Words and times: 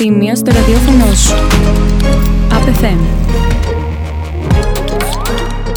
πανεπιστήμια 0.00 0.36
στο 0.36 0.50
ραδιόφωνο 0.50 1.14
σου. 1.14 1.34
ΑΠΕΦΕΜ. 2.52 2.98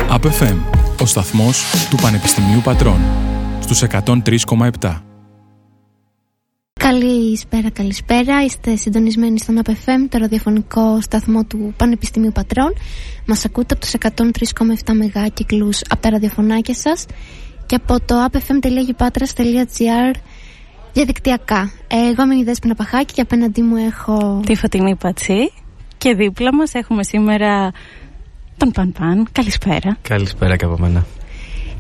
ΑΠΕΦΕΜ, 0.10 0.60
ο 1.02 1.06
σταθμός 1.06 1.64
του 1.90 1.96
Πανεπιστημίου 2.02 2.62
Πατρών. 2.64 3.00
Στους 3.60 3.82
103,7. 3.82 5.04
Καλησπέρα, 6.74 7.70
καλησπέρα. 7.70 8.44
Είστε 8.44 8.76
συντονισμένοι 8.76 9.40
στον 9.40 9.58
ΑΠΕΦΕΜ, 9.58 10.08
το 10.08 10.18
ραδιοφωνικό 10.18 11.02
σταθμό 11.02 11.44
του 11.44 11.74
Πανεπιστημίου 11.78 12.32
Πατρών. 12.32 12.74
Μας 13.26 13.46
ακούτε 13.46 13.74
από 13.74 13.84
τους 13.84 13.94
103,7 13.94 14.94
μεγάκυκλους 14.94 15.82
από 15.90 16.02
τα 16.02 16.10
ραδιοφωνάκια 16.10 16.74
σας 16.74 17.06
και 17.66 17.76
από 17.76 18.00
το 18.06 18.16
apfm.gpatras.gr 18.26 20.16
διαδικτυακά. 20.94 21.72
Εγώ 21.88 22.24
είμαι 22.24 22.36
η 22.36 22.44
Δέσποινα 22.44 22.76
Παχάκη 22.76 23.14
και 23.14 23.22
απέναντί 23.22 23.62
μου 23.62 23.76
έχω... 23.76 24.42
Τη 24.46 24.56
Φωτεινή 24.56 24.96
Πατσί 24.96 25.52
και 25.98 26.14
δίπλα 26.14 26.56
μας 26.56 26.74
έχουμε 26.74 27.04
σήμερα 27.04 27.72
τον 28.58 28.72
Παν 28.72 28.92
Παν. 29.00 29.28
Καλησπέρα. 29.32 29.98
Καλησπέρα 30.02 30.56
και 30.56 30.66
από 30.66 30.78
μένα. 30.80 31.06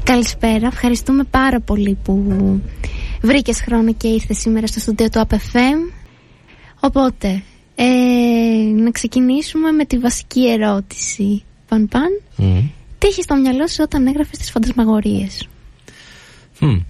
Καλησπέρα. 0.04 0.68
Ευχαριστούμε 0.68 1.24
πάρα 1.24 1.60
πολύ 1.60 1.98
που 2.04 2.24
βρήκες 3.22 3.62
χρόνο 3.62 3.94
και 3.94 4.08
ήρθες 4.08 4.38
σήμερα 4.38 4.68
στο 4.68 4.80
στούντιο 4.80 5.10
του 5.10 5.28
APFM. 5.28 5.94
Οπότε, 6.80 7.44
ε, 7.76 7.86
να 8.76 8.92
ξεκινήσουμε 8.92 9.72
με 9.72 9.86
τη 9.86 9.98
βασική 9.98 10.50
ερώτηση. 10.50 11.44
Παν 11.68 11.88
Παν, 11.88 12.22
Mm. 12.38 12.70
τι 12.98 13.08
είχε 13.08 13.22
στο 13.22 13.36
μυαλό 13.36 13.68
σου 13.68 13.78
όταν 13.80 14.08
έγραφες 14.08 14.38
τις 14.38 14.52
φαντασμαγορίες; 14.52 15.48
Hm. 16.60 16.82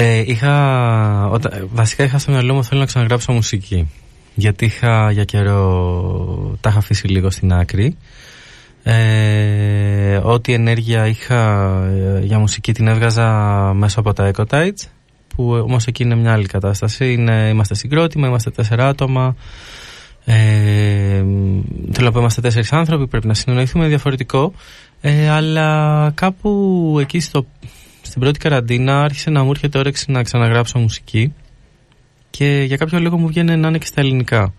Ε, 0.00 0.22
είχα, 0.26 1.28
όταν, 1.28 1.68
βασικά 1.72 2.04
είχα 2.04 2.18
στο 2.18 2.30
μυαλό 2.30 2.54
μου 2.54 2.64
θέλω 2.64 2.80
να 2.80 2.86
ξαναγράψω 2.86 3.32
μουσική. 3.32 3.90
Γιατί 4.34 4.64
είχα 4.64 5.10
για 5.10 5.24
καιρό, 5.24 6.56
τα 6.60 6.68
είχα 6.68 6.78
αφήσει 6.78 7.06
λίγο 7.06 7.30
στην 7.30 7.52
άκρη. 7.52 7.96
Ε, 8.82 10.20
ό,τι 10.22 10.52
ενέργεια 10.52 11.06
είχα 11.06 11.70
ε, 11.84 12.20
για 12.24 12.38
μουσική 12.38 12.72
την 12.72 12.86
έβγαζα 12.86 13.28
μέσω 13.74 14.00
από 14.00 14.12
τα 14.12 14.30
Ecotides 14.34 14.88
που 15.28 15.50
όμως 15.50 15.86
εκεί 15.86 16.02
είναι 16.02 16.14
μια 16.14 16.32
άλλη 16.32 16.46
κατάσταση 16.46 17.12
είναι, 17.12 17.48
είμαστε 17.48 17.74
συγκρότημα, 17.74 18.28
είμαστε 18.28 18.50
τέσσερα 18.50 18.88
άτομα 18.88 19.36
ε, 20.24 21.24
θέλω 21.92 22.06
να 22.06 22.12
πω 22.12 22.18
είμαστε 22.18 22.40
τέσσερις 22.40 22.72
άνθρωποι 22.72 23.06
πρέπει 23.06 23.26
να 23.26 23.34
συνεννοηθούμε 23.34 23.86
διαφορετικό 23.86 24.52
ε, 25.00 25.28
αλλά 25.28 26.10
κάπου 26.14 26.96
εκεί 27.00 27.20
στο, 27.20 27.46
στην 28.08 28.20
πρώτη 28.20 28.38
καραντίνα 28.38 29.02
άρχισε 29.02 29.30
να 29.30 29.42
μου 29.42 29.50
έρχεται 29.50 29.78
όρεξη 29.78 30.10
να 30.10 30.22
ξαναγράψω 30.22 30.78
μουσική 30.78 31.32
και 32.30 32.64
για 32.66 32.76
κάποιο 32.76 33.00
λόγο 33.00 33.16
μου 33.18 33.26
βγαίνει 33.26 33.56
να 33.56 33.68
είναι 33.68 33.78
και 33.78 33.86
στα 33.86 34.00
ελληνικά 34.00 34.52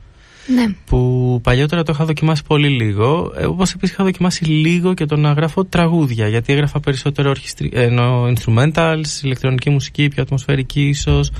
Ναι. 0.55 0.65
που 0.85 1.39
παλιότερα 1.43 1.83
το 1.83 1.91
είχα 1.95 2.05
δοκιμάσει 2.05 2.43
πολύ 2.47 2.67
λίγο. 2.67 3.33
Ε, 3.37 3.45
Όπως 3.45 3.73
επίσης 3.73 3.93
είχα 3.95 4.03
δοκιμάσει 4.03 4.43
λίγο 4.45 4.93
και 4.93 5.05
το 5.05 5.15
να 5.15 5.31
γράφω 5.31 5.65
τραγούδια. 5.65 6.27
Γιατί 6.27 6.53
έγραφα 6.53 6.79
περισσότερο 6.79 7.29
ορχιστρι... 7.29 7.69
ε, 7.73 7.83
εννοώ 7.83 8.33
instrumentals, 8.33 9.23
ηλεκτρονική 9.23 9.69
μουσική, 9.69 10.07
πιο 10.07 10.23
ατμοσφαιρική 10.23 10.87
ίσως. 10.87 11.31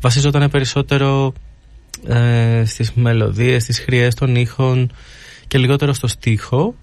Βασίζονταν 0.00 0.50
περισσότερο 0.50 1.32
ε, 2.06 2.62
στις 2.64 2.92
μελωδίες, 2.92 3.62
στις 3.62 3.78
χρειές 3.78 4.14
των 4.14 4.34
ήχων 4.36 4.90
και 5.46 5.58
λιγότερο 5.58 5.92
στο 5.92 6.06
στίχο. 6.06 6.74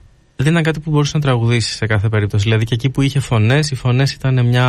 Δεν 0.43 0.51
ήταν 0.51 0.63
κάτι 0.63 0.79
που 0.79 0.89
μπορούσε 0.91 1.11
να 1.15 1.21
τραγουδήσει 1.21 1.75
σε 1.75 1.85
κάθε 1.85 2.09
περίπτωση. 2.09 2.43
Δηλαδή 2.43 2.65
και 2.65 2.73
εκεί 2.73 2.89
που 2.89 3.01
είχε 3.01 3.19
φωνές, 3.19 3.71
οι 3.71 3.75
φωνές 3.75 4.13
ήταν 4.13 4.45
μια 4.45 4.67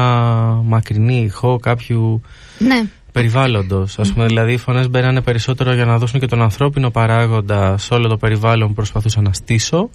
μακρινή 0.64 1.22
ηχό 1.22 1.58
κάποιου 1.58 2.20
Ναι. 2.58 2.82
περιβάλλοντος. 3.12 3.98
Α 3.98 4.02
πούμε, 4.02 4.26
δηλαδή 4.26 4.52
οι 4.52 4.56
φωνές 4.56 4.88
μπαίνανε 4.90 5.20
περισσότερο 5.20 5.74
για 5.74 5.84
να 5.84 5.98
δώσουν 5.98 6.20
και 6.20 6.26
τον 6.26 6.42
ανθρώπινο 6.42 6.90
παράγοντα 6.90 7.78
σε 7.78 7.94
όλο 7.94 8.08
το 8.08 8.16
περιβάλλον 8.16 8.68
που 8.68 8.74
προσπαθούσα 8.74 9.20
να 9.20 9.32
στήσω. 9.32 9.90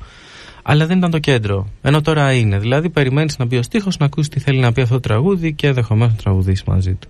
Αλλά 0.63 0.85
δεν 0.85 0.97
ήταν 0.97 1.11
το 1.11 1.19
κέντρο. 1.19 1.67
Ενώ 1.81 2.01
τώρα 2.01 2.33
είναι. 2.33 2.57
Δηλαδή, 2.59 2.89
περιμένεις 2.89 3.37
να 3.37 3.45
μπει 3.45 3.57
ο 3.57 3.61
στίχος, 3.61 3.97
να 3.97 4.05
ακούσεις 4.05 4.29
τι 4.29 4.39
θέλει 4.39 4.59
να 4.59 4.71
πει 4.71 4.81
αυτό 4.81 4.93
το 4.93 4.99
τραγούδι 4.99 5.53
και 5.53 5.67
ενδεχομένως 5.67 6.13
να 6.15 6.21
τραγουδήσει 6.21 6.63
μαζί 6.67 6.93
του. 6.93 7.09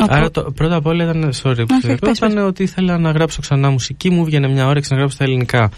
Οπό- 0.00 0.12
Άρα, 0.12 0.30
το, 0.30 0.42
πρώτα 0.54 0.74
απ' 0.76 0.86
όλα 0.86 1.04
ήταν. 1.04 1.22
Sorry, 1.42 1.54
που 1.56 1.66
Όχι, 1.70 1.80
σε 1.80 1.86
διακόπτω, 1.86 2.06
πες, 2.06 2.18
πες. 2.18 2.32
ήταν 2.32 2.46
ότι 2.46 2.62
ήθελα 2.62 2.98
να 2.98 3.10
γράψω 3.10 3.40
ξανά 3.40 3.70
μουσική. 3.70 4.10
Μου 4.10 4.24
βγαίνει 4.24 4.52
μια 4.52 4.66
όρεξη 4.66 4.92
να 4.92 4.98
γράψω 4.98 5.14
στα 5.14 5.24
ελληνικά. 5.24 5.70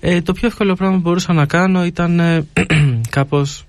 Ε, 0.00 0.20
το 0.22 0.32
πιο 0.32 0.46
εύκολο 0.48 0.74
πράγμα 0.74 0.96
που 0.96 1.02
μπορούσα 1.02 1.32
να 1.32 1.46
κάνω 1.46 1.84
ήταν 1.84 2.20
ε, 2.20 2.46
κάπως. 3.16 3.64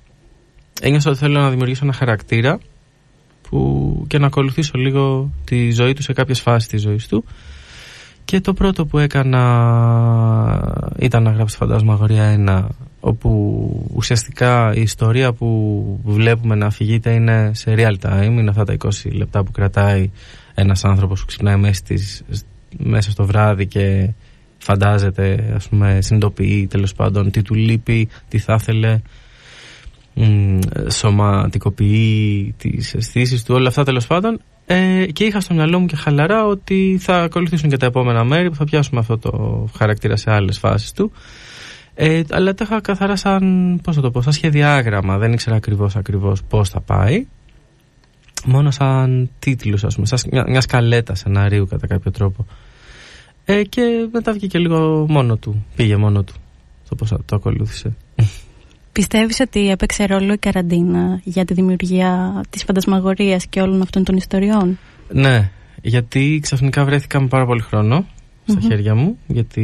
Ένιωσα 0.81 1.09
ότι 1.09 1.19
θέλω 1.19 1.39
να 1.39 1.49
δημιουργήσω 1.49 1.79
ένα 1.83 1.93
χαρακτήρα 1.93 2.59
που 3.49 4.03
και 4.07 4.17
να 4.17 4.25
ακολουθήσω 4.25 4.71
λίγο 4.77 5.31
τη 5.45 5.71
ζωή 5.71 5.93
του 5.93 6.01
σε 6.01 6.13
κάποιες 6.13 6.39
φάσεις 6.41 6.69
της 6.69 6.81
ζωής 6.81 7.07
του 7.07 7.25
και 8.25 8.41
το 8.41 8.53
πρώτο 8.53 8.85
που 8.85 8.97
έκανα 8.97 9.41
ήταν 10.99 11.23
να 11.23 11.31
γράψω 11.31 11.57
φαντάζομαι 11.57 11.91
αγορία 11.91 12.35
1 12.47 12.65
όπου 13.05 13.91
ουσιαστικά 13.93 14.73
η 14.75 14.81
ιστορία 14.81 15.33
που 15.33 15.99
βλέπουμε 16.03 16.55
να 16.55 16.65
αφηγείται 16.65 17.11
είναι 17.11 17.51
σε 17.53 17.73
real 17.77 17.95
time 18.01 18.31
είναι 18.31 18.49
αυτά 18.49 18.63
τα 18.63 18.77
20 18.83 18.87
λεπτά 19.11 19.43
που 19.43 19.51
κρατάει 19.51 20.11
ένας 20.53 20.85
άνθρωπος 20.85 21.19
που 21.19 21.25
ξυπνάει 21.25 21.55
μέσα, 21.55 21.73
στις, 21.73 22.23
μέσα 22.77 23.11
στο 23.11 23.25
βράδυ 23.25 23.65
και 23.65 24.09
φαντάζεται 24.57 25.51
ας 25.55 25.67
πούμε 25.67 26.01
συνειδητοποιεί 26.01 26.67
τέλος 26.67 26.93
πάντων 26.93 27.31
τι 27.31 27.41
του 27.41 27.53
λείπει, 27.53 28.09
τι 28.27 28.37
θα 28.37 28.53
ήθελε 28.59 29.01
μ, 30.13 30.59
σωματικοποιεί 30.89 32.53
τις 32.57 32.93
αισθήσεις 32.93 33.43
του, 33.43 33.55
όλα 33.55 33.67
αυτά 33.67 33.83
τέλος 33.83 34.07
πάντων. 34.07 34.39
Ε, 34.65 35.05
και 35.05 35.23
είχα 35.23 35.39
στο 35.39 35.53
μυαλό 35.53 35.79
μου 35.79 35.85
και 35.85 35.95
χαλαρά 35.95 36.45
ότι 36.45 36.97
θα 37.01 37.21
ακολουθήσουν 37.21 37.69
και 37.69 37.77
τα 37.77 37.85
επόμενα 37.85 38.23
μέρη 38.23 38.49
που 38.49 38.55
θα 38.55 38.63
πιάσουμε 38.63 38.99
αυτό 38.99 39.17
το 39.17 39.65
χαρακτήρα 39.77 40.15
σε 40.15 40.31
άλλες 40.31 40.57
φάσεις 40.57 40.91
του. 40.91 41.11
Ε, 41.97 42.21
αλλά 42.29 42.53
τα 42.53 42.63
είχα 42.63 42.81
καθαρά 42.81 43.15
σαν, 43.15 43.79
πώς 43.83 43.95
θα 43.95 44.01
το 44.01 44.11
πω, 44.11 44.21
σαν 44.21 44.33
σχεδιάγραμμα. 44.33 45.17
Δεν 45.17 45.33
ήξερα 45.33 45.55
ακριβώς 45.55 45.95
ακριβώς 45.95 46.43
πώς 46.43 46.69
θα 46.69 46.81
πάει. 46.81 47.25
Μόνο 48.45 48.71
σαν 48.71 49.29
τίτλους, 49.39 49.83
ας 49.83 49.95
πούμε, 49.95 50.07
σαν 50.07 50.19
μια, 50.31 50.45
μια 50.47 50.61
σκαλέτα 50.61 51.15
σεναρίου 51.15 51.67
κατά 51.67 51.87
κάποιο 51.87 52.11
τρόπο. 52.11 52.45
Ε, 53.45 53.63
και 53.63 54.07
μετά 54.11 54.33
βγήκε 54.33 54.57
λίγο 54.57 55.05
μόνο 55.09 55.37
του. 55.37 55.65
Πήγε 55.75 55.95
μόνο 55.95 56.23
του. 56.23 56.33
Το 56.89 56.95
πώς 56.95 57.09
θα 57.09 57.19
το 57.25 57.35
ακολούθησε. 57.35 57.95
Πιστεύεις 58.91 59.39
ότι 59.39 59.69
έπαιξε 59.69 60.05
ρόλο 60.05 60.33
η 60.33 60.37
καραντίνα 60.37 61.21
για 61.23 61.45
τη 61.45 61.53
δημιουργία 61.53 62.41
της 62.49 62.63
φαντασμαγορίας 62.63 63.45
και 63.47 63.61
όλων 63.61 63.81
αυτών 63.81 64.03
των 64.03 64.15
ιστοριών; 64.15 64.79
Ναι, 65.09 65.51
γιατί 65.81 66.39
ξαφνικά 66.41 66.85
βρέθηκα 66.85 67.21
με 67.21 67.27
πάρα 67.27 67.45
πολύ 67.45 67.61
χρόνο 67.61 68.05
στα 68.45 68.59
Μμμ. 68.61 68.67
χέρια 68.67 68.95
μου. 68.95 69.17
Γιατί 69.27 69.61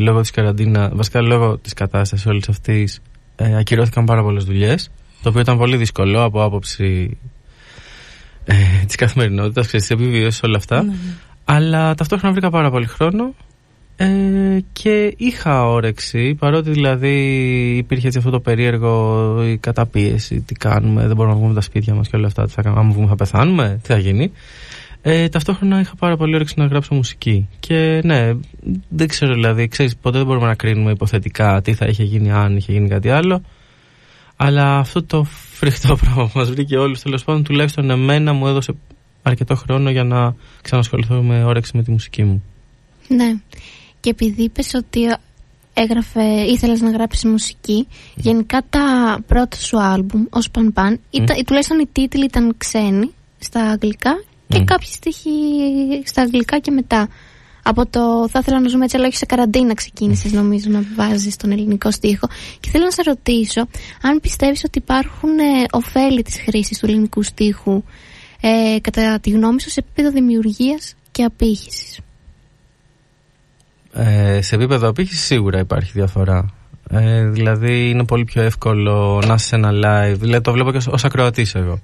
λόγω 0.00 0.20
της 0.20 0.30
καραντίνα, 0.30 0.90
βασικά 0.94 1.20
λόγω 1.20 1.58
της 1.58 1.72
κατάστασης 1.72 2.26
όλης 2.26 2.48
αυτής, 2.48 3.00
ε, 3.36 3.56
ακυρώθηκαν 3.56 4.04
πάρα 4.04 4.22
πολλές 4.22 4.44
δουλειές. 4.44 4.90
Το 5.22 5.28
οποίο 5.28 5.40
ήταν 5.40 5.58
πολύ 5.58 5.76
δύσκολο 5.76 6.22
από 6.22 6.42
άποψη 6.42 7.18
ε, 8.44 8.54
της 8.86 8.96
καθημερινότητας, 8.96 9.66
ξέρεις, 9.66 9.86
της 9.86 9.96
επιβίωσης 9.96 10.42
όλα 10.42 10.56
αυτά. 10.56 10.82
Ναι. 10.82 10.92
Αλλά 11.44 11.94
ταυτόχρονα 11.94 12.32
βρήκα 12.32 12.50
πάρα 12.50 12.70
πολύ 12.70 12.86
χρόνο 12.86 13.34
ε, 13.96 14.58
και 14.72 15.14
είχα 15.16 15.66
όρεξη, 15.66 16.34
παρότι 16.34 16.70
δηλαδή 16.70 17.16
υπήρχε 17.76 18.06
έτσι 18.06 18.18
αυτό 18.18 18.30
το 18.30 18.40
περίεργο 18.40 19.36
η 19.44 19.56
καταπίεση, 19.56 20.40
τι 20.40 20.54
κάνουμε, 20.54 21.06
δεν 21.06 21.16
μπορούμε 21.16 21.26
να 21.26 21.32
βγούμε 21.32 21.46
από 21.46 21.54
τα 21.54 21.60
σπίτια 21.60 21.94
μας 21.94 22.08
και 22.08 22.16
όλα 22.16 22.26
αυτά, 22.26 22.44
τι 22.46 22.52
θα 22.52 22.62
κάνουμε, 22.62 22.80
άμα 22.80 22.92
βγούμε 22.92 23.06
θα 23.08 23.14
πεθάνουμε, 23.14 23.78
τι 23.82 23.92
θα 23.92 23.98
γίνει. 23.98 24.32
Ε, 25.04 25.28
ταυτόχρονα 25.28 25.80
είχα 25.80 25.94
πάρα 25.96 26.16
πολύ 26.16 26.34
όρεξη 26.34 26.54
να 26.56 26.66
γράψω 26.66 26.94
μουσική 26.94 27.48
και 27.60 28.00
ναι, 28.04 28.32
δεν 28.88 29.08
ξέρω 29.08 29.34
δηλαδή, 29.34 29.68
ξέρεις, 29.68 29.96
ποτέ 29.96 30.18
δεν 30.18 30.26
μπορούμε 30.26 30.46
να 30.46 30.54
κρίνουμε 30.54 30.90
υποθετικά 30.90 31.60
τι 31.62 31.74
θα 31.74 31.86
είχε 31.86 32.02
γίνει 32.02 32.32
αν 32.32 32.56
είχε 32.56 32.72
γίνει 32.72 32.88
κάτι 32.88 33.10
άλλο. 33.10 33.42
Αλλά 34.36 34.78
αυτό 34.78 35.02
το 35.02 35.24
φρικτό 35.52 35.96
πράγμα 36.02 36.24
που 36.24 36.38
μας 36.38 36.50
βρήκε 36.50 36.76
όλους 36.76 37.00
τέλος 37.00 37.24
πάντων 37.24 37.42
τουλάχιστον 37.42 37.90
εμένα 37.90 38.32
μου 38.32 38.46
έδωσε 38.46 38.74
αρκετό 39.22 39.54
χρόνο 39.54 39.90
για 39.90 40.04
να 40.04 40.34
ξανασχοληθώ 40.62 41.22
με 41.22 41.44
όρεξη 41.44 41.76
με 41.76 41.82
τη 41.82 41.90
μουσική 41.90 42.22
μου. 42.24 42.42
Ναι. 43.08 43.36
Και 44.00 44.10
επειδή 44.10 44.42
είπες 44.42 44.74
ότι 44.74 45.00
έγραφε, 45.74 46.22
ήθελες 46.24 46.80
να 46.80 46.90
γράψεις 46.90 47.24
μουσική, 47.24 47.86
γενικά 48.14 48.62
τα 48.70 49.18
πρώτα 49.26 49.56
σου 49.56 49.82
άλμπουμ 49.82 50.24
ως 50.30 50.50
Παν 50.50 50.72
Παν, 50.72 51.00
ήταν, 51.10 51.44
τουλάχιστον 51.46 51.78
οι 51.78 51.86
τίτλοι 51.92 52.24
ήταν 52.24 52.54
ξένοι 52.58 53.10
στα 53.38 53.60
αγγλικά 53.60 54.22
και 54.52 54.58
Μμ. 54.60 54.64
κάποιοι 54.64 54.88
στίχοι 54.88 55.30
στα 56.04 56.22
αγγλικά 56.22 56.58
και 56.58 56.70
μετά. 56.70 57.08
Από 57.64 57.86
το 57.86 58.28
θα 58.28 58.38
ήθελα 58.38 58.60
να 58.60 58.68
ζούμε 58.68 58.84
έτσι, 58.84 58.96
αλλά 58.96 59.06
όχι 59.06 59.16
σε 59.16 59.26
καραντίνα 59.26 59.74
ξεκίνησες, 59.74 60.32
νομίζω, 60.32 60.70
να 60.70 60.82
βάζεις 60.96 61.36
τον 61.36 61.50
ελληνικό 61.52 61.90
στίχο. 61.90 62.28
Και 62.60 62.68
θέλω 62.70 62.84
να 62.84 62.90
σε 62.90 63.02
ρωτήσω, 63.04 63.60
αν 64.02 64.20
πιστεύεις 64.20 64.64
ότι 64.64 64.78
υπάρχουν 64.78 65.38
ε, 65.38 65.64
ωφέλη 65.70 66.22
της 66.22 66.40
χρήσης 66.40 66.78
του 66.78 66.86
ελληνικού 66.86 67.22
στίχου, 67.22 67.82
ε, 68.40 68.80
κατά 68.80 69.18
τη 69.20 69.30
γνώμη 69.30 69.60
σου, 69.60 69.70
σε 69.70 69.80
επίπεδο 69.80 70.10
δημιουργίας 70.10 70.94
και 71.10 71.24
απήχησης; 71.24 71.98
Ε, 73.92 74.42
σε 74.42 74.54
επίπεδο 74.54 74.88
απήχησης 74.88 75.24
σίγουρα 75.24 75.58
υπάρχει 75.58 75.90
διαφορά. 75.94 76.54
Ε, 76.90 77.28
δηλαδή 77.28 77.88
είναι 77.90 78.04
πολύ 78.04 78.24
πιο 78.24 78.42
εύκολο 78.42 79.22
να 79.26 79.34
είσαι 79.34 79.46
σε 79.46 79.56
ένα 79.56 79.70
live. 79.70 80.16
Δηλαδή 80.18 80.40
το 80.42 80.52
βλέπω 80.52 80.72
και 80.72 80.80
ως 80.90 81.04
ακροατής 81.04 81.54
εγώ. 81.54 81.80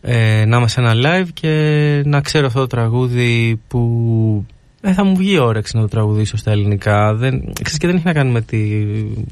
Ε, 0.00 0.44
να 0.44 0.56
είμαι 0.56 0.68
σε 0.68 0.80
ένα 0.80 0.92
live 0.94 1.28
και 1.32 2.02
να 2.04 2.20
ξέρω 2.20 2.46
αυτό 2.46 2.60
το 2.60 2.66
τραγούδι 2.66 3.60
που 3.68 4.46
ε, 4.80 4.92
θα 4.92 5.04
μου 5.04 5.16
βγει 5.16 5.38
όρεξη 5.38 5.76
να 5.76 5.82
το 5.82 5.88
τραγουδήσω 5.88 6.36
στα 6.36 6.50
ελληνικά. 6.50 7.14
Δεν, 7.14 7.52
ξέρεις, 7.52 7.78
και 7.78 7.86
δεν 7.86 7.96
έχει 7.96 8.06
να 8.06 8.12
κάνει 8.12 8.30
με 8.30 8.40
τη 8.40 8.84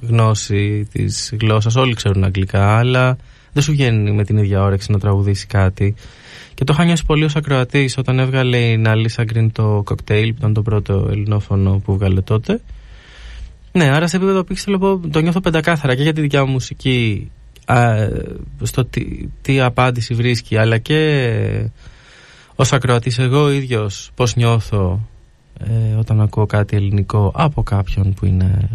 γνώση 0.08 0.88
της 0.92 1.34
γλώσσας. 1.40 1.76
Όλοι 1.76 1.94
ξέρουν 1.94 2.24
αγγλικά, 2.24 2.76
αλλά 2.78 3.16
δεν 3.52 3.62
σου 3.62 3.72
βγαίνει 3.72 4.10
με 4.10 4.24
την 4.24 4.36
ίδια 4.36 4.62
όρεξη 4.62 4.92
να 4.92 4.98
τραγουδήσεις 4.98 5.46
κάτι. 5.46 5.94
Και 6.54 6.64
το 6.64 6.72
είχα 6.72 6.84
νιώσει 6.84 7.04
πολύ 7.06 7.24
ως 7.24 7.36
ακροατής 7.36 7.98
όταν 7.98 8.18
έβγαλε 8.18 8.56
η 8.56 8.76
Ναλίσα 8.76 9.24
Γκριν 9.24 9.52
το 9.52 9.82
κοκτέιλ, 9.84 10.30
που 10.30 10.36
ήταν 10.38 10.54
το 10.54 10.62
πρώτο 10.62 11.08
ελληνόφωνο 11.10 11.82
που 11.84 11.94
βγάλε 11.94 12.20
τότε. 12.20 12.60
Ναι, 13.72 13.90
άρα 13.90 14.06
σε 14.06 14.16
επίπεδο 14.16 14.44
πίξελ 14.44 14.78
το 15.10 15.20
νιώθω 15.20 15.40
πεντακάθαρα 15.40 15.94
και 15.94 16.02
για 16.02 16.12
τη 16.12 16.20
δικιά 16.20 16.44
μου 16.44 16.52
μουσική, 16.52 17.30
α, 17.66 18.08
στο 18.62 18.84
τι, 18.84 19.28
τι 19.42 19.60
απάντηση 19.60 20.14
βρίσκει, 20.14 20.56
αλλά 20.56 20.78
και 20.78 21.70
ως 22.54 22.72
ακροατής 22.72 23.18
εγώ 23.18 23.50
ίδιος 23.50 24.10
πώς 24.14 24.36
νιώθω 24.36 25.08
ε, 25.58 25.94
όταν 25.98 26.20
ακούω 26.20 26.46
κάτι 26.46 26.76
ελληνικό 26.76 27.32
από 27.34 27.62
κάποιον 27.62 28.14
που 28.14 28.26
είναι 28.26 28.68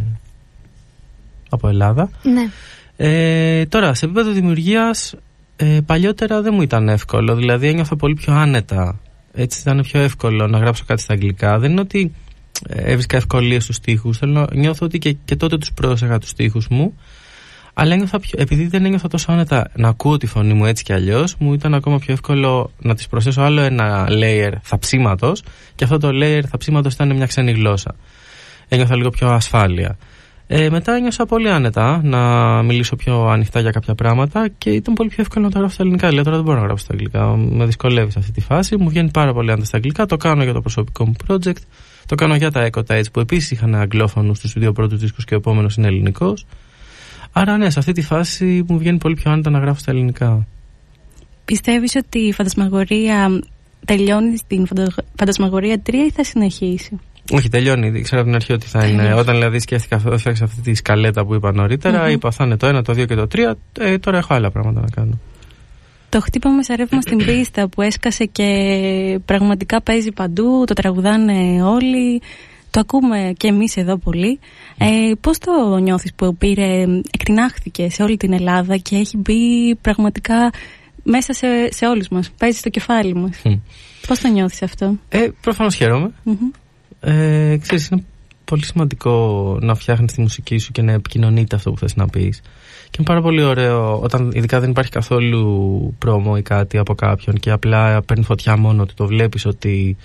από 1.50 1.68
Ελλάδα. 1.68 2.10
Ναι. 2.24 2.50
Ε, 2.96 3.66
τώρα, 3.66 3.94
σε 3.94 4.06
επίπεδο 4.06 4.32
δημιουργίας, 4.32 5.16
ε, 5.56 5.80
παλιότερα 5.86 6.42
δεν 6.42 6.54
μου 6.54 6.62
ήταν 6.62 6.90
εύκολο. 6.90 7.36
Δηλαδή, 7.36 7.68
ένιωθα 7.68 7.96
πολύ 7.96 8.14
πιο 8.14 8.34
άνετα. 8.34 9.00
Έτσι 9.34 9.60
ήταν 9.60 9.82
πιο 9.82 10.00
εύκολο 10.00 10.48
να 10.48 10.58
γράψω 10.58 10.84
κάτι 10.88 11.02
στα 11.02 11.14
αγγλικά. 11.14 11.60
Δεν 11.60 11.72
είναι 11.72 11.82
ότι 11.82 12.14
ε, 12.68 12.82
έβρισκα 12.82 13.18
ευκολίες 13.18 13.64
στους 13.64 13.80
τοίχου. 13.80 14.10
Νιώθω 14.54 14.86
ότι 14.86 15.00
και, 15.00 15.16
και 15.26 15.36
τότε 15.36 15.58
τους 15.58 15.72
πρόσεχα 15.74 16.20
τους 16.20 16.34
τοίχου 16.34 16.62
μου. 16.70 16.98
Αλλά 17.74 17.94
ένιωθα 17.94 18.20
πιο, 18.20 18.40
επειδή 18.42 18.68
δεν 18.68 18.86
ένιωθα 18.86 19.08
τόσο 19.08 19.32
άνετα 19.32 19.72
να 19.76 19.88
ακούω 19.88 20.18
τη 20.18 20.26
φωνή 20.26 20.54
μου 20.54 20.66
έτσι 20.66 20.84
κι 20.84 20.94
αλλιώς, 20.94 21.36
μου 21.40 21.54
ήταν 21.54 21.74
ακόμα 21.74 22.00
πιο 22.00 22.14
εύκολο 22.14 22.72
να 22.80 22.96
της 22.96 23.08
προσθέσω 23.08 23.42
άλλο 23.42 23.62
ένα 23.62 24.08
layer 24.10 24.52
θαψίματος 24.62 25.44
και 25.76 25.84
αυτό 25.84 25.98
το 25.98 26.10
layer 26.14 26.42
θαψίματος 26.50 26.94
ήταν 26.94 27.16
μια 27.16 27.26
ξένη 27.26 27.52
γλώσσα. 27.52 27.96
Ένιωθα 28.68 28.96
λίγο 28.96 29.10
πιο 29.10 29.28
ασφάλεια. 29.28 29.98
Ε, 30.54 30.70
μετά 30.70 30.96
ένιωσα 30.96 31.26
πολύ 31.26 31.50
άνετα 31.50 32.02
να 32.04 32.20
μιλήσω 32.64 32.96
πιο 32.96 33.26
ανοιχτά 33.26 33.60
για 33.60 33.72
κάποια 33.72 33.96
πράγματα 33.96 34.48
και 34.58 34.70
ήταν 34.70 34.94
πολύ 34.94 35.10
πιο 35.10 35.22
εύκολο 35.22 35.46
να 35.46 35.52
το 35.52 35.58
γράψω 35.58 35.74
στα 35.74 35.84
ελληνικά. 35.84 36.14
Λέω 36.14 36.24
τώρα 36.24 36.36
δεν 36.36 36.46
μπορώ 36.46 36.60
να 36.60 36.66
γράψω 36.66 36.84
στα 36.84 36.94
αγγλικά. 36.94 37.36
Με 37.36 37.66
δυσκολεύει 37.66 38.12
σε 38.12 38.20
αυτή 38.20 38.32
τη 38.32 38.42
φάση. 38.42 38.78
Μου 38.78 38.90
βγαίνει 38.90 39.12
πάρα 39.12 39.34
πολύ 39.34 39.52
άνετα 39.52 39.66
στα 39.66 39.78
αγγλικά. 39.78 40.06
Το 40.06 40.18
κάνω 40.18 40.44
για 40.44 40.54
το 40.54 40.62
προσωπικό 40.62 41.06
μου 41.06 41.14
project. 41.28 41.62
Το 42.06 42.16
κάνω 42.16 42.36
για 42.36 42.52
τα 42.52 42.70
Echo 42.72 42.82
Tides 42.88 43.12
που 43.12 43.20
επίσης 43.20 43.52
είχαν 43.52 43.76
αγγλόφωνους 43.76 44.38
στου 44.38 44.60
δύο 44.60 44.72
πρώτου 44.72 44.98
δίσκους 44.98 45.26
και 45.26 45.34
ο 45.34 45.38
επόμενος 45.38 45.76
είναι 45.76 45.88
ελληνικός. 45.88 46.46
Άρα 47.34 47.58
ναι, 47.58 47.70
σε 47.70 47.80
αυτή 47.80 47.92
τη 47.92 48.02
φάση 48.02 48.66
μου 48.68 48.78
βγαίνει 48.78 48.98
πολύ 48.98 49.16
πιο 49.16 49.32
άνετα 49.32 49.50
να 49.50 49.60
γράφω 49.60 49.80
στα 49.80 49.92
ελληνικά. 49.92 50.48
Πιστεύεις 51.46 51.96
ότι 51.96 52.20
η 52.20 52.34
φαντασμαγορία 52.34 53.42
τελειώνει 53.86 54.38
στην 54.38 54.68
φαντασμαγορία 55.16 55.82
3 55.86 55.94
ή 55.94 56.12
θα 56.12 56.24
συνεχίσει; 56.24 57.00
Όχι, 57.32 57.50
τελειώνει. 57.50 57.88
Ήξερα 57.88 58.22
από 58.22 58.30
την 58.30 58.36
αρχή 58.36 58.54
ότι 58.54 58.66
θα 58.66 58.86
είναι. 58.86 59.14
Όταν 59.14 59.36
δηλαδή 59.36 59.60
σκέφτηκα, 59.60 60.02
έφτιαξα 60.12 60.44
αυτή 60.44 60.62
τη 60.62 60.74
σκαλέτα 60.74 61.26
που 61.26 61.36
είπα 61.36 61.52
νωρίτερα, 61.52 62.06
mm-hmm. 62.06 62.12
είπα 62.12 62.32
θα 62.32 62.46
είναι 62.46 62.58
το 62.58 62.78
1, 62.78 62.84
το 62.84 62.94
2 62.94 63.08
και 63.08 63.16
το 63.16 63.28
3. 63.32 63.54
Ε, 63.80 63.98
τώρα 63.98 64.18
έχω 64.18 64.34
άλλα 64.34 64.52
πράγματα 64.52 64.82
να 64.82 64.90
κάνω. 64.90 65.20
Το 66.10 66.20
χτύπαμε 66.22 66.64
σε 66.64 66.76
ρεύμα 66.76 67.02
στην 67.02 67.18
πίστα 67.26 67.68
που 67.68 67.82
έσκασε 67.82 68.26
και 68.26 69.20
πραγματικά 69.26 69.82
παίζει 69.82 70.12
παντού, 70.12 70.64
το 70.68 70.74
τραγουδάνε 70.74 71.64
όλοι. 71.64 72.22
Το 72.72 72.80
ακούμε 72.80 73.34
και 73.38 73.48
εμείς 73.48 73.78
εδώ 73.78 73.98
πολύ. 73.98 74.40
Ε, 74.78 75.12
πώς 75.22 75.38
το 75.38 75.78
νιώθεις 75.78 76.14
που 76.14 76.36
πήρε, 76.36 76.86
εκτινάχθηκε 77.12 77.90
σε 77.90 78.04
όλη 78.04 78.18
την 78.18 78.34
Ελλάδα 78.34 78.78
και 78.78 78.96
έχει 78.96 79.18
μπει 79.18 79.76
πραγματικά 79.82 80.50
μέσα 81.04 81.34
σε, 81.34 81.48
σε 81.70 81.86
όλους 81.86 82.08
μας, 82.08 82.32
παίζει 82.38 82.58
στο 82.58 82.70
κεφάλι 82.70 83.16
μας; 83.16 83.42
Mm. 83.44 83.60
Πώς 84.08 84.20
το 84.20 84.28
νιώθεις 84.28 84.62
αυτό; 84.62 84.96
Ε, 85.10 85.28
προφανώς 85.42 85.76
χαίρομαι. 85.76 86.12
Mm-hmm. 86.26 86.60
Ε, 87.00 87.58
ξέρεις, 87.62 87.88
είναι 87.88 88.04
πολύ 88.46 88.66
σημαντικό 88.66 89.58
να 89.62 89.76
φτιάχνεις 89.76 90.14
τη 90.14 90.22
μουσική 90.22 90.58
σου 90.58 90.72
και 90.72 90.82
να 90.82 90.92
επικοινωνείται 90.92 91.56
αυτό 91.56 91.72
που 91.72 91.78
θες 91.78 91.96
να 91.96 92.08
πεις. 92.08 92.42
Και 92.84 92.98
είναι 92.98 93.08
πάρα 93.08 93.22
πολύ 93.22 93.44
ωραίο 93.44 94.00
όταν 94.00 94.32
ειδικά 94.34 94.60
δεν 94.60 94.70
υπάρχει 94.70 94.92
καθόλου 94.92 95.96
πρόμο 96.00 96.36
ή 96.38 96.42
κάτι 96.42 96.78
από 96.78 96.96
κάποιον 96.96 97.36
και 97.36 97.52
απλά 97.52 98.02
παίρνει 98.02 98.24
φωτιά 98.24 98.58
μόνο 98.58 98.82
ότι 98.82 98.94
το 98.94 99.06
βλέπεις 99.06 99.46
ότι 99.46 99.98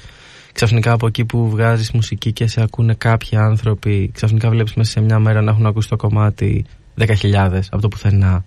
ξαφνικά 0.57 0.93
από 0.93 1.07
εκεί 1.07 1.25
που 1.25 1.51
βγάζεις 1.51 1.91
μουσική 1.91 2.33
και 2.33 2.47
σε 2.47 2.63
ακούνε 2.63 2.95
κάποιοι 2.95 3.39
άνθρωποι, 3.39 4.11
ξαφνικά 4.15 4.51
βλέπεις 4.51 4.75
μέσα 4.75 4.91
σε 4.91 5.01
μια 5.01 5.19
μέρα 5.19 5.43
να 5.43 5.51
έχουν 5.51 5.67
ακούσει 5.67 5.89
το 5.89 5.97
κομμάτι 5.97 6.65
10.000 6.99 7.61
από 7.71 7.83
το 7.83 7.89
πουθενά. 7.89 8.45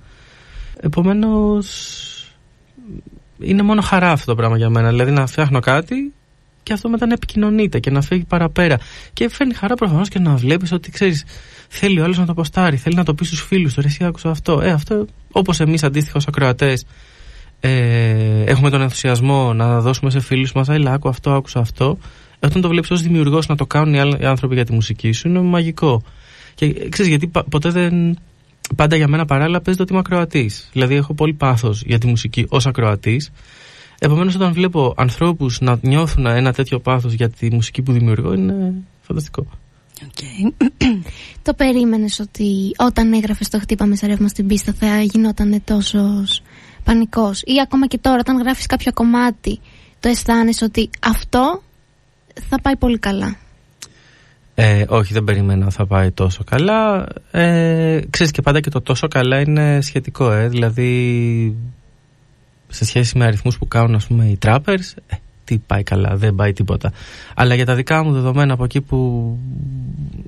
Επομένως, 0.82 1.66
είναι 3.40 3.62
μόνο 3.62 3.82
χαρά 3.82 4.12
αυτό 4.12 4.26
το 4.26 4.36
πράγμα 4.36 4.58
για 4.58 4.70
μένα. 4.70 4.90
Δηλαδή 4.90 5.12
να 5.12 5.26
φτιάχνω 5.26 5.60
κάτι 5.60 6.14
και 6.64 6.74
αυτό 6.74 6.90
μετά 6.90 7.06
να 7.06 7.14
επικοινωνείται 7.14 7.80
και 7.80 7.92
να 7.92 8.02
φύγει 8.02 8.24
παραπέρα. 8.24 8.78
Και 9.14 9.30
φέρνει 9.30 9.54
χαρά 9.54 9.76
προφανώς 9.76 10.10
και 10.10 10.20
να 10.20 10.36
βλέπεις 10.36 10.72
ότι 10.72 10.92
ξέρεις, 10.92 11.26
θέλει 11.68 12.00
ο 12.00 12.04
άλλος 12.04 12.18
να 12.18 12.26
το 12.26 12.32
αποστάρει, 12.32 12.78
θέλει 12.78 12.96
να 12.96 13.04
το 13.04 13.14
πει 13.14 13.26
στους 13.26 13.42
φίλους 13.42 13.74
του. 13.74 13.82
Εσύ 13.86 14.04
άκουσα 14.04 14.30
αυτό. 14.30 14.62
Ε, 14.62 14.72
αυτό 14.72 15.06
όπως 15.32 15.60
εμείς 15.60 15.84
αντίστοιχα 15.84 16.18
ως 16.18 16.28
ακροατές 16.28 16.86
ε, 17.60 18.44
έχουμε 18.44 18.70
τον 18.70 18.82
ενθουσιασμό 18.82 19.54
να 19.54 19.82
δώσουμε 19.82 20.10
σε 20.10 20.20
φίλους 20.20 20.52
μας, 20.52 20.70
έλα, 20.70 20.92
άκου 20.92 21.10
αυτό, 21.10 21.32
άκουσα 21.32 21.60
αυτό. 21.60 21.98
Όταν 22.40 22.62
το 22.62 22.68
βλέπεις 22.68 22.92
ως 22.92 23.02
δημιουργός 23.02 23.48
να 23.48 23.56
το 23.56 23.66
κάνουν 23.66 23.94
οι, 23.94 24.00
άλλοι, 24.00 24.18
οι 24.22 24.26
άνθρωποι 24.26 24.56
για 24.56 24.66
τη 24.66 24.74
μουσική 24.74 25.12
σου, 25.12 25.28
είναι 25.28 25.42
μαγικό. 25.42 26.04
Και 26.56 26.90
ξέρεις, 26.90 27.10
γιατί 27.10 27.32
ποτέ 27.50 27.70
δεν. 27.70 28.18
Πάντα 28.76 28.96
για 28.96 29.08
μένα 29.08 29.26
παράλληλα 29.26 29.62
παίζει 29.62 29.78
το 29.78 29.84
ότι 29.84 29.92
είμαι 29.92 30.02
ακροατής. 30.06 30.70
Δηλαδή, 30.74 30.96
έχω 30.96 31.14
πολύ 31.14 31.34
πάθος 31.34 31.84
για 31.86 31.98
τη 31.98 32.08
μουσική 32.08 32.46
ως 32.50 32.66
ακροατής. 32.66 33.32
Επομένως, 34.00 34.36
όταν 34.36 34.54
βλέπω 34.54 34.94
ανθρώπους 34.98 35.60
να 35.60 35.80
νιώθουν 35.82 36.26
ένα 36.26 36.54
τέτοιο 36.54 36.80
πάθος 36.80 37.14
για 37.14 37.30
τη 37.30 37.54
μουσική 37.54 37.82
που 37.82 37.92
δημιουργώ, 37.92 38.34
είναι 38.34 38.74
φανταστικό. 39.02 39.48
Okay. 40.00 40.68
το 41.42 41.54
περίμενες 41.54 42.20
ότι 42.20 42.72
όταν 42.78 43.14
έγραφες 43.14 43.50
το 43.50 43.60
χτύπαμε 43.60 43.96
σε 43.96 44.08
ρεύμα 44.08 44.28
στην 44.28 44.48
πίστα 44.48 44.74
θα 44.74 45.02
γινόταν 45.02 45.62
τόσος 45.66 46.42
πανικός. 46.84 47.42
Ή 47.42 47.54
ακόμα 47.64 47.88
και 47.88 47.98
τώρα 47.98 48.18
όταν 48.20 48.42
γράφεις 48.42 48.66
κάποιο 48.66 48.94
κομμάτι 48.94 49.60
το 50.00 50.10
αισθάνεσαι 50.10 50.66
ότι 50.66 50.90
αυτό 51.00 51.62
θα 52.50 52.62
πάει 52.62 52.76
πολύ 52.76 53.00
καλά. 53.00 53.36
Ε, 54.56 54.86
όχι 54.88 55.14
δεν 55.14 55.24
περιμένω 55.24 55.70
θα 55.70 55.86
πάει 55.86 56.12
τόσο 56.12 56.44
καλά. 56.44 57.08
Ε, 57.32 58.00
ξέρεις 58.10 58.32
και 58.32 58.42
πάντα 58.42 58.60
και 58.60 58.70
το 58.70 58.82
τόσο 58.82 59.08
καλά 59.08 59.40
είναι 59.40 59.82
σχετικό 59.82 60.32
ε, 60.32 60.48
δηλαδή 60.48 61.56
σε 62.68 62.86
σχέση 62.86 63.18
με 63.18 63.26
αριθμούς 63.26 63.58
που 63.58 63.68
κάνουν 63.68 63.96
ας 63.96 64.08
πούμε 64.08 64.26
οι 64.26 64.38
trappers 64.42 64.94
ε, 65.08 65.16
τι 65.44 65.58
πάει 65.58 65.84
καλά, 65.84 66.16
δεν 66.16 66.36
πάει 66.36 66.54
τίποτα. 66.54 66.92
Αλλά 67.36 67.56
για 67.56 67.66
τα 67.66 67.76
δικά 67.76 68.04
μου 68.04 68.12
δεδομένα 68.12 68.54
από 68.54 68.64
εκεί 68.64 68.82
που 68.82 69.38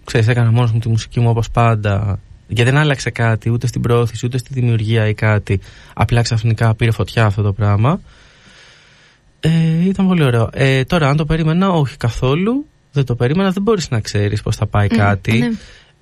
ξέρεις 0.04 0.28
έκανα 0.28 0.52
μόνος 0.52 0.72
μου 0.72 0.80
τη 0.80 0.90
μουσική 0.90 1.20
μου 1.20 1.30
όπως 1.30 1.50
πάντα 1.50 2.20
γιατί 2.52 2.72
δεν 2.72 2.80
άλλαξε 2.80 3.10
κάτι 3.10 3.50
ούτε 3.50 3.68
στην 3.68 3.82
προώθηση 3.82 4.26
ούτε 4.26 4.38
στη 4.38 4.54
δημιουργία 4.54 5.08
ή 5.08 5.14
κάτι. 5.14 5.60
Απλά 5.94 6.22
ξαφνικά 6.22 6.76
πήρε 6.76 6.92
φωτιά 6.92 7.26
αυτό 7.26 7.42
το 7.42 7.54
πράγμα. 7.54 8.02
Ε, 9.40 9.50
ήταν 9.86 10.08
πολύ 10.08 10.24
ωραίο. 10.24 10.50
Ε, 10.54 10.84
τώρα, 10.84 11.10
αν 11.10 11.18
το 11.18 11.26
περίμενα, 11.26 11.70
όχι 11.70 11.98
καθόλου. 11.98 12.66
Δεν 12.92 13.06
το 13.06 13.16
περίμενα. 13.16 13.52
Δεν 13.52 13.64
μπορείς 13.64 13.90
να 13.90 14.00
ξέρεις 14.00 14.42
πώς 14.42 14.56
θα 14.56 14.66
πάει 14.66 14.88
κάτι. 14.88 15.38
Ναι. 15.38 15.50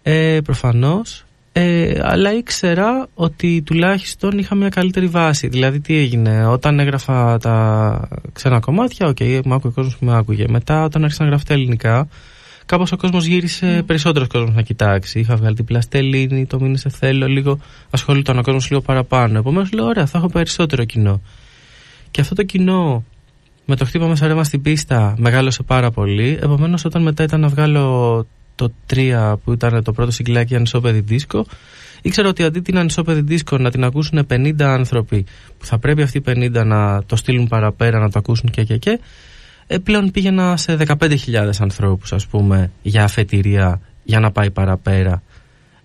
Ε, 0.03 0.41
Προφανώς. 0.41 1.23
Ε, 1.51 1.99
αλλά 2.01 2.33
ήξερα 2.33 3.07
ότι 3.13 3.61
τουλάχιστον 3.65 4.37
είχα 4.37 4.55
μια 4.55 4.69
καλύτερη 4.69 5.07
βάση. 5.07 5.47
Δηλαδή, 5.47 5.79
τι 5.79 5.97
έγινε, 5.97 6.45
όταν 6.45 6.79
έγραφα 6.79 7.37
τα 7.37 8.07
ξένα 8.33 8.59
κομμάτια, 8.59 9.07
okay, 9.07 9.41
μου 9.45 9.53
άκουγε 9.53 9.67
ο 9.67 9.71
κόσμος 9.71 9.97
που 9.97 10.05
με 10.05 10.17
άκουγε. 10.17 10.45
Μετά, 10.49 10.83
όταν 10.83 11.03
άρχισα 11.03 11.23
να 11.23 11.29
γράφω 11.29 11.43
τα 11.47 11.53
ελληνικά, 11.53 12.07
κάπως 12.69 12.91
ο 12.91 12.97
κόσμος 12.97 13.25
γύρισε, 13.25 13.79
mm. 13.79 13.85
περισσότερος 13.85 14.27
κόσμος 14.27 14.55
να 14.55 14.61
κοιτάξει. 14.61 15.19
Είχα 15.19 15.35
βγάλει 15.35 15.55
την 15.55 15.65
πλαστελίνη, 15.65 16.45
το 16.45 16.59
μήνυ 16.59 16.77
σε 16.77 16.89
θέλω, 16.89 17.27
λίγο 17.27 17.59
ασχολούνταν 17.89 18.37
ο 18.37 18.41
κόσμος 18.41 18.69
λίγο 18.69 18.81
παραπάνω. 18.81 19.39
Επομένως 19.39 19.71
λέω: 19.71 19.85
Ωραία, 19.85 20.05
θα 20.05 20.17
έχω 20.17 20.27
περισσότερο 20.27 20.83
κοινό. 20.83 21.21
Και 22.11 22.21
αυτό 22.21 22.35
το 22.35 22.43
κοινό 22.43 23.03
με 23.65 23.75
το 23.75 23.85
χτύπα 23.85 24.07
μέσα 24.07 24.27
ρεύμα 24.27 24.43
στην 24.43 24.61
πίστα 24.61 25.15
μεγάλωσε 25.17 25.63
πάρα 25.63 25.91
πολύ. 25.91 26.39
Επομένως, 26.41 26.85
όταν 26.85 27.01
μετά 27.01 27.23
ήταν 27.23 27.39
να 27.39 27.47
βγάλω 27.47 28.25
το 28.55 28.71
3 28.93 29.33
που 29.43 29.53
ήταν 29.53 29.83
το 29.83 29.91
πρώτο 29.91 30.11
συγκλάκι 30.11 30.55
ανισόπεδη 30.55 30.99
δίσκο, 30.99 31.45
ήξερα 32.01 32.29
ότι 32.29 32.43
αντί 32.43 32.59
την 32.59 32.77
ανισόπεδη 32.77 33.21
δίσκο 33.21 33.57
να 33.57 33.71
την 33.71 33.83
ακούσουν 33.83 34.27
50 34.29 34.61
άνθρωποι, 34.61 35.25
που 35.57 35.65
θα 35.65 35.77
πρέπει 35.79 36.01
αυτοί 36.01 36.17
οι 36.17 36.23
50 36.27 36.65
να 36.65 37.03
το 37.03 37.15
στείλουν 37.15 37.47
παραπέρα, 37.47 37.99
να 37.99 38.09
το 38.09 38.19
ακούσουν 38.19 38.49
και 38.49 38.63
και 38.63 38.77
και, 38.77 38.99
ε, 39.71 39.77
πλέον 39.77 40.11
πήγαινα 40.11 40.57
σε 40.57 40.77
15.000 40.99 41.17
ανθρώπους 41.59 42.13
ας 42.13 42.27
πούμε 42.27 42.71
για 42.81 43.03
αφετηρία 43.03 43.81
για 44.03 44.19
να 44.19 44.31
πάει 44.31 44.51
παραπέρα. 44.51 45.21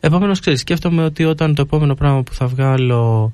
Επομένως 0.00 0.40
ξέρεις 0.40 0.60
σκέφτομαι 0.60 1.04
ότι 1.04 1.24
όταν 1.24 1.54
το 1.54 1.62
επόμενο 1.62 1.94
πράγμα 1.94 2.22
που 2.22 2.34
θα 2.34 2.46
βγάλω 2.46 3.32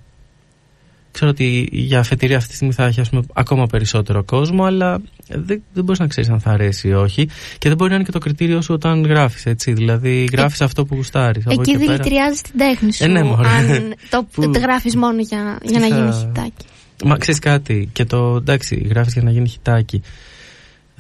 ξέρω 1.13 1.31
ότι 1.31 1.69
για 1.73 1.99
αφετηρία 1.99 2.37
αυτή 2.37 2.49
τη 2.49 2.55
στιγμή 2.55 2.73
θα 2.73 2.85
έχει 2.85 3.03
πούμε, 3.11 3.23
ακόμα 3.33 3.67
περισσότερο 3.67 4.25
κόσμο 4.25 4.65
αλλά 4.65 5.01
δεν, 5.29 5.63
δεν 5.73 5.85
μπορείς 5.85 5.99
να 5.99 6.07
ξέρεις 6.07 6.31
αν 6.31 6.41
θα 6.41 6.51
αρέσει 6.51 6.89
ή 6.89 6.93
όχι. 6.93 7.29
Και 7.59 7.69
δεν 7.69 7.77
μπορεί 7.77 7.91
να 7.91 7.97
είναι 7.97 8.05
και 8.05 8.13
το 8.13 8.19
κριτήριο 8.19 8.61
σου 8.61 8.75
όταν 8.75 9.07
γράφεις 9.07 9.47
έτσι. 9.47 9.73
Δηλαδή 9.73 10.29
γράφεις 10.33 10.61
ε, 10.61 10.65
αυτό 10.65 10.85
που 10.85 10.95
γουστάρεις 10.95 11.45
εκεί 11.47 11.77
δηλητηριάζεις 11.77 12.43
την 12.43 12.59
τέχνη 12.59 12.93
σου 12.93 13.05
ε, 13.05 13.07
ναι, 13.07 13.21
αν 13.21 13.95
το, 14.11 14.27
που... 14.33 14.51
γράφεις 14.61 14.97
μόνο 14.97 15.21
για, 15.21 15.59
για 15.63 15.79
να 15.79 15.87
γίνει 15.87 16.13
χιτάκι. 16.13 16.67
Μα 17.05 17.17
ξέρεις 17.17 17.41
κάτι, 17.41 17.89
και 17.93 18.05
το 18.05 18.37
εντάξει, 18.37 18.87
γράφεις 18.89 19.13
για 19.13 19.23
να 19.23 19.31
γίνει 19.31 19.49
χιτάκι 19.49 20.03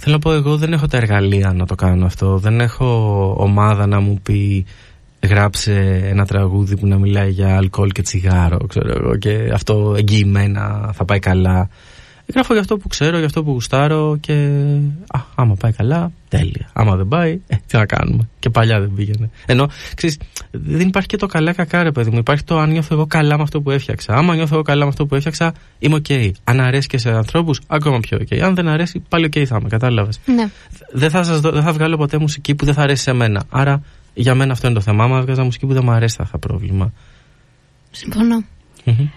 Θέλω 0.02 0.14
να 0.14 0.20
πω, 0.20 0.32
εγώ 0.32 0.56
δεν 0.56 0.72
έχω 0.72 0.86
τα 0.86 0.96
εργαλεία 0.96 1.52
να 1.52 1.66
το 1.66 1.74
κάνω 1.74 2.06
αυτό. 2.06 2.38
Δεν 2.38 2.60
έχω 2.60 2.86
ομάδα 3.38 3.86
να 3.86 4.00
μου 4.00 4.20
πει 4.22 4.66
γράψε 5.22 6.00
ένα 6.04 6.26
τραγούδι 6.26 6.76
που 6.76 6.86
να 6.86 6.98
μιλάει 6.98 7.30
για 7.30 7.56
αλκοόλ 7.56 7.90
και 7.90 8.02
τσιγάρο, 8.02 8.66
ξέρω 8.66 8.92
εγώ, 8.96 9.16
και 9.16 9.50
αυτό 9.52 9.94
εγγυημένα 9.98 10.90
θα 10.94 11.04
πάει 11.04 11.18
καλά. 11.18 11.68
Γράφω 12.32 12.52
για 12.52 12.62
αυτό 12.62 12.76
που 12.76 12.88
ξέρω, 12.88 13.16
για 13.16 13.26
αυτό 13.26 13.44
που 13.44 13.50
γουστάρω 13.50 14.16
και 14.20 14.32
α, 15.08 15.20
άμα 15.34 15.54
πάει 15.54 15.72
καλά, 15.72 16.12
τέλεια. 16.28 16.70
Άμα 16.72 16.96
δεν 16.96 17.08
πάει, 17.08 17.40
ε, 17.46 17.56
τι 17.66 17.76
να 17.76 17.86
κάνουμε. 17.86 18.28
Και 18.38 18.50
παλιά 18.50 18.80
δεν 18.80 18.92
πήγαινε. 18.94 19.30
Ενώ, 19.46 19.68
ξέρεις, 19.94 20.18
δεν 20.50 20.88
υπάρχει 20.88 21.08
και 21.08 21.16
το 21.16 21.26
καλά 21.26 21.52
κακά 21.52 21.82
ρε 21.82 21.92
παιδί 21.92 22.10
μου. 22.10 22.18
Υπάρχει 22.18 22.44
το 22.44 22.58
αν 22.58 22.70
νιώθω 22.70 22.94
εγώ 22.94 23.06
καλά 23.06 23.36
με 23.36 23.42
αυτό 23.42 23.60
που 23.60 23.70
έφτιαξα. 23.70 24.14
Άμα 24.14 24.34
νιώθω 24.34 24.54
εγώ 24.54 24.62
καλά 24.62 24.82
με 24.82 24.88
αυτό 24.88 25.06
που 25.06 25.14
έφτιαξα, 25.14 25.54
είμαι 25.78 25.94
okay. 25.94 26.30
Αν 26.44 26.60
αρέσει 26.60 26.88
και 26.88 26.98
σε 26.98 27.10
ανθρώπους, 27.10 27.60
ακόμα 27.66 28.00
πιο 28.00 28.18
okay. 28.20 28.38
Αν 28.38 28.54
δεν 28.54 28.68
αρέσει, 28.68 29.02
πάλι 29.08 29.32
okay 29.34 29.44
θα 29.44 29.56
είμαι, 29.60 29.68
κατάλαβες. 29.68 30.20
Ναι. 30.24 30.50
Δεν 30.92 31.10
θα, 31.10 31.22
σας, 31.22 31.40
δεν 31.40 31.62
θα 31.62 31.72
βγάλω 31.72 31.96
ποτέ 31.96 32.18
μουσική 32.18 32.54
που 32.54 32.64
δεν 32.64 32.74
θα 32.74 32.82
αρέσει 32.82 33.02
σε 33.02 33.12
μένα. 33.12 33.42
Άρα, 33.50 33.82
για 34.14 34.34
μένα 34.34 34.52
αυτό 34.52 34.66
είναι 34.66 34.76
το 34.76 34.82
θέμα. 34.82 35.04
Άμα 35.04 35.18
έβγαζα 35.18 35.44
μουσική 35.44 35.66
που 35.66 35.72
δεν 35.72 35.82
μου 35.84 35.90
αρέσει, 35.90 36.16
θα 36.16 36.24
είχα 36.26 36.38
πρόβλημα. 36.38 36.92
Συμφωνώ. 37.90 38.44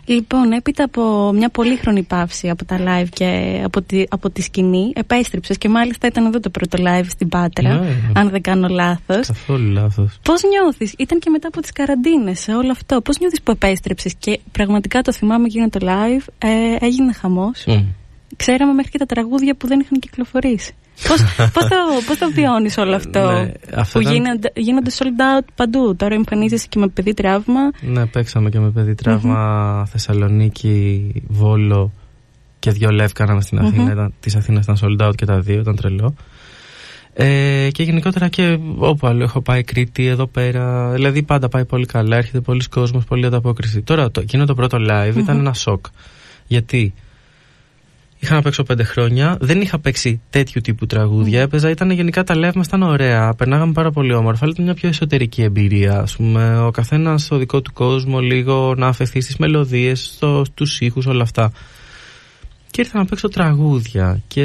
Λοιπόν, 0.05 0.51
έπειτα 0.51 0.84
από 0.84 1.32
μια 1.34 1.50
πολύχρονη 1.50 2.03
παύση 2.03 2.50
από 2.50 2.65
τα 2.65 2.77
live 2.79 3.10
και 3.10 3.62
από 3.63 3.82
τη, 3.82 4.03
από 4.10 4.29
τη 4.29 4.41
σκηνή, 4.41 4.91
επέστρεψες 4.96 5.58
και 5.58 5.70
μάλιστα 5.70 6.08
ήταν 6.08 6.25
εδώ 6.25 6.39
το 6.39 6.50
πρώτο 6.50 6.84
live 6.84 7.05
στην 7.08 7.29
Πάτρα, 7.29 7.74
ναι, 7.74 7.96
αν 8.13 8.29
δεν 8.29 8.41
κάνω 8.41 8.67
λάθος. 8.67 9.27
Καθόλου 9.27 9.72
λάθος. 9.72 10.20
Πώς 10.22 10.41
νιώθεις, 10.43 10.93
ήταν 10.98 11.20
και 11.20 11.29
μετά 11.29 11.48
από 11.48 11.62
τις 11.62 11.72
καραντίνες, 11.72 12.48
όλο 12.48 12.72
αυτό. 12.72 13.01
Πώς 13.01 13.20
νιώθεις 13.20 13.41
που 13.41 13.51
επέστρεψες 13.51 14.13
και 14.20 14.39
πραγματικά 14.51 15.01
το 15.01 15.13
θυμάμαι 15.13 15.46
εκείνο 15.46 15.70
το 15.70 15.79
live, 15.82 16.25
ε, 16.38 16.86
έγινε 16.86 17.13
χαμός. 17.13 17.65
Ξέραμε 18.36 18.74
μέχρι 18.74 18.91
και 18.91 18.98
τα 18.98 19.05
τραγούδια 19.05 19.55
που 19.55 19.67
δεν 19.67 19.79
είχαν 19.79 20.00
κυκλοφορήσει. 20.00 20.74
Πώς, 21.08 21.22
πώς, 21.54 21.64
το, 21.64 21.76
πώς 22.08 22.18
το 22.18 22.32
βιώνεις 22.32 22.78
όλο 22.78 22.96
αυτό 22.96 23.32
ναι, 23.32 23.52
που 23.92 24.00
ήταν... 24.00 24.14
γίνονται, 24.14 24.52
γίνονται 24.56 24.92
sold 24.98 25.40
out 25.40 25.46
παντού; 25.56 25.96
Τώρα 25.96 26.16
εμφανίζεσαι 26.16 26.68
και 26.70 26.80
με 26.80 26.88
παιδί 26.88 27.14
τραύμα. 27.14 27.62
Ναι 27.82 28.06
παίξαμε 28.06 28.50
και 28.50 28.60
με 28.60 28.72
παιδί 28.72 28.96
τραύμα 28.96 29.86
Θεσσαλονίκη, 29.86 31.12
Βόλο 31.28 31.92
και 32.60 32.72
δυο 32.72 32.90
λεύ 32.90 33.12
κάναμε 33.14 33.42
στην 33.42 33.60
Αθήνα. 33.60 34.08
Mm-hmm. 34.08 34.12
Της 34.20 34.36
Αθήνας 34.36 34.64
ήταν 34.64 34.78
sold 34.82 35.08
out 35.08 35.16
και 35.16 35.26
τα 35.26 35.40
δύο, 35.40 35.60
ήταν 35.60 35.76
τρελό. 35.76 36.16
Ε, 37.14 37.68
και 37.72 37.84
γενικότερα 37.84 38.28
και 38.28 38.58
όπου 38.78 39.08
άλλο 39.08 39.24
έχω 39.24 39.42
πάει 39.42 39.64
Κρήτη 39.64 40.06
εδώ 40.06 40.28
πέρα 40.28 40.92
δηλαδή 40.92 41.24
πάντα 41.24 41.50
πάει 41.50 41.66
πολύ 41.66 41.86
καλά 41.86 42.18
έρχεται 42.18 42.40
πολλοί 42.40 42.64
κόσμος, 42.70 43.06
πολλή 43.06 43.26
ανταπόκριση. 43.26 43.82
Τώρα 43.82 44.12
το, 44.12 44.22
εκείνο 44.22 44.46
το 44.46 44.54
πρώτο 44.54 44.78
live 44.90 45.16
ήταν 45.16 45.38
ένα 45.38 45.54
σοκ. 45.54 45.86
Γιατί 46.48 46.94
Είχα 48.24 48.36
να 48.36 48.42
παίξω 48.42 48.63
πέντε 48.63 48.84
χρόνια. 48.84 49.38
Δεν 49.39 49.62
είχα 49.62 49.80
παίξει 49.80 50.22
τέτοιου 50.30 50.62
τύπου 50.62 50.86
τραγούδια. 50.86 51.39
Mm. 51.42 51.44
Έπαιζα, 51.44 51.70
ήταν 51.70 51.92
γενικά 51.92 52.24
τα 52.24 52.36
live 52.38 52.63
ήταν 52.65 52.84
ωραία. 52.84 53.34
Περνάγαμε 53.34 53.72
πάρα 53.72 53.92
πολύ 53.92 54.13
όμορφα. 54.13 54.39
Αλλά 54.44 54.51
ήταν 54.51 54.65
μια 54.65 54.74
πιο 54.74 54.89
εσωτερική 54.89 55.42
εμπειρία. 55.42 56.00
Ας 56.00 56.15
πούμε, 56.15 56.60
ο 56.60 56.72
καθένας 56.72 57.24
στο 57.24 57.38
δικό 57.38 57.62
του 57.62 57.74
κόσμο, 57.74 58.20
λίγο 58.20 58.75
να 58.77 58.88
αφεθεί 58.88 59.22
στις 59.22 59.38
μελωδίες, 59.38 60.20
στους 60.44 60.82
ήχους, 60.82 61.06
όλα 61.06 61.22
αυτά. 61.22 61.51
Και 62.72 62.82
ήρθα 62.82 62.98
να 62.98 63.06
παίξω 63.06 63.27
τραγούδια. 63.27 64.22
Και 64.27 64.44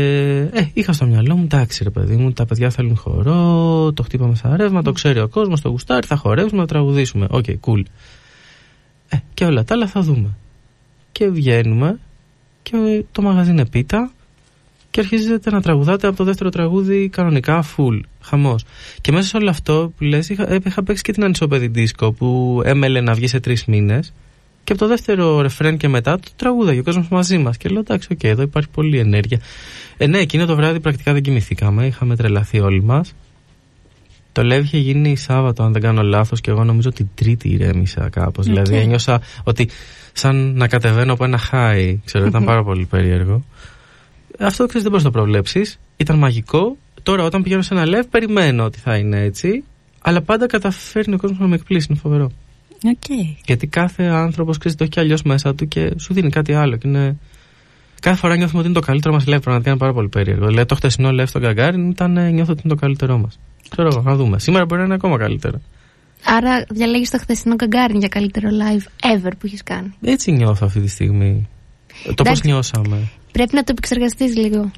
ε, 0.52 0.66
είχα 0.72 0.92
στο 0.92 1.06
μυαλό 1.06 1.36
μου, 1.36 1.42
εντάξει 1.42 1.84
ρε 1.84 1.90
παιδί 1.90 2.16
μου, 2.16 2.32
τα 2.32 2.44
παιδιά 2.46 2.70
θέλουν 2.70 2.96
χορό, 2.96 3.92
το 3.92 4.02
Χτύπα 4.02 4.26
με 4.26 4.34
σαν 4.34 4.56
ρεύμα, 4.56 4.82
το 4.82 4.92
ξέρει 4.92 5.20
ο 5.20 5.28
κόσμος, 5.28 5.60
το 5.60 5.68
γουστάρει, 5.68 6.06
θα 6.06 6.16
χορέψουμε, 6.16 6.60
θα 6.60 6.66
τραγουδήσουμε. 6.66 7.26
Okay, 7.30 7.56
cool. 7.66 7.82
Ε, 9.08 9.16
και 9.34 9.44
όλα 9.44 9.64
τα 9.64 9.74
άλλα 9.74 9.86
θα 9.86 10.00
δούμε. 10.00 10.36
Και 11.12 11.28
βγαίνουμε 11.28 11.98
και 12.70 13.04
το 13.12 13.22
μαγαζί 13.22 13.50
είναι 13.50 13.66
πίτα 13.66 14.10
και 14.90 15.00
αρχίζετε 15.00 15.50
να 15.50 15.62
τραγουδάτε 15.62 16.06
από 16.06 16.16
το 16.16 16.24
δεύτερο 16.24 16.50
τραγούδι 16.50 17.08
κανονικά 17.08 17.64
full, 17.76 18.00
χαμός. 18.20 18.64
Και 19.00 19.12
μέσα 19.12 19.28
σε 19.28 19.36
όλο 19.36 19.50
αυτό 19.50 19.92
που 19.96 20.04
λες 20.04 20.28
είχα, 20.28 20.58
είχα 20.64 20.82
παίξει 20.82 21.02
και 21.02 21.12
την 21.12 21.24
ανισόπεδη 21.24 21.66
ντίσκο 21.66 22.12
που 22.12 22.60
έμελλε 22.64 23.00
να 23.00 23.14
βγει 23.14 23.26
σε 23.26 23.40
τρεις 23.40 23.64
μήνες 23.64 24.12
και 24.68 24.74
από 24.74 24.82
το 24.82 24.88
δεύτερο 24.88 25.40
ρεφρέν 25.40 25.76
και 25.76 25.88
μετά 25.88 26.18
το 26.18 26.30
τραγούδαγε 26.36 26.80
ο 26.80 26.82
κόσμος 26.82 27.08
μαζί 27.08 27.38
μας. 27.38 27.56
Και 27.56 27.68
λέω 27.68 27.80
εντάξει, 27.80 28.08
okay, 28.12 28.28
εδώ 28.28 28.42
υπάρχει 28.42 28.68
πολλή 28.68 28.98
ενέργεια. 28.98 29.40
Ε, 29.96 30.06
ναι, 30.06 30.18
εκείνο 30.18 30.46
το 30.46 30.56
βράδυ 30.56 30.80
πρακτικά 30.80 31.12
δεν 31.12 31.22
κοιμηθήκαμε. 31.22 31.86
Είχαμε 31.86 32.16
τρελαθεί 32.16 32.60
όλοι 32.60 32.82
μας. 32.82 33.14
Το 34.32 34.42
λέει 34.42 34.58
είχε 34.58 34.78
γίνει 34.78 35.16
Σάββατο, 35.16 35.62
αν 35.62 35.72
δεν 35.72 35.82
κάνω 35.82 36.02
λάθος, 36.02 36.40
και 36.40 36.50
εγώ 36.50 36.64
νομίζω 36.64 36.92
την 36.92 37.08
Τρίτη 37.14 37.48
ηρέμησα 37.48 38.08
κάπως. 38.08 38.44
Okay. 38.44 38.48
Δηλαδή 38.48 38.76
ένιωσα 38.76 39.20
ότι 39.44 39.68
σαν 40.18 40.52
να 40.56 40.68
κατεβαίνω 40.68 41.12
από 41.12 41.24
ένα 41.24 41.38
χάι. 41.38 41.98
Ξέρω, 42.04 42.26
ήταν 42.26 42.44
πάρα 42.50 42.64
πολύ 42.64 42.84
περίεργο. 42.84 43.44
Αυτό 44.38 44.66
ξέρεις, 44.66 44.82
δεν 44.82 44.90
μπορείς 44.90 45.04
να 45.04 45.10
το 45.10 45.18
προβλέψεις. 45.18 45.78
Ήταν 45.96 46.18
μαγικό. 46.18 46.76
Τώρα, 47.02 47.24
όταν 47.24 47.42
πηγαίνω 47.42 47.62
σε 47.62 47.74
ένα 47.74 47.86
λεύ, 47.86 48.04
περιμένω 48.10 48.64
ότι 48.64 48.78
θα 48.78 48.96
είναι 48.96 49.22
έτσι. 49.22 49.64
Αλλά 50.00 50.22
πάντα 50.22 50.46
καταφέρνει 50.46 51.14
ο 51.14 51.18
κόσμος 51.18 51.38
να 51.38 51.46
με 51.46 51.54
εκπλήσει. 51.54 51.86
Είναι 51.90 51.98
φοβερό. 51.98 52.30
Okay. 52.82 53.36
Γιατί 53.44 53.66
κάθε 53.66 54.04
άνθρωπος 54.04 54.58
ξέρεις 54.58 54.76
το 54.76 54.84
έχει 54.84 55.00
αλλιώς 55.00 55.22
μέσα 55.22 55.54
του 55.54 55.68
και 55.68 55.92
σου 55.96 56.14
δίνει 56.14 56.30
κάτι 56.30 56.54
άλλο. 56.54 56.76
Και 56.76 56.88
είναι... 56.88 57.16
Κάθε 58.00 58.16
φορά 58.16 58.36
νιώθουμε 58.36 58.58
ότι 58.58 58.68
είναι 58.68 58.78
το 58.80 58.86
καλύτερο 58.86 59.14
μας 59.14 59.26
λεύ. 59.26 59.40
Πραγματικά 59.40 59.70
είναι 59.70 59.78
πάρα 59.78 59.92
πολύ 59.92 60.08
περίεργο. 60.08 60.46
Δηλαδή, 60.46 60.66
το 60.66 60.74
χτεσινό 60.74 61.12
λεύ 61.12 61.26
στον 61.26 61.42
Γκαγκάριν 61.42 61.90
ήταν 61.90 62.12
νιώθω 62.12 62.52
ότι 62.52 62.60
είναι 62.64 62.74
το 62.74 62.80
καλύτερό 62.80 63.18
μας. 63.18 63.38
Ξέρω 63.68 63.88
εγώ, 63.92 64.02
να 64.02 64.14
δούμε. 64.14 64.38
Σήμερα 64.38 64.64
μπορεί 64.64 64.80
να 64.80 64.86
είναι 64.86 64.94
ακόμα 64.94 65.18
καλύτερο. 65.18 65.60
Άρα 66.24 66.64
διαλέγεις 66.68 67.10
το 67.10 67.18
χθεσινό 67.18 67.54
Γκαγκάριν 67.54 67.98
για 67.98 68.08
καλύτερο 68.08 68.48
live 68.48 69.06
ever 69.06 69.30
που 69.38 69.46
έχεις 69.46 69.62
κάνει. 69.62 69.94
Έτσι 70.00 70.32
νιώθω 70.32 70.66
αυτή 70.66 70.80
τη 70.80 70.88
στιγμή. 70.88 71.48
Το 72.14 72.22
πώς 72.22 72.42
νιώσαμε. 72.42 73.08
Πρέπει 73.32 73.54
να 73.54 73.62
το 73.62 73.68
επεξεργαστείς 73.70 74.36
λίγο. 74.36 74.70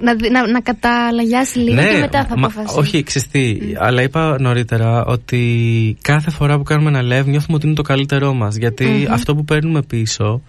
Να, 0.00 0.30
να, 0.30 0.46
να 0.50 0.60
καταλαγιάσει 0.60 1.58
λίγο 1.58 1.74
ναι, 1.74 1.90
και 1.90 1.98
μετά 1.98 2.24
θα 2.24 2.34
αποφασίσεις. 2.34 2.76
Όχι, 2.76 3.02
ξεστή. 3.02 3.60
Mm. 3.62 3.76
Αλλά 3.78 4.02
είπα 4.02 4.36
νωρίτερα 4.40 5.04
ότι 5.04 5.96
κάθε 6.02 6.30
φορά 6.30 6.56
που 6.56 6.62
κάνουμε 6.62 6.98
ένα 6.98 7.00
live 7.00 7.26
νιώθουμε 7.26 7.56
ότι 7.56 7.66
είναι 7.66 7.74
το 7.74 7.82
καλύτερό 7.82 8.34
μας. 8.34 8.56
Γιατί 8.56 8.86
mm-hmm. 8.86 9.10
αυτό 9.10 9.34
που 9.34 9.44
παίρνουμε 9.44 9.82
πίσω. 9.82 10.42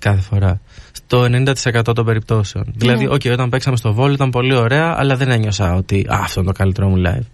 Κάθε 0.00 0.20
φορά. 0.20 0.60
Στο 0.92 1.24
90% 1.24 1.94
των 1.94 2.04
περιπτώσεων. 2.04 2.64
Ναι. 2.66 2.72
Δηλαδή, 2.76 3.08
okay, 3.10 3.32
όταν 3.32 3.48
παίξαμε 3.48 3.76
στο 3.76 3.92
Βόλιο 3.92 4.14
ήταν 4.14 4.30
πολύ 4.30 4.54
ωραία, 4.54 4.94
αλλά 4.98 5.16
δεν 5.16 5.30
ένιωσα 5.30 5.74
ότι 5.74 6.06
α, 6.08 6.20
αυτό 6.22 6.40
είναι 6.40 6.52
το 6.52 6.58
καλύτερό 6.58 6.88
μου 6.88 7.02
live 7.06 7.26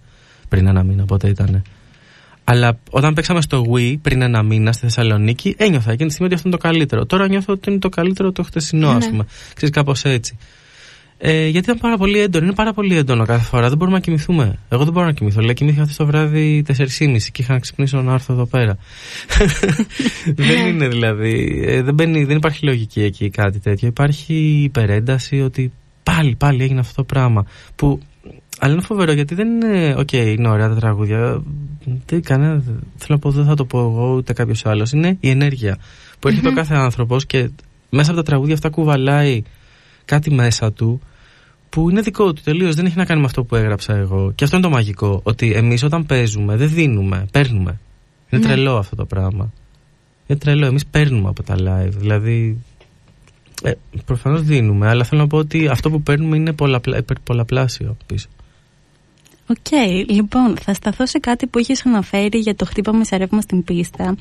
πριν 0.49 0.67
ένα 0.67 0.83
μήνα, 0.83 1.05
πότε 1.05 1.27
ήταν. 1.29 1.63
Αλλά 2.43 2.79
όταν 2.89 3.13
παίξαμε 3.13 3.41
στο 3.41 3.65
Wii 3.73 3.95
πριν 4.01 4.21
ένα 4.21 4.43
μήνα 4.43 4.71
στη 4.71 4.81
Θεσσαλονίκη, 4.81 5.55
ένιωθα 5.57 5.91
εκείνη 5.91 6.07
τη 6.07 6.13
στιγμή 6.13 6.25
ότι 6.25 6.35
αυτό 6.35 6.47
είναι 6.47 6.57
το 6.57 6.67
καλύτερο. 6.67 7.05
Τώρα 7.05 7.27
νιώθω 7.27 7.53
ότι 7.53 7.69
είναι 7.69 7.79
το 7.79 7.89
καλύτερο 7.89 8.31
το 8.31 8.43
χτεσινό, 8.43 8.89
ας 8.89 9.05
ναι. 9.05 9.11
πούμε. 9.11 9.25
Ξέρεις, 9.53 9.75
κάπως 9.75 10.03
έτσι. 10.03 10.37
Ε, 11.17 11.47
γιατί 11.47 11.57
ήταν 11.57 11.77
πάρα 11.77 11.97
πολύ 11.97 12.19
έντονο. 12.19 12.45
Είναι 12.45 12.53
πάρα 12.53 12.73
πολύ 12.73 12.97
έντονο 12.97 13.25
κάθε 13.25 13.43
φορά. 13.43 13.67
Δεν 13.67 13.77
μπορούμε 13.77 13.97
να 13.97 14.03
κοιμηθούμε. 14.03 14.59
Εγώ 14.69 14.83
δεν 14.83 14.93
μπορώ 14.93 15.05
να 15.05 15.11
κοιμηθώ. 15.11 15.41
Λέει, 15.41 15.53
κοιμήθηκα 15.53 15.83
αυτό 15.83 16.03
το 16.03 16.05
βράδυ 16.05 16.63
4.30 16.67 17.17
και 17.31 17.41
είχα 17.41 17.53
να 17.53 17.59
ξυπνήσω 17.59 18.01
να 18.01 18.13
έρθω 18.13 18.33
εδώ 18.33 18.45
πέρα. 18.45 18.77
δεν 20.35 20.67
είναι 20.67 20.87
δηλαδή. 20.87 21.63
Ε, 21.65 21.81
δεν, 21.81 21.93
μπαίνει, 21.93 22.23
δεν 22.23 22.37
υπάρχει 22.37 22.65
λογική 22.65 23.01
εκεί 23.01 23.29
κάτι 23.29 23.59
τέτοιο. 23.59 23.87
Υπάρχει 23.87 24.61
υπερένταση 24.63 25.41
ότι 25.41 25.71
πάλι, 26.03 26.35
πάλι 26.35 26.63
έγινε 26.63 26.79
αυτό 26.79 26.93
το 26.95 27.03
πράγμα. 27.03 27.45
Που 27.75 27.99
αλλά 28.59 28.73
είναι 28.73 28.81
φοβερό 28.81 29.11
γιατί 29.11 29.35
δεν 29.35 29.47
είναι. 29.47 29.95
Okay, 29.97 30.35
είναι 30.37 30.47
ωραία 30.47 30.69
τα 30.69 30.75
τραγούδια. 30.75 31.43
Δεν, 32.05 32.21
κανένα, 32.21 32.61
θέλω 32.97 33.07
να 33.07 33.19
πω, 33.19 33.31
δεν 33.31 33.45
θα 33.45 33.55
το 33.55 33.65
πω 33.65 33.79
εγώ 33.79 34.15
ούτε 34.15 34.33
κάποιος 34.33 34.65
άλλος. 34.65 34.91
Είναι 34.91 35.17
η 35.19 35.29
ενέργεια 35.29 35.77
που 36.19 36.27
έρχεται 36.27 36.47
ο 36.47 36.53
κάθε 36.53 36.75
άνθρωπος 36.75 37.25
και 37.25 37.49
μέσα 37.89 38.11
από 38.11 38.19
τα 38.19 38.25
τραγούδια 38.25 38.53
αυτά 38.53 38.69
κουβαλάει 38.69 39.43
κάτι 40.05 40.31
μέσα 40.31 40.71
του 40.71 41.01
που 41.69 41.89
είναι 41.89 42.01
δικό 42.01 42.33
του 42.33 42.41
τελείως. 42.43 42.75
Δεν 42.75 42.85
έχει 42.85 42.97
να 42.97 43.05
κάνει 43.05 43.19
με 43.19 43.25
αυτό 43.25 43.43
που 43.43 43.55
έγραψα 43.55 43.95
εγώ. 43.95 44.31
Και 44.35 44.43
αυτό 44.43 44.55
είναι 44.55 44.65
το 44.65 44.71
μαγικό. 44.71 45.19
Ότι 45.23 45.53
εμείς 45.53 45.83
όταν 45.83 46.05
παίζουμε 46.05 46.55
δεν 46.55 46.69
δίνουμε, 46.69 47.25
παίρνουμε. 47.31 47.79
Είναι 48.29 48.41
ναι. 48.41 48.47
τρελό 48.47 48.77
αυτό 48.77 48.95
το 48.95 49.05
πράγμα. 49.05 49.53
Είναι 50.27 50.39
τρελό. 50.39 50.65
Εμείς 50.65 50.85
παίρνουμε 50.85 51.29
από 51.29 51.43
τα 51.43 51.55
live. 51.55 51.91
Δηλαδή. 51.97 52.57
Ε, 53.63 53.71
Προφανώς 54.05 54.41
δίνουμε, 54.41 54.87
αλλά 54.87 55.03
θέλω 55.03 55.21
να 55.21 55.27
πω 55.27 55.37
ότι 55.37 55.67
αυτό 55.67 55.89
που 55.89 56.01
παίρνουμε 56.01 56.35
είναι 56.35 56.53
πολλαπλά, 56.53 57.03
πολλαπλάσιο 57.23 57.97
πίσω. 58.05 58.27
Okay, 59.49 60.05
λοιπόν, 60.07 60.57
θα 60.61 60.73
σταθώ 60.73 61.05
σε 61.05 61.19
κάτι 61.19 61.47
που 61.47 61.59
είχες 61.59 61.85
αναφέρει 61.85 62.37
για 62.37 62.55
το 62.55 62.65
Χτύπα 62.65 62.93
με 62.93 63.03
σαν 63.03 63.15
ρεύμα 63.15 63.41
στην 63.41 63.63
πίστα, 63.63 64.15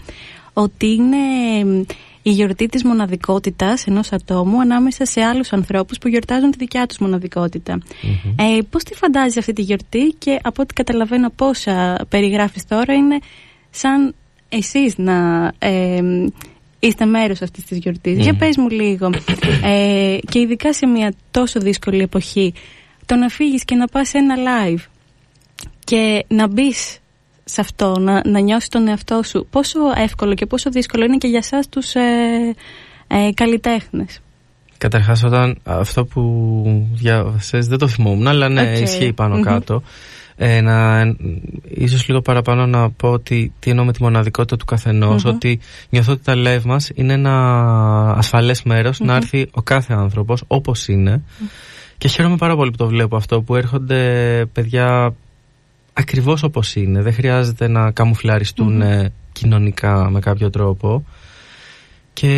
ότι 0.53 0.87
είναι 0.87 1.17
η 2.23 2.31
γιορτή 2.31 2.67
της 2.67 2.85
μοναδικότητας 2.85 3.87
ενός 3.87 4.13
ατόμου 4.13 4.61
ανάμεσα 4.61 5.05
σε 5.05 5.21
άλλους 5.21 5.53
ανθρώπους 5.53 5.99
που 5.99 6.09
γιορτάζουν 6.09 6.51
τη 6.51 6.59
δικιά 6.59 6.87
τους 6.87 6.99
μοναδικότητα. 6.99 7.79
Mm-hmm. 7.79 8.35
Ε, 8.39 8.59
πώς 8.71 8.83
τη 8.83 8.95
φαντάζεσαι 8.95 9.37
αυτή 9.37 9.53
τη 9.53 9.63
γιορτή 9.63 10.15
και 10.19 10.39
από 10.43 10.63
ό,τι 10.63 10.75
καταλαβαίνω 10.75 11.31
όσα 11.31 12.07
περιγράφεις 12.09 12.67
τώρα 12.67 12.95
είναι 12.95 13.19
σαν 13.71 14.15
εσείς 14.49 14.99
να 14.99 15.53
ε, 15.59 16.01
είστε 16.79 17.05
μέρος 17.05 17.43
αυτής 17.43 17.65
της 17.65 17.79
γιορτής. 17.79 18.19
Για 18.19 18.35
πες 18.35 18.57
μου 18.57 18.69
λίγο, 18.69 19.11
ε, 19.65 20.19
και 20.31 20.39
ειδικά 20.39 20.73
σε 20.73 20.87
μια 20.87 21.15
τόσο 21.31 21.61
δύσκολη 21.61 22.03
εποχή, 22.03 22.55
το 23.07 23.17
να 23.17 23.29
φύγεις 23.29 23.65
και 23.65 23.75
να 23.75 23.87
πας 23.87 24.09
σε 24.09 24.19
ένα 24.19 24.35
live 24.37 24.85
και 25.87 26.25
να 26.29 26.49
μπεις 26.49 26.99
σε 27.45 27.61
αυτό, 27.61 27.99
να, 27.99 28.29
να 28.29 28.39
νιώσεις 28.41 28.69
τον 28.69 28.89
εαυτό 28.89 29.23
σου. 29.23 29.47
Πόσο 29.51 29.79
εύκολο 29.97 30.35
και 30.35 30.47
πόσο 30.47 30.71
δύσκολο 30.71 31.05
είναι 31.05 31.17
και 31.17 31.29
για 31.29 31.39
εσάς 31.39 31.69
τους 31.69 31.95
ε, 31.95 32.01
ε, 33.07 33.31
καλλιτέχνες. 33.35 34.21
Καταρχάς, 34.79 35.25
όταν 35.25 35.59
αυτό 35.65 36.05
που 36.05 36.23
διάβασες 36.93 37.67
δεν 37.67 37.79
το 37.79 37.89
θυμόμουν, 37.89 38.27
αλλά 38.27 38.49
ναι, 38.49 38.73
okay. 38.73 38.81
ισχύει 38.81 39.15
κάτω. 39.43 39.83
Ε, 40.37 40.61
να, 40.61 41.03
ίσως 41.69 42.09
λίγο 42.09 42.21
παραπάνω 42.21 42.67
να 42.67 42.91
πω 42.91 43.09
ότι 43.09 43.53
τι 43.59 43.71
εννοώ 43.71 43.85
με 43.85 43.93
τη 43.93 44.03
μοναδικότητα 44.03 44.57
του 44.57 44.65
καθενος 44.65 45.25
ότι 45.25 45.61
νιώθω 45.91 46.13
ότι 46.13 46.23
τα 46.23 46.35
live 46.37 46.63
μας 46.65 46.91
είναι 46.95 47.13
ένα 47.13 47.35
ασφαλές 48.17 48.63
να 48.99 49.17
έρθει 49.17 49.49
ο 49.53 49.63
κάθε 49.63 49.95
άνθρωπος 49.95 50.45
όπως 50.47 50.87
και 51.99 52.09
χαίρομαι 52.09 52.37
πάρα 52.37 52.57
πολύ 52.57 52.71
που 52.71 52.77
το 52.77 52.87
βλέπω 52.87 53.17
αυτό 53.17 53.43
που 53.43 53.57
έρχονται 53.57 54.45
παιδιά 54.53 55.15
ακριβώς 55.99 56.43
όπως 56.43 56.75
είναι 56.75 57.03
δεν 57.03 57.13
χρειάζεται 57.13 57.69
να 57.69 57.91
καμουφλαριστούν 57.91 58.83
κοινωνικά 59.33 60.11
με 60.11 60.21
κάποιο 60.21 60.51
τρόπο 60.51 61.05
και 62.13 62.29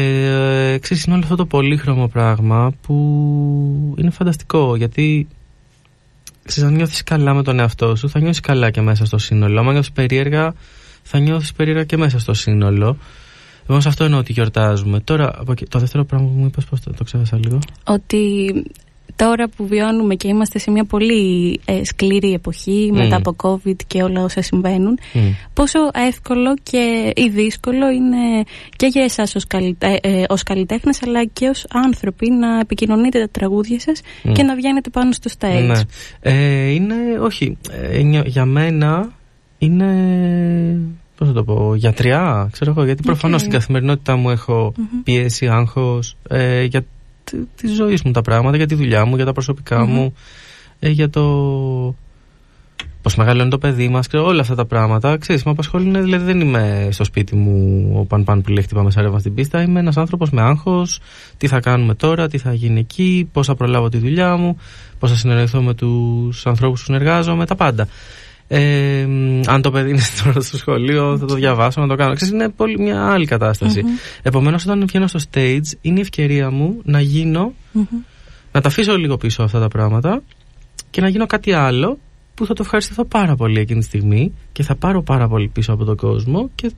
ε, 0.72 0.78
ξέρεις 0.78 1.04
είναι 1.04 1.14
όλο 1.14 1.22
αυτό 1.24 1.36
το 1.36 1.46
πολύχρωμο 1.46 2.08
πράγμα 2.08 2.72
που 2.80 3.94
είναι 3.98 4.10
φανταστικό 4.10 4.76
γιατί 4.76 5.28
ξέρεις, 6.44 6.70
αν 6.70 6.76
νιώθεις 6.76 7.02
καλά 7.02 7.34
με 7.34 7.42
τον 7.42 7.58
εαυτό 7.58 7.96
σου 7.96 8.08
θα 8.08 8.20
νιώσεις 8.20 8.40
καλά 8.40 8.70
και 8.70 8.80
μέσα 8.80 9.04
στο 9.04 9.18
σύνολο 9.18 9.60
αν 9.60 9.66
νιώθεις 9.66 9.92
περίεργα 9.92 10.54
θα 11.02 11.18
νιώθεις 11.18 11.52
περίεργα 11.52 11.84
και 11.84 11.96
μέσα 11.96 12.18
στο 12.18 12.34
σύνολο 12.34 12.96
Λοιπόν, 13.68 13.82
σε 13.82 13.88
αυτό 13.88 14.04
εννοώ 14.04 14.18
ότι 14.18 14.32
γιορτάζουμε. 14.32 15.00
Τώρα, 15.00 15.38
το 15.68 15.78
δεύτερο 15.78 16.04
πράγμα 16.04 16.26
που 16.26 16.34
μου 16.34 16.46
είπες, 16.46 16.64
πώς 16.64 16.80
το, 16.80 16.92
το 16.92 17.04
ξέχασα 17.04 17.36
λίγο; 17.36 17.58
Ότι 17.84 18.52
τώρα 19.16 19.48
που 19.48 19.66
βιώνουμε 19.66 20.14
και 20.14 20.28
είμαστε 20.28 20.58
σε 20.58 20.70
μια 20.70 20.84
πολύ 20.84 21.60
ε, 21.64 21.84
σκληρή 21.84 22.32
εποχή 22.32 22.90
μετά 22.92 23.16
από 23.16 23.36
COVID 23.42 23.76
και 23.86 24.02
όλα 24.02 24.22
όσα 24.22 24.42
συμβαίνουν 24.42 24.98
πόσο 25.52 25.78
εύκολο 26.08 26.54
και 26.62 27.12
ή 27.16 27.28
δύσκολο 27.28 27.90
είναι 27.90 28.44
και 28.76 28.86
για 28.86 29.04
εσάς 29.04 29.34
ως, 29.34 29.46
καλυτε, 29.46 29.98
ε, 30.02 30.22
ως 30.28 30.42
καλλιτέχνες 30.42 31.02
αλλά 31.02 31.24
και 31.24 31.48
ως 31.48 31.66
άνθρωποι 31.68 32.30
να 32.30 32.58
επικοινωνείτε 32.58 33.20
τα 33.20 33.28
τραγούδια 33.30 33.80
σας 33.80 34.00
και 34.32 34.42
να 34.42 34.54
βγαίνετε 34.54 34.90
πάνω 34.90 35.12
στο 35.12 35.30
stage. 35.38 35.66
Ναι. 35.66 35.80
Ε, 36.20 36.70
είναι, 36.70 36.94
όχι, 37.20 37.58
ε, 37.70 38.20
για 38.24 38.44
μένα 38.44 39.12
είναι 39.58 39.86
Πώς 41.18 41.28
θα 41.28 41.34
το 41.34 41.44
πω, 41.44 41.74
γιατριά, 41.74 42.48
ξέρω 42.52 42.70
εγώ, 42.70 42.84
γιατί 42.84 43.02
προφανώς 43.02 43.40
στην 43.40 43.52
καθημερινότητά 43.52 44.16
μου 44.16 44.30
έχω 44.30 44.74
πίεση, 45.04 45.48
άγχος, 45.48 46.16
ε, 46.28 46.62
για 46.62 46.84
τη 47.56 47.68
ζωής 47.68 48.02
μου 48.02 48.10
τα 48.10 48.22
πράγματα, 48.22 48.56
για 48.56 48.66
τη 48.66 48.74
δουλειά 48.74 49.04
μου, 49.04 49.16
για 49.16 49.24
τα 49.24 49.32
προσωπικα 49.32 49.84
μου, 49.84 50.14
ε, 50.78 50.88
για 50.88 51.10
το 51.10 51.22
πώς 53.02 53.16
μεγαλώνει 53.16 53.50
το 53.50 53.58
παιδί 53.58 53.88
μας, 53.88 54.06
όλα 54.12 54.40
αυτά 54.40 54.54
τα 54.54 54.64
πράγματα. 54.64 55.16
Ξέρεις, 55.16 55.42
με 55.42 55.50
απασχολούν, 55.50 56.02
δηλαδή 56.02 56.24
δεν 56.24 56.40
είμαι 56.40 56.88
στο 56.90 57.04
σπίτι 57.04 57.36
μου 57.36 57.90
ο 57.98 58.04
παν 58.04 58.24
παν 58.24 58.42
που 58.42 58.50
λέει 58.50 58.62
χτυπάμε 58.62 58.90
ρεύμα 58.96 59.18
στην 59.18 59.34
πίστα. 59.34 59.62
Είμαι 59.62 59.80
ένας 59.80 59.96
άνθρωπος 59.96 60.30
με 60.30 60.42
άγχος, 60.42 61.00
τι 61.36 61.46
θα 61.46 61.60
κάνουμε 61.60 61.94
τώρα, 61.94 62.28
τι 62.28 62.38
θα 62.38 62.52
γίνει 62.52 62.80
εκεί, 62.80 63.28
πώς 63.32 63.46
θα 63.46 63.54
προλάβω 63.54 63.88
τη 63.88 63.98
δουλειά 63.98 64.36
μου, 64.36 64.58
πώς 64.98 65.10
θα 65.10 65.16
συνεργαστώ 65.16 65.62
με 65.62 65.74
τους 65.74 66.46
ανθρώπους 66.46 66.80
που 66.80 66.84
συνεργάζομαι, 66.84 67.46
τα 67.46 67.54
πάντα. 67.54 67.88
Ε, 68.50 69.06
αν 69.46 69.62
το 69.62 69.70
παιδί 69.70 69.90
είναι 69.90 70.02
τώρα 70.24 70.40
στο 70.40 70.56
σχολείο, 70.56 71.18
θα 71.18 71.26
το 71.26 71.34
διαβάσω, 71.34 71.80
να 71.80 71.86
το 71.86 71.94
κάνω. 71.94 72.14
Ξέρεις, 72.14 72.34
είναι 72.34 72.48
πολύ 72.48 72.80
μια 72.80 73.06
άλλη 73.06 73.26
κατάσταση. 73.26 73.82
Mm-hmm. 73.84 74.18
Επομένως, 74.22 74.64
όταν 74.64 74.86
βγαίνω 74.86 75.06
στο 75.06 75.18
stage, 75.30 75.76
είναι 75.80 75.98
η 75.98 76.00
ευκαιρία 76.00 76.50
μου 76.50 76.80
να 76.84 77.00
γίνω, 77.00 77.52
να 78.52 78.60
τα 78.60 78.68
αφήσω 78.68 78.96
λίγο 78.96 79.16
πίσω 79.16 79.42
αυτά 79.42 79.60
τα 79.60 79.68
πράγματα 79.68 80.22
και 80.90 81.00
να 81.00 81.08
γίνω 81.08 81.26
κάτι 81.26 81.52
άλλο 81.52 81.98
που 82.34 82.46
θα 82.46 82.54
το 82.54 82.62
ευχαριστηθώ 82.64 83.04
πάρα 83.04 83.36
πολύ 83.36 83.60
εκείνη 83.60 83.80
τη 83.80 83.86
στιγμή 83.86 84.32
και 84.52 84.62
θα 84.62 84.74
πάρω 84.74 85.02
πάρα 85.02 85.28
πολύ 85.28 85.48
πίσω 85.48 85.72
από 85.72 85.84
τον 85.84 85.96
κόσμο 85.96 86.50
και 86.54 86.72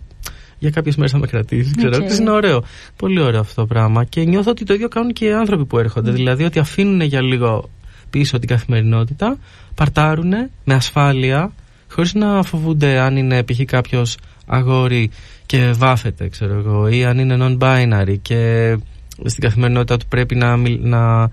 για 0.59 0.71
κάποιες 0.71 0.97
μέρες 0.97 1.13
θα 1.13 1.19
με 1.19 1.27
κρατήσει. 1.27 1.75
Ξέρω. 1.77 1.97
Okay. 1.97 2.19
Είναι 2.19 2.31
ωραίο. 2.31 2.63
Πολύ 2.97 3.21
ωραίο 3.21 3.41
αυτό 3.41 3.61
το 3.61 3.67
πράγμα. 3.67 4.05
Και 4.05 4.25
νιώθω 4.25 4.51
ότι 4.51 4.65
το 4.65 4.75
ίδιο 4.75 4.89
κάνουν 4.89 5.13
και 5.13 5.25
οι 5.25 5.33
άνθρωποι 5.33 5.65
που 5.65 5.79
έρχονται. 5.79 6.11
Δηλαδή 6.11 6.45
ότι 6.45 6.59
αφήνουν 6.59 7.01
για 7.01 7.23
λίγο 7.23 7.71
πίσω 8.11 8.39
την 8.39 8.49
καθημερινότητα, 8.49 9.39
παρτάρουν 9.75 10.31
με 10.65 10.75
ασφάλεια, 10.75 11.53
χωρίς 11.91 12.15
να 12.15 12.43
φοβούνται 12.43 12.99
αν 12.99 13.17
είναι 13.17 13.43
π.χ. 13.43 13.61
κάποιος 13.67 14.17
αγόρι 14.47 15.11
και 15.47 15.71
βάφεται, 15.77 16.29
ξέρω 16.29 16.55
εγώ, 16.55 16.89
ή 16.89 17.05
αν 17.05 17.19
είναι 17.19 17.37
non-binary 17.41 18.17
και 18.23 18.77
στην 19.25 19.43
καθημερινότητα 19.43 19.97
του 19.97 20.07
πρέπει 20.07 20.35
να, 20.35 20.57
να 20.81 21.31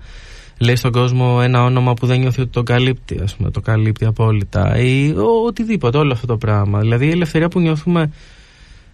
λέει 0.58 0.76
στον 0.76 0.92
κόσμο 0.92 1.40
ένα 1.42 1.64
όνομα 1.64 1.94
που 1.94 2.06
δεν 2.06 2.18
νιώθει 2.18 2.40
ότι 2.40 2.50
το 2.50 2.62
καλύπτει, 2.62 3.20
ας 3.22 3.36
πούμε, 3.36 3.50
το 3.50 3.60
καλύπτει 3.60 4.04
απόλυτα 4.04 4.78
ή 4.78 5.10
ο, 5.10 5.46
οτιδήποτε, 5.46 5.98
όλο 5.98 6.12
αυτό 6.12 6.26
το 6.26 6.36
πράγμα. 6.36 6.80
Δηλαδή 6.80 7.06
η 7.06 7.10
ελευθερία 7.10 7.48
που 7.48 7.60
νιώθουμε 7.60 8.10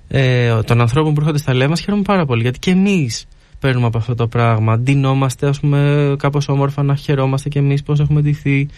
ε, 0.09 0.63
των 0.63 0.81
ανθρώπων 0.81 1.15
που 1.15 1.21
έρχονται 1.21 1.39
στα 1.39 1.55
λέμε 1.55 1.77
χαίρομαι 1.77 2.03
πάρα 2.03 2.27
πολύ 2.27 2.43
γιατί 2.43 2.59
και 2.59 2.71
εμείς 2.71 3.27
παίρνουμε 3.61 3.87
από 3.87 3.99
αυτό 3.99 4.15
το 4.15 4.29
πράγμα. 4.29 4.79
Ντυνόμαστε, 4.79 5.47
ας 5.47 5.61
πούμε, 5.61 6.15
κάπως 6.19 6.49
όμορφα 6.49 6.83
να 6.83 6.95
χαιρόμαστε 6.95 7.49
κι 7.49 7.59
εμείς 7.59 7.83
πώς 7.83 8.01
έχουμε 8.01 8.21
ντυθεί. 8.21 8.69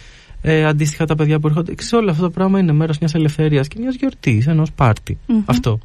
Ε, 0.42 0.64
αντίστοιχα 0.64 1.04
τα 1.04 1.14
παιδιά 1.14 1.38
που 1.38 1.46
έρχονται. 1.46 1.74
Ξέρεις, 1.74 1.92
όλο 1.92 2.10
αυτό 2.10 2.22
το 2.22 2.30
πράγμα 2.30 2.58
είναι 2.58 2.72
μέρος 2.72 2.98
μιας 2.98 3.14
ελευθερίας 3.14 3.68
και 3.68 3.76
μιας 3.80 3.94
γιορτής, 3.94 4.46
ενός 4.46 4.72
πάρτι. 4.72 5.18
Αυτό. 5.44 5.78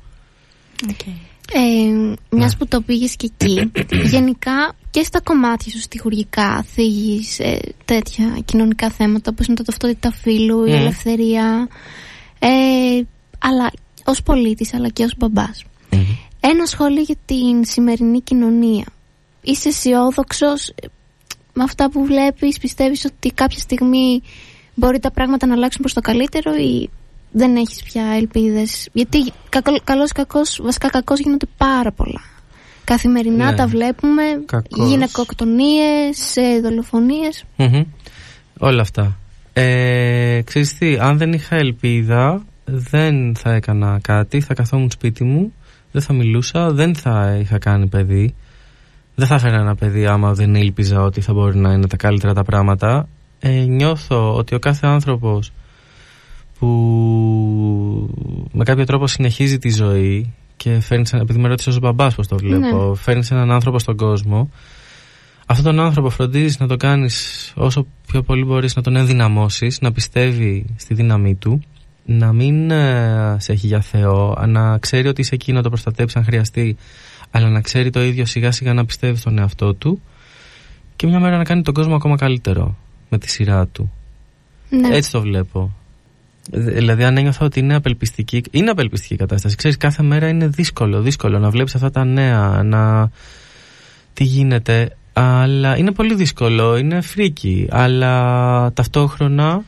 Okay. 0.88 1.14
Ε, 1.54 2.16
Μιας 2.30 2.52
ναι. 2.52 2.58
που 2.58 2.68
το 2.68 2.82
πήγες 2.82 3.16
και 3.16 3.32
εκεί, 3.38 3.72
γενικά 4.14 4.76
και 4.90 5.04
στα 5.04 5.22
κομμάτια 5.22 5.72
σου 5.72 5.80
στοιχουργικά 5.80 6.64
θίγεις 6.64 7.40
ε, 7.40 7.60
τέτοια 7.86 8.40
κοινωνικά 8.46 8.90
θέματα 8.90 9.32
όπως 9.32 9.48
είναι 9.48 9.56
το 9.56 9.64
ταυτότητα 9.64 10.12
φύλου, 10.12 10.66
η 10.66 10.74
ελευθερία. 10.74 11.68
Ε, 12.40 12.50
αλλά 13.40 13.72
ως 14.06 14.24
πολίτης, 14.24 14.74
αλλά 14.74 14.90
και 14.90 15.04
ως 15.04 15.14
μπαμπάς. 15.18 15.66
Ένα 16.42 16.66
σχόλιο 16.66 17.02
για 17.02 17.16
την 17.26 17.66
σημερινή 17.66 18.22
κοινωνία. 18.22 18.86
Είσαι 19.42 19.70
αισιόδοξος 19.70 20.74
με 21.54 21.64
αυτά 21.64 21.90
που 21.90 22.06
βλέπεις, 22.06 22.58
πιστεύεις 22.58 23.06
ότι 23.06 23.32
κάποια 23.32 23.60
στιγμή 23.60 24.22
μπορεί 24.74 25.00
τα 25.00 25.12
πράγματα 25.12 25.48
να 25.48 25.54
αλλάξουν 25.54 25.82
προς 25.82 25.94
το 25.94 26.02
καλύτερο 26.02 26.56
ή 26.56 26.90
δεν 27.32 27.56
έχεις 27.56 27.84
πια 27.84 28.04
ελπίδες; 28.04 28.90
Γιατί 28.94 29.32
καλός 29.84 30.12
κακός, 30.12 30.60
βασικά 30.64 30.90
κακός 30.90 31.20
γίνονται 31.20 31.48
πάρα 31.58 31.92
πολλά. 31.92 32.22
Καθημερινά 32.84 33.50
ναι. 33.50 33.56
τα 33.56 33.68
βλέπουμε, 33.68 34.24
κακός. 34.46 34.90
γυναικοκτονίες, 34.90 36.38
δολοφονίες. 36.62 37.44
Όλα 38.60 38.82
αυτά. 38.82 39.18
Ε, 39.54 40.42
ξέρεις 40.44 40.78
τι, 40.78 40.98
αν 41.00 41.18
δεν 41.18 41.34
είχα 41.34 41.56
ελπίδα 41.56 42.46
δεν 42.66 43.36
θα 43.36 43.54
έκανα 43.54 44.00
κάτι, 44.02 44.42
θα 44.42 44.54
καθόμουν 44.54 44.92
σπίτι 44.92 45.24
μου 45.24 45.54
δεν 45.92 46.02
θα 46.02 46.14
μιλούσα, 46.14 46.72
δεν 46.72 46.96
θα 46.96 47.38
είχα 47.40 47.58
κάνει 47.58 47.88
παιδί. 47.88 48.36
Δεν 49.16 49.28
θα 49.28 49.36
έφερα 49.36 49.58
ένα 49.58 49.76
παιδί 49.76 50.06
άμα 50.06 50.34
δεν 50.34 50.56
ήλπιζα 50.56 51.02
ότι 51.02 51.22
θα 51.22 51.34
μπορεί 51.34 51.58
να 51.58 51.72
είναι 51.74 51.88
τα 51.88 51.98
καλύτερα 51.98 52.34
τα 52.34 52.44
πράγματα. 52.44 53.08
Ε, 53.40 53.50
νιώθω 53.50 54.36
ότι 54.36 54.56
ο 54.56 54.60
κάθε 54.60 54.88
άνθρωπος 54.88 55.52
που 56.60 56.68
με 58.52 58.64
κάποιο 58.64 58.86
τρόπο 58.86 59.08
συνεχίζει 59.08 59.58
τη 59.58 59.70
ζωή 59.70 60.34
και 60.58 60.80
φέρνει, 60.80 61.06
επειδή 61.14 61.40
με 61.40 61.48
ρώτησες 61.48 61.74
ως 61.74 61.80
μπαμπάς 61.80 62.16
πως 62.16 62.28
το 62.28 62.38
βλέπω, 62.38 62.88
ναι. 62.90 62.96
φέρνει 62.96 63.28
έναν 63.32 63.52
άνθρωπο 63.52 63.80
στον 63.80 63.96
κόσμο 63.96 64.50
αυτόν 65.52 65.76
τον 65.76 65.86
άνθρωπο 65.86 66.10
φροντίζεις 66.10 66.60
να 66.60 66.68
το 66.68 66.76
κάνεις 66.76 67.52
όσο 67.56 67.88
πιο 68.08 68.22
πολύ 68.22 68.44
μπορείς 68.44 68.76
να 68.76 68.82
τον 68.82 68.96
ενδυναμώσεις, 68.96 69.82
να 69.82 69.92
πιστεύει 69.92 70.66
στη 70.76 70.94
δύναμή 70.94 71.36
του 71.36 71.62
να 72.12 72.34
μην 72.34 72.72
ε, 72.72 73.36
σε 73.40 73.52
έχει 73.52 73.68
για 73.68 73.82
Θεό, 73.82 74.46
να 74.48 74.78
ξέρει 74.78 75.08
ότι 75.08 75.22
είσαι 75.22 75.36
εκεί 75.36 75.52
να 75.52 75.62
το 75.62 75.70
προστατέψει 75.70 76.18
αν 76.18 76.24
χρειαστεί, 76.24 76.78
αλλά 77.32 77.50
να 77.50 77.62
ξέρει 77.62 77.90
το 77.90 78.04
ίδιο 78.04 78.26
σιγά 78.26 78.52
σιγά 78.52 78.74
να 78.74 78.86
πιστεύει 78.86 79.18
στον 79.18 79.38
εαυτό 79.38 79.74
του 79.74 80.02
και 80.96 81.08
μια 81.08 81.20
μέρα 81.20 81.38
να 81.38 81.44
κάνει 81.44 81.62
τον 81.62 81.74
κόσμο 81.74 81.96
ακόμα 81.96 82.16
καλύτερο 82.16 82.78
με 83.10 83.18
τη 83.18 83.30
σειρά 83.30 83.68
του. 83.68 83.92
Ναι. 84.70 84.96
Έτσι 84.96 85.12
το 85.12 85.22
βλέπω. 85.22 85.76
Δηλαδή, 86.52 87.04
αν 87.04 87.18
ένιωθα 87.18 87.46
ότι 87.46 87.60
είναι 87.60 87.76
απελπιστική, 87.76 88.44
είναι 88.52 88.70
απελπιστική 88.70 89.14
η 89.14 89.18
κατάσταση. 89.18 89.56
Ξέρεις, 89.56 89.78
κάθε 89.78 90.04
μέρα 90.04 90.28
είναι 90.28 90.48
δύσκολο, 90.48 91.02
δύσκολο 91.02 91.40
να 91.40 91.50
βλέπεις 91.50 91.76
αυτά 91.76 91.90
τα 91.90 92.06
νέα, 92.06 92.64
να. 92.64 93.12
Τι 94.14 94.24
γίνεται. 94.24 94.96
Αλλά 95.14 95.78
είναι 95.78 95.92
πολύ 95.92 96.16
δύσκολο, 96.16 96.78
είναι 96.78 97.02
φρίκη. 97.02 97.68
Αλλά 97.70 98.74
ταυτόχρονα 98.74 99.64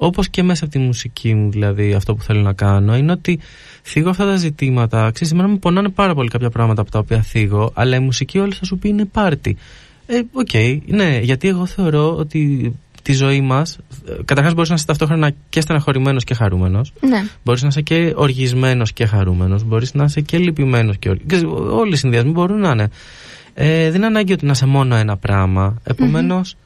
όπως 0.00 0.28
και 0.28 0.42
μέσα 0.42 0.64
από 0.64 0.72
τη 0.72 0.78
μουσική 0.78 1.34
μου 1.34 1.50
δηλαδή 1.50 1.94
αυτό 1.94 2.14
που 2.14 2.22
θέλω 2.22 2.40
να 2.40 2.52
κάνω 2.52 2.96
είναι 2.96 3.12
ότι 3.12 3.38
θίγω 3.82 4.10
αυτά 4.10 4.24
τα 4.24 4.36
ζητήματα 4.36 5.10
ξέρεις 5.10 5.32
εμένα 5.32 5.48
μου 5.48 5.58
πονάνε 5.58 5.88
πάρα 5.88 6.14
πολύ 6.14 6.28
κάποια 6.28 6.50
πράγματα 6.50 6.80
από 6.80 6.90
τα 6.90 6.98
οποία 6.98 7.22
θίγω 7.22 7.70
αλλά 7.74 7.96
η 7.96 8.00
μουσική 8.00 8.38
όλη 8.38 8.52
θα 8.52 8.64
σου 8.64 8.78
πει 8.78 8.88
είναι 8.88 9.04
πάρτι 9.04 9.56
ε, 10.06 10.20
okay, 10.32 10.78
ναι, 10.86 11.18
γιατί 11.22 11.48
εγώ 11.48 11.66
θεωρώ 11.66 12.16
ότι 12.16 12.72
τη 13.02 13.14
ζωή 13.14 13.40
μας, 13.40 13.78
καταρχάς 14.24 14.54
μπορείς 14.54 14.68
να 14.68 14.74
είσαι 14.74 14.86
ταυτόχρονα 14.86 15.32
και 15.48 15.60
στεναχωρημένος 15.60 16.24
και 16.24 16.34
χαρούμενος. 16.34 16.92
Ναι. 17.00 17.26
Μπορείς 17.44 17.62
να 17.62 17.68
είσαι 17.68 17.80
και 17.80 18.12
οργισμένος 18.16 18.92
και 18.92 19.06
χαρούμενος. 19.06 19.64
Μπορείς 19.64 19.94
να 19.94 20.04
είσαι 20.04 20.20
και 20.20 20.38
λυπημένος 20.38 20.98
και 20.98 21.08
οργισμένος. 21.08 21.54
Όλοι 21.54 21.92
οι 21.92 21.96
συνδυασμοί 21.96 22.30
μπορούν 22.30 22.60
να 22.60 22.70
είναι. 22.70 22.88
Ε, 23.54 23.84
δεν 23.84 23.94
είναι 23.94 24.06
ανάγκη 24.06 24.32
ότι 24.32 24.44
να 24.44 24.50
είσαι 24.50 24.66
μόνο 24.66 24.94
ένα 24.94 25.16
πράγμα. 25.16 25.76
Επομένως, 25.84 26.56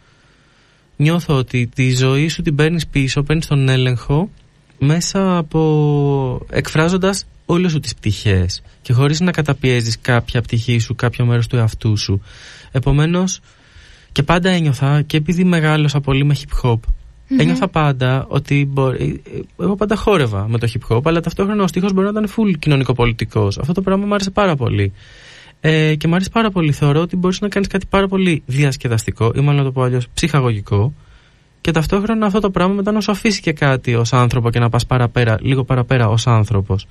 νιώθω 1.03 1.35
ότι 1.35 1.69
τη 1.75 1.95
ζωή 1.95 2.29
σου 2.29 2.43
την 2.43 2.55
παίρνεις 2.55 2.87
πίσω, 2.87 3.23
παίρνεις 3.23 3.47
τον 3.47 3.69
έλεγχο 3.69 4.31
μέσα 4.79 5.37
από 5.37 6.47
εκφράζοντας 6.51 7.27
όλες 7.47 7.71
σου 7.71 7.81
τις 7.81 7.95
πτυχές 7.95 8.63
και 8.83 8.93
χωρίς 8.93 9.21
να 9.21 9.31
καταπιέζεις 9.31 10.01
κάποια 10.01 10.43
πτυχή 10.43 10.79
σου, 10.79 10.95
κάποιο 10.95 11.25
μέρος 11.25 11.47
του 11.47 11.57
εαυτού 11.57 11.97
σου. 11.97 12.23
Επομένως, 12.73 13.41
Και 14.13 14.23
πάντα 14.23 14.51
ένιωθα, 14.51 15.03
και 15.03 15.17
επειδή 15.17 15.45
μεγάλωσα 15.45 16.01
πολύ 16.01 16.25
με 16.25 16.37
hip 16.39 16.69
hop, 16.71 16.79
ένιωθα 17.39 17.69
πάντα 17.69 18.27
ότι 18.29 18.69
μπορεί, 18.73 19.23
εγώ 19.61 19.77
πάντα 19.77 19.97
χόρευα 19.97 20.49
με 20.49 20.59
το 20.59 20.69
hip 20.73 20.97
hop, 20.97 21.01
αλλά 21.05 21.21
ταυτόχρονα 21.21 21.63
ο 21.63 21.67
στίχος 21.67 21.93
μπορεί 21.93 22.13
να 22.13 22.21
ήταν 22.21 22.35
full 22.37 22.59
κοινωνικοπολιτικός. 22.59 23.59
Αυτό 23.59 23.73
το 23.73 23.83
πράγμα 23.83 24.07
μου 24.07 24.15
άρεσε 24.15 24.31
πάρα 24.31 24.57
πολύ. 24.57 24.93
Ε, 25.65 25.95
και 25.95 26.09
μου 26.09 26.15
αρέσει 26.15 26.31
πάρα 26.31 26.51
πολύ. 26.51 26.73
Θεωρώ 26.73 27.01
ότι 27.01 27.17
μπορείς 27.17 27.41
να 27.41 27.49
κάνεις 27.49 27.69
κάτι 27.69 27.87
πάρα 27.87 28.09
πολύ 28.09 28.43
διασκεδαστικό, 28.47 29.33
ή 29.35 29.41
μάλλον 29.41 29.57
να 29.57 29.65
το 29.65 29.73
πω 29.73 29.83
αλλιώς 29.83 30.09
ψυχαγωγικό, 30.15 30.95
και 31.61 31.71
ταυτόχρονα 31.71 32.27
αυτό 32.27 32.41
το 32.41 32.51
πράγμα 32.51 32.75
μετά 32.75 32.93
να 32.93 33.01
σου 33.01 33.11
αφήσει 33.11 33.41
και 33.41 33.53
κάτι 33.53 33.95
ως 33.95 34.13
άνθρωπο 34.13 34.51
και 34.51 34.59
να 34.59 34.69
πας 34.69 34.87
παραπέρα, 34.87 35.39
λίγο 35.41 35.65
παραπέρα 35.65 36.09
ως 36.09 36.27
άνθρωπος. 36.27 36.87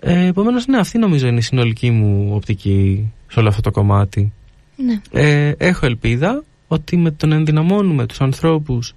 Ε, 0.00 0.26
Επομένως, 0.26 0.66
ναι, 0.66 0.78
αυτή 0.78 0.98
νομίζω 0.98 1.26
είναι 1.26 1.38
η 1.38 1.42
συνολική 1.42 1.90
μου 1.90 2.30
οπτική 2.34 3.12
σε 3.28 3.38
όλο 3.38 3.48
αυτό 3.48 3.60
το 3.60 3.70
κομμάτι. 3.70 4.32
Ναι. 4.76 5.00
Ε, 5.10 5.52
έχω 5.58 5.86
ελπίδα 5.86 6.44
ότι 6.68 6.96
με 6.96 7.10
τον 7.10 7.32
ενδυναμώνουμε 7.32 8.06
τους 8.06 8.20
ανθρώπους 8.20 8.94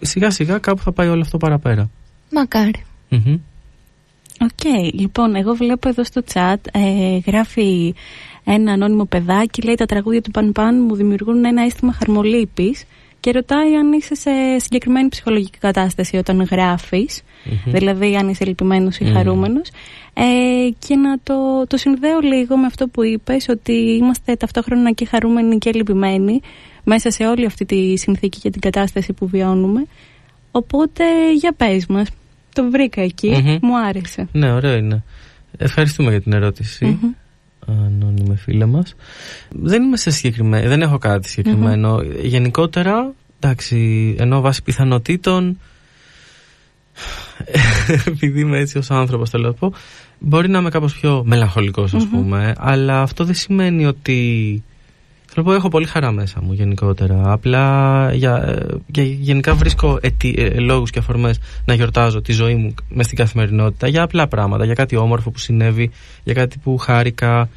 σιγά 0.00 0.30
σιγά 0.30 0.58
κάπου 0.58 0.82
θα 0.82 0.92
πάει 0.92 1.08
όλο 1.08 1.20
αυτό 1.20 1.36
παραπέρα. 1.36 1.90
Μακάρι. 2.30 2.84
Μμμ. 3.08 3.36
Οκ, 4.40 4.92
λοιπόν, 4.92 5.34
εγώ 5.34 5.54
βλέπω 5.54 5.88
εδώ 5.88 6.04
στο 6.04 6.22
chat 6.32 6.56
ε, 6.72 7.18
γράφει 7.26 7.94
ένα 8.44 8.72
ανώνυμο 8.72 9.04
παιδάκι, 9.04 9.62
λέει 9.62 9.74
τα 9.74 9.86
τραγούδια 9.86 10.22
του 10.22 10.30
Παν 10.30 10.52
Παν 10.52 10.84
μου 10.88 10.94
δημιουργούν 10.94 11.44
ένα 11.44 11.62
αίσθημα 11.62 11.92
χαρμολύπης 11.92 12.84
και 13.20 13.30
ρωτάει 13.30 13.74
αν 13.74 13.92
είσαι 13.92 14.14
σε 14.14 14.30
συγκεκριμένη 14.58 15.08
ψυχολογική 15.08 15.58
κατάσταση 15.58 16.16
όταν 16.16 16.42
γράφεις, 16.42 17.22
δηλαδή 17.64 18.16
αν 18.16 18.28
είσαι 18.28 18.44
λυπημένος 18.44 18.98
ή 18.98 19.04
Μμμ. 19.04 19.12
χαρούμενος 19.12 19.68
ε, 20.14 20.68
και 20.78 20.96
να 20.96 21.18
το, 21.22 21.66
το 21.66 21.76
συνδέω 21.76 22.20
λίγο 22.20 22.56
με 22.56 22.66
αυτό 22.66 22.88
που 22.88 23.04
είπες 23.04 23.48
ότι 23.48 23.72
είμαστε 23.72 24.36
ταυτόχρονα 24.36 24.90
και 24.90 25.04
χαρούμενοι 25.04 25.58
και 25.58 25.72
λυπημένοι 25.72 26.40
μέσα 26.84 27.10
σε 27.10 27.26
όλη 27.26 27.44
αυτή 27.44 27.64
τη 27.64 27.96
συνθήκη 27.96 28.40
και 28.40 28.50
την 28.50 28.60
κατάσταση 28.60 29.12
που 29.12 29.26
βιώνουμε. 29.26 29.86
Οπότε 30.50 31.04
για 31.34 31.52
πες 31.52 31.86
μας 31.86 32.08
το 32.54 32.70
βρήκα 32.70 33.02
εκεί, 33.02 33.42
Μμμ. 33.44 33.58
μου 33.62 33.78
άρεσε 33.78 34.28
Ναι, 34.32 34.52
ωραίο 34.52 34.76
είναι. 34.76 35.02
Ευχαριστούμε 35.56 36.10
για 36.10 36.20
την 36.20 36.32
ερώτηση. 36.32 36.84
Μμμ. 36.84 37.10
Ανώνυμη 37.66 38.36
φίλε 38.36 38.66
μας. 38.66 38.94
Δεν 39.50 39.82
είμαι 39.82 39.96
σε 39.96 40.10
συγκεκριμένο, 40.10 40.68
δεν 40.68 40.82
έχω 40.82 40.98
κάτι 40.98 41.28
συγκεκριμένο. 41.28 42.00
Γενικότερα, 42.22 43.12
εντάξει, 43.40 44.14
ενώ 44.18 44.40
βάσει 44.40 44.62
πιθανότητων, 44.62 45.58
επειδή 48.06 48.40
είμαι 48.40 48.58
έτσι 48.58 48.78
ως 48.78 48.90
άνθρωπος 48.90 49.30
θέλω 49.30 49.46
να 49.46 49.52
πω, 49.52 49.72
μπορεί 50.18 50.48
να 50.48 50.58
είμαι 50.58 50.70
κάπως 50.70 50.94
πιο 51.00 51.22
μελαγχολικός 51.26 51.94
ας 51.94 52.06
πούμε, 52.06 52.54
αλλά 52.58 53.00
αυτό 53.00 53.24
δεν 53.24 53.34
σημαίνει 53.34 53.86
ότι... 53.86 54.62
Θέλω 55.36 55.46
να 55.46 55.52
πω, 55.52 55.58
έχω 55.58 55.68
πολύ 55.68 55.86
χαρά 55.86 56.10
μέσα 56.10 56.40
μου 56.42 56.52
γενικότερα. 56.52 57.32
Απλά 57.32 58.10
για, 58.14 58.36
ε, 58.36 58.66
για- 58.86 59.04
γενικά 59.04 59.54
βρίσκω 59.54 59.98
αιτί, 60.00 60.34
ε, 60.38 60.58
λόγους 60.60 60.90
και 60.90 60.98
αφορμές 60.98 61.38
να 61.64 61.74
γιορτάζω 61.74 62.20
τη 62.22 62.32
ζωή 62.32 62.54
μου 62.54 62.74
μες 62.88 63.06
στην 63.06 63.18
καθημερινότητα 63.18 63.88
για 63.88 64.02
απλά 64.02 64.28
πράγματα, 64.28 64.64
για 64.64 64.74
κάτι 64.74 64.96
όμορφο 64.96 65.30
που 65.30 65.38
συνέβη, 65.38 65.90
για 66.24 66.34
κάτι 66.34 66.58
που 66.58 66.76
χάρηκα, 66.78 67.48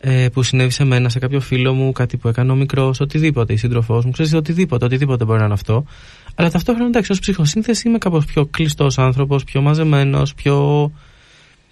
ε, 0.00 0.28
που 0.32 0.42
συνέβη 0.42 0.70
σε 0.70 0.84
μένα, 0.84 1.08
σε 1.08 1.18
κάποιο 1.18 1.40
φίλο 1.40 1.72
μου, 1.72 1.92
κάτι 1.92 2.16
που 2.16 2.28
έκανε 2.28 2.52
ο 2.52 2.54
μικρός, 2.54 3.00
οτιδήποτε, 3.00 3.52
η 3.52 3.56
σύντροφός 3.56 4.04
μου, 4.04 4.10
ξέρεις, 4.10 4.34
οτιδήποτε, 4.34 4.84
οτιδήποτε 4.84 5.24
μπορεί 5.24 5.38
να 5.38 5.44
είναι 5.44 5.54
αυτό. 5.54 5.84
Αλλά 6.34 6.50
ταυτόχρονα 6.50 6.88
εντάξει, 6.88 7.12
ως 7.12 7.18
ψυχοσύνθεση 7.18 7.88
είμαι 7.88 7.98
κάπως 7.98 8.24
πιο 8.24 8.46
κλειστός 8.46 8.98
άνθρωπος, 8.98 9.44
πιο 9.44 9.60
μαζεμένος, 9.60 10.34
πιο. 10.34 10.90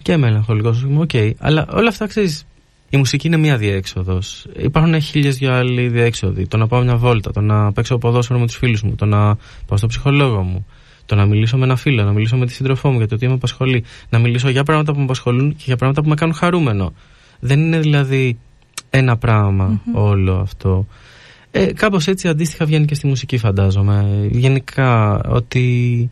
και 0.01 0.17
μελαγχολικός. 0.17 0.85
Οκ. 0.97 1.09
Αλλά 1.37 1.67
όλα 1.71 1.87
αυτά 1.87 2.07
ξέρεις. 2.07 2.45
Η 2.93 2.97
μουσική 2.97 3.27
είναι 3.27 3.37
μία 3.37 3.57
διέξοδος. 3.57 4.45
Υπάρχουν 4.57 5.01
χίλιες 5.01 5.37
δυο 5.37 5.53
άλλοι 5.53 5.87
διέξοδοι. 5.87 6.47
Το 6.47 6.57
να 6.57 6.67
πάω 6.67 6.81
μια 6.81 6.95
βόλτα, 6.95 7.31
το 7.31 7.41
να 7.41 7.71
παίξω 7.71 7.97
ποδόσφαιρο 7.97 8.39
με 8.39 8.45
τους 8.45 8.55
φίλους 8.55 8.81
μου, 8.81 8.95
το 8.95 9.05
να 9.05 9.35
πάω 9.65 9.77
στο 9.77 9.87
ψυχολόγο 9.87 10.41
μου, 10.41 10.65
το 11.05 11.15
να 11.15 11.25
μιλήσω 11.25 11.57
με 11.57 11.63
ένα 11.63 11.75
φίλο, 11.75 12.03
να 12.03 12.11
μιλήσω 12.11 12.37
με 12.37 12.45
τη 12.45 12.53
σύντροφό 12.53 12.91
μου 12.91 12.97
για 12.97 13.07
το 13.07 13.15
τι 13.15 13.27
με 13.27 13.33
απασχολεί, 13.33 13.83
να 14.09 14.19
μιλήσω 14.19 14.49
για 14.49 14.63
πράγματα 14.63 14.91
που 14.91 14.97
με 14.97 15.03
απασχολούν 15.03 15.55
και 15.55 15.63
για 15.65 15.75
πράγματα 15.75 16.01
που 16.01 16.09
με 16.09 16.15
κάνουν 16.15 16.35
χαρούμενο. 16.35 16.93
Δεν 17.39 17.59
είναι 17.59 17.79
δηλαδή 17.79 18.39
ένα 18.89 19.17
πράγμα 19.17 19.81
όλο 19.93 20.35
αυτό. 20.35 20.87
Ε, 21.51 21.73
κάπως 21.73 22.07
έτσι 22.07 22.27
αντίστοιχα 22.27 22.65
βγαίνει 22.65 22.85
και 22.85 22.95
στη 22.95 23.07
μουσική 23.07 23.37
φαντάζομαι. 23.37 24.27
Γενικά 24.31 25.21
ότι 25.27 26.09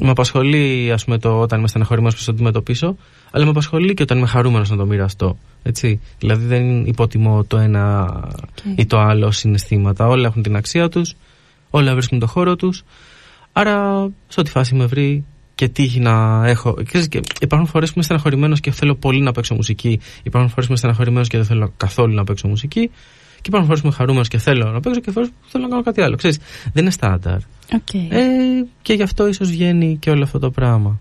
με 0.00 0.10
απασχολεί 0.10 0.92
ας 0.92 1.04
πούμε 1.04 1.18
το 1.18 1.40
όταν 1.40 1.58
είμαι 1.58 1.68
στεναχωρημένος 1.68 2.14
πώς 2.14 2.24
θα 2.24 2.30
το 2.30 2.36
αντιμετωπίσω 2.36 2.96
αλλά 3.30 3.44
με 3.44 3.50
απασχολεί 3.50 3.94
και 3.94 4.02
όταν 4.02 4.18
είμαι 4.18 4.26
χαρούμενος 4.26 4.70
να 4.70 4.76
το 4.76 4.86
μοιραστώ. 4.86 5.38
Έτσι. 5.62 6.00
Δηλαδή 6.18 6.46
δεν 6.46 6.86
υποτιμώ 6.86 7.44
το 7.44 7.56
ένα 7.56 8.14
ή 8.76 8.86
το 8.86 8.98
άλλο 8.98 9.30
συναισθήματα. 9.30 10.06
Όλα 10.06 10.26
έχουν 10.26 10.42
την 10.42 10.56
αξία 10.56 10.88
τους, 10.88 11.16
όλα 11.70 11.92
βρίσκουν 11.92 12.18
το 12.18 12.26
χώρο 12.26 12.56
τους. 12.56 12.84
Άρα 13.52 14.08
σε 14.28 14.40
ό,τι 14.40 14.50
φάση 14.50 14.74
με 14.74 14.86
βρει 14.86 15.24
και 15.54 15.68
τύχει 15.68 16.00
να 16.00 16.46
έχω. 16.46 16.76
Ξέρεις, 16.84 17.08
και 17.08 17.20
υπάρχουν 17.40 17.68
φορές 17.68 17.88
που 17.88 17.94
είμαι 17.94 18.04
στεναχωρημένος 18.04 18.60
και 18.60 18.70
θέλω 18.70 18.94
πολύ 18.94 19.20
να 19.20 19.32
παίξω 19.32 19.54
μουσική. 19.54 20.00
Υπάρχουν 20.22 20.50
φορές 20.50 20.64
που 20.64 20.70
είμαι 20.70 20.76
στεναχωρημένος 20.76 21.28
και 21.28 21.36
δεν 21.36 21.46
θέλω 21.46 21.72
καθόλου 21.76 22.14
να 22.14 22.24
παίξω 22.24 22.48
μουσική. 22.48 22.90
Και 23.40 23.48
υπάρχουν 23.48 23.66
φορές 23.66 23.80
που 23.80 23.86
είμαι 23.86 23.96
χαρούμενος 23.96 24.28
και 24.28 24.38
θέλω 24.38 24.70
να 24.70 24.80
παίξω 24.80 25.00
και 25.00 25.10
φορές 25.10 25.28
που 25.28 25.48
θέλω 25.48 25.64
να 25.64 25.70
κάνω 25.70 25.82
κάτι 25.82 26.00
άλλο. 26.00 26.16
Ξέρεις, 26.16 26.38
δεν 26.72 26.82
είναι 26.82 26.90
στάνταρ. 26.90 27.38
Οκ. 27.74 27.94
Ε, 27.94 28.66
και 28.82 28.92
γι' 28.92 29.02
αυτό 29.02 29.26
ίσως 29.26 29.50
βγαίνει 29.50 29.96
και 30.00 30.10
όλο 30.10 30.22
αυτό 30.22 30.38
το 30.38 30.50
πράγμα. 30.50 31.00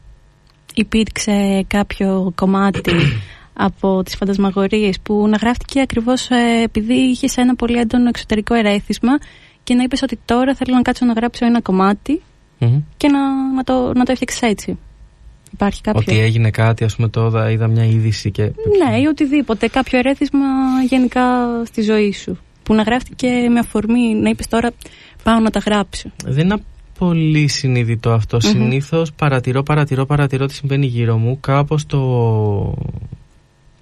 Υπήρξε 0.74 1.66
κάποιο 1.68 2.32
κομμάτι 2.36 2.92
από 3.68 4.04
τις 4.04 4.16
φαντασμαγορίες 4.16 5.00
που 5.00 5.28
να 5.28 5.38
γράφτηκε 5.38 5.82
ακριβώς 5.82 6.30
ε, 6.30 6.62
επειδή 6.64 6.94
είχες 6.94 7.38
ένα 7.38 7.56
πολύ 7.56 7.80
έντονο 7.80 8.08
εξωτερικό 8.08 8.54
ερέθισμα 8.54 9.18
και 9.64 9.74
να 9.74 9.84
είπες 9.84 10.02
ότι 10.02 10.20
τώρα 10.26 10.56
θέλω 10.56 10.76
να 10.76 10.82
κάτσω 10.82 11.06
να 11.06 11.14
γράψω 11.14 11.46
ένα 11.46 11.62
κομμάτι 11.62 12.22
Μμμ. 12.58 12.82
και 12.98 13.08
να, 13.08 13.54
να, 13.54 13.64
το, 13.64 13.94
να 13.96 14.06
το 14.06 14.12
έφτιαξες 14.12 14.42
έτσι. 14.42 14.78
Υπάρχει 15.54 15.82
κάποιο. 15.82 16.02
Ότι 16.08 16.20
έγινε 16.20 16.50
κάτι, 16.50 16.84
ας 16.84 16.96
πούμε, 16.96 17.08
το 17.08 17.26
είδα, 17.26 17.52
είδα 17.52 17.68
μια 17.68 17.86
είδηση 17.86 18.32
και. 18.32 18.44
Ναι, 18.44 19.00
ή 19.00 19.06
οτιδήποτε. 19.06 19.68
Κάποιο 19.68 19.98
ερέθισμα 19.98 20.46
γενικά 20.90 21.22
στη 21.66 21.82
ζωή 21.82 22.12
σου. 22.12 22.38
Που 22.64 22.74
να 22.74 22.82
γράφτηκε 22.82 23.28
με 23.28 23.60
αφορμή 23.60 24.14
να 24.14 24.30
είπες 24.30 24.48
τώρα 24.48 24.72
πάω 25.24 25.40
να 25.40 25.50
τα 25.50 25.60
γράψω. 25.60 26.10
Δεν 26.26 26.46
είναι 26.46 26.58
πολύ 26.98 27.48
συνειδητό 27.48 28.12
αυτό. 28.12 28.40
Συνήθως 28.40 29.14
παρατηρώ, 29.14 29.64
παρατηρώ, 29.64 30.06
παρατηρώ 30.06 30.46
τι 30.46 30.54
συμβαίνει 30.54 30.86
γύρω 30.86 31.18
μου. 31.18 31.40
Κάπως 31.40 31.86
το. 31.86 31.98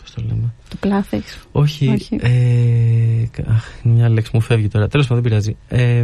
Πώς 0.01 0.13
το 0.13 0.21
λέμε; 0.27 0.53
Το 0.69 0.75
πλάθες. 0.79 1.39
Όχι. 1.51 1.87
Όχι. 1.87 2.15
Ε, 2.21 3.51
αχ, 3.51 3.65
μια 3.83 4.09
λέξη 4.09 4.31
μου 4.33 4.41
φεύγει 4.41 4.67
τώρα. 4.67 4.87
Τέλος 4.87 5.07
πάντων, 5.07 5.23
δεν 5.23 5.31
πειράζει. 5.31 5.57
Ε, 5.67 6.03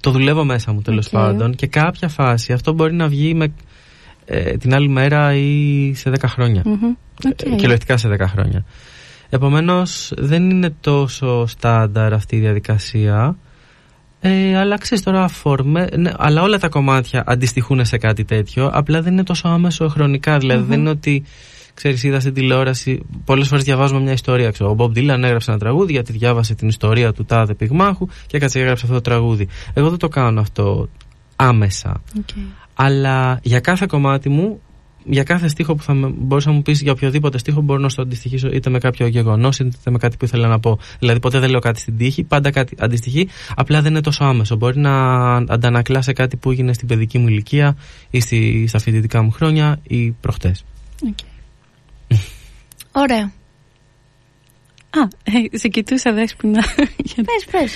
το 0.00 0.10
δουλεύω 0.10 0.44
μέσα 0.44 0.72
μου 0.72 0.82
τέλος 0.82 1.06
Οκ. 1.06 1.12
πάντων 1.12 1.54
και 1.54 1.66
κάποια 1.66 2.08
φάση 2.08 2.52
αυτό 2.52 2.72
μπορεί 2.72 2.94
να 2.94 3.08
βγει 3.08 3.34
με, 3.34 3.52
ε, 4.30 4.56
την 4.56 4.74
άλλη 4.74 4.88
μέρα 4.88 5.34
ή 5.34 5.92
σε 5.94 6.10
10 6.10 6.14
χρόνια. 6.26 6.62
Μμμ. 6.64 6.94
Οκ. 7.30 7.42
Ε, 7.42 7.50
Κυριολεκτικά 7.50 7.96
σε 7.96 8.08
10 8.08 8.24
χρόνια. 8.26 8.64
Επομένως 9.28 10.12
δεν 10.16 10.50
είναι 10.50 10.74
τόσο 10.80 11.46
στάνταρ 11.46 12.12
αυτή 12.12 12.36
η 12.36 12.38
διαδικασία. 12.38 13.36
Ε, 14.20 14.58
αλλά 14.58 14.78
ξέρεις 14.78 15.04
τώρα, 15.04 15.22
αφορμε... 15.22 15.88
ναι, 15.96 16.12
αλλά 16.16 16.42
όλα 16.42 16.58
τα 16.58 16.68
κομμάτια 16.68 17.22
αντιστοιχούν 17.26 17.84
σε 17.84 17.98
κάτι 17.98 18.24
τέτοιο. 18.24 18.70
Απλά 18.72 19.02
δεν 19.02 19.12
είναι 19.12 19.22
τόσο 19.22 19.48
άμεσο 19.48 19.88
χρονικά. 19.88 20.38
Δηλαδή 20.38 20.64
δεν 20.68 20.80
είναι 20.80 20.90
ότι 20.90 21.24
ξέρεις, 21.74 22.02
είδα 22.02 22.20
στην 22.20 22.34
τηλεόραση. 22.34 23.02
Πολλές 23.24 23.48
φορές 23.48 23.64
διαβάζουμε 23.64 24.00
μια 24.00 24.12
ιστορία. 24.12 24.50
Ξέρω, 24.50 24.70
ο 24.70 24.76
Bob 24.78 24.98
Dylan 24.98 25.22
έγραψε 25.22 25.50
ένα 25.50 25.58
τραγούδι 25.58 25.92
γιατί 25.92 26.12
διάβασε 26.12 26.54
την 26.54 26.68
ιστορία 26.68 27.12
του 27.12 27.24
τάδε 27.24 27.54
πυγμάχου 27.54 28.06
και 28.26 28.36
έκατσε 28.36 28.58
και 28.58 28.64
έγραψε 28.64 28.84
αυτό 28.84 28.96
το 28.96 29.10
τραγούδι. 29.10 29.48
Εγώ 29.74 29.88
δεν 29.88 29.98
το 29.98 30.08
κάνω 30.08 30.40
αυτό 30.40 30.88
άμεσα. 31.36 32.02
Οκ. 32.18 32.28
Αλλά 32.80 33.40
για 33.42 33.60
κάθε 33.60 33.86
κομμάτι 33.88 34.28
μου, 34.28 34.60
για 35.04 35.22
κάθε 35.22 35.48
στίχο 35.48 35.74
που 35.74 35.82
θα 35.82 35.94
με, 35.94 36.12
μπορείς 36.16 36.46
να 36.46 36.52
μου 36.52 36.62
πεις 36.62 36.80
για 36.82 36.92
οποιοδήποτε 36.92 37.38
στίχο, 37.38 37.60
μπορώ 37.60 37.80
να 37.80 37.88
στο 37.88 38.02
αντιστοιχίσω 38.02 38.48
είτε 38.48 38.70
με 38.70 38.78
κάποιο 38.78 39.06
γεγονός 39.06 39.58
είτε 39.58 39.90
με 39.90 39.98
κάτι 39.98 40.16
που 40.16 40.24
ήθελα 40.24 40.48
να 40.48 40.60
πω. 40.60 40.78
Δηλαδή, 40.98 41.20
ποτέ 41.20 41.38
δεν 41.38 41.50
λέω 41.50 41.60
κάτι 41.60 41.80
στην 41.80 41.96
τύχη, 41.96 42.22
πάντα 42.24 42.50
κάτι 42.50 42.76
αντιστοιχεί, 42.78 43.28
απλά 43.56 43.82
δεν 43.82 43.90
είναι 43.90 44.00
τόσο 44.00 44.24
άμεσο. 44.24 44.56
Μπορεί 44.56 44.78
να 44.78 44.92
αντανακλά 45.36 46.02
σε 46.02 46.12
κάτι 46.12 46.36
που 46.36 46.50
έγινε 46.50 46.72
στην 46.72 46.88
παιδική 46.88 47.18
μου 47.18 47.28
ηλικία 47.28 47.76
ή 48.10 48.20
στη, 48.20 48.64
στα 48.68 48.78
φοιτητικά 48.78 49.22
μου 49.22 49.30
χρόνια 49.30 49.78
ή 49.82 50.10
προχτές. 50.10 50.64
Οκ. 51.08 51.18
Ωραία. 52.92 53.32
Α, 54.90 55.00
ε, 55.22 55.56
σε 55.58 55.68
κοιτούσα 55.68 56.12
Δέσποινα. 56.12 56.64
Για- 56.96 57.24
Πες, 57.28 57.44
πες. 57.50 57.74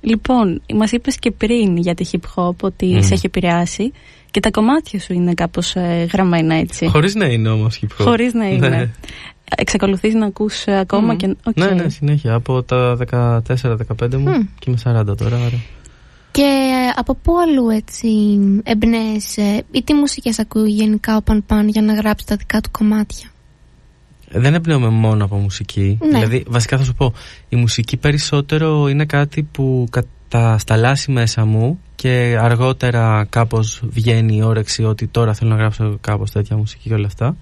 λοιπόν, 0.00 0.62
μας 0.74 0.92
είπες 0.92 1.16
και 1.18 1.30
πριν 1.30 1.76
για 1.76 1.94
τη 1.94 2.10
hip 2.12 2.20
hop 2.34 2.56
ότι 2.60 2.86
Μμμ. 2.86 3.00
σε 3.00 3.14
έχει 3.14 3.26
επηρεάσει 3.26 3.92
και 4.30 4.40
τα 4.40 4.50
κομμάτια 4.50 5.00
σου 5.00 5.12
είναι 5.12 5.34
κάπως 5.34 5.74
γραμμένα 6.12 6.54
έτσι. 6.54 6.88
Χωρίς 6.88 7.14
να 7.14 7.26
είναι 7.26 7.48
όμως 7.48 7.80
hip 7.82 8.02
hop. 8.02 8.04
Χωρίς 8.04 8.34
να 8.34 8.46
είναι. 8.46 8.68
Ναι. 8.68 8.90
Εξακολουθείς 9.56 10.14
να 10.14 10.26
ακούς 10.26 10.66
ε, 10.66 10.78
ακόμα 10.78 11.12
Μμμ. 11.12 11.16
και. 11.16 11.36
Οκ. 11.44 11.56
Ναι, 11.56 11.70
ναι, 11.70 11.88
συνέχεια. 11.88 12.34
Από 12.34 12.62
τα 12.62 12.96
14-15 13.10 13.44
μου 14.12 14.30
Μμ. 14.30 14.46
και 14.58 14.70
είμαι 14.70 14.78
40 14.84 15.16
τώρα. 15.16 15.36
Άρα. 15.36 15.60
Και 16.30 16.42
ε, 16.42 16.92
από 16.96 17.14
πού 17.14 17.32
αλλού 17.38 17.68
έτσι 17.68 18.08
εμπνέεσαι; 18.62 19.64
Ή 19.70 19.82
τι 19.82 19.94
μουσικές 19.94 20.38
ακούει 20.38 20.70
γενικά 20.70 21.16
ο 21.16 21.22
Παν 21.22 21.44
Παν 21.46 21.68
για 21.68 21.82
να 21.82 21.94
γράψει 21.94 22.26
τα 22.26 22.36
δικά 22.36 22.60
του 22.60 22.70
κομμάτια; 22.70 23.28
δεν 24.28 24.54
εμπνέομαι 24.54 24.88
μόνο 24.88 25.24
από 25.24 25.36
μουσική. 25.36 25.98
Ναι. 26.00 26.08
Δηλαδή, 26.08 26.44
βασικά 26.48 26.78
θα 26.78 26.84
σου 26.84 26.94
πω, 26.94 27.12
η 27.48 27.56
μουσική 27.56 27.96
περισσότερο 27.96 28.88
είναι 28.88 29.04
κάτι 29.04 29.42
που 29.42 29.88
κατασταλάσει 29.90 31.10
μέσα 31.10 31.44
μου 31.44 31.80
και 32.00 32.36
αργότερα 32.40 33.26
κάπως 33.30 33.82
βγαίνει 33.88 34.36
η 34.36 34.42
όρεξη 34.42 34.84
ότι 34.84 35.06
τώρα 35.06 35.34
θέλω 35.34 35.50
να 35.50 35.56
γράψω 35.56 35.98
κάπως 36.00 36.30
τέτοια 36.30 36.56
μουσική 36.56 36.88
και 36.88 36.94
όλα 36.94 37.06
αυτά. 37.06 37.36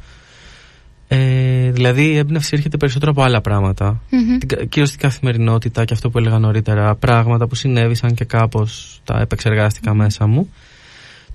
Ε, 1.09 1.71
δηλαδή 1.71 2.05
η 2.05 2.17
έμπνευση 2.17 2.51
έρχεται 2.53 2.77
περισσότερο 2.77 3.11
από 3.11 3.23
άλλα 3.23 3.41
πράγματα. 3.41 4.01
Μμμ. 4.11 4.39
Την 4.39 4.49
κα- 4.49 4.65
Κυρίως 4.65 4.89
στην 4.89 5.01
καθημερινότητα 5.01 5.85
και 5.85 5.95
αυτό 5.95 6.11
που 6.11 6.19
έλεγα 6.19 6.39
νωρίτερα. 6.39 6.95
Πράγματα 6.95 7.47
που 7.47 7.55
συνέβησαν 7.55 8.15
και 8.15 8.25
κάπως 8.25 9.01
τα 9.05 9.21
επεξεργάστηκα 9.21 9.95
μέσα 9.95 10.27
μου. 10.27 10.49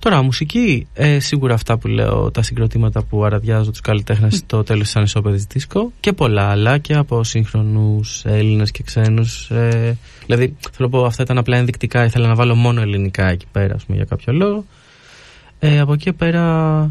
Τώρα, 0.04 0.22
μουσική, 0.22 0.86
ε, 0.94 1.18
σίγουρα 1.18 1.54
αυτά 1.54 1.78
που 1.78 1.88
λέω, 1.88 2.30
τα 2.30 2.42
συγκροτήματα 2.42 3.02
που 3.02 3.24
αραδιάζω 3.24 3.70
τους 3.70 3.80
καλλιτέχνες 3.80 4.34
στο 4.36 4.62
τέλος 4.62 4.84
της 4.84 4.96
ανισόπεδης 4.96 5.44
δίσκο 5.44 5.92
και 6.00 6.12
πολλά 6.12 6.50
άλλα 6.50 6.78
και 6.78 6.94
από 6.94 7.24
σύγχρονους 7.24 8.24
Έλληνες 8.24 8.70
και 8.70 8.82
ξένους. 8.82 9.50
Ε, 9.50 9.96
δηλαδή, 10.26 10.56
θέλω 10.70 10.88
να 10.90 10.98
πω, 10.98 11.04
αυτά 11.04 11.22
ήταν 11.22 11.38
απλά 11.38 11.56
ενδεικτικά, 11.56 12.04
ήθελα 12.04 12.28
να 12.28 12.34
βάλω 12.34 12.54
μόνο 12.54 12.80
ελληνικά 12.80 13.28
εκεί 13.28 13.46
πέρα, 13.52 13.74
ας 13.74 13.84
πούμε, 13.84 13.96
για 13.96 14.06
κάποιο 14.06 14.32
λόγο. 14.32 14.64
Ε, 15.58 15.78
από 15.78 15.92
εκεί 15.92 16.04
και 16.04 16.12
πέρα, 16.12 16.90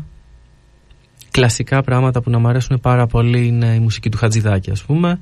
κλασικά 1.31 1.83
πράγματα 1.83 2.21
που 2.21 2.29
να 2.29 2.39
μου 2.39 2.47
αρέσουν 2.47 2.79
πάρα 2.79 3.07
πολύ 3.07 3.47
είναι 3.47 3.73
η 3.73 3.79
μουσική 3.79 4.09
του 4.09 4.17
Χατζηδάκη, 4.17 4.71
ας 4.71 4.83
πούμε. 4.83 5.19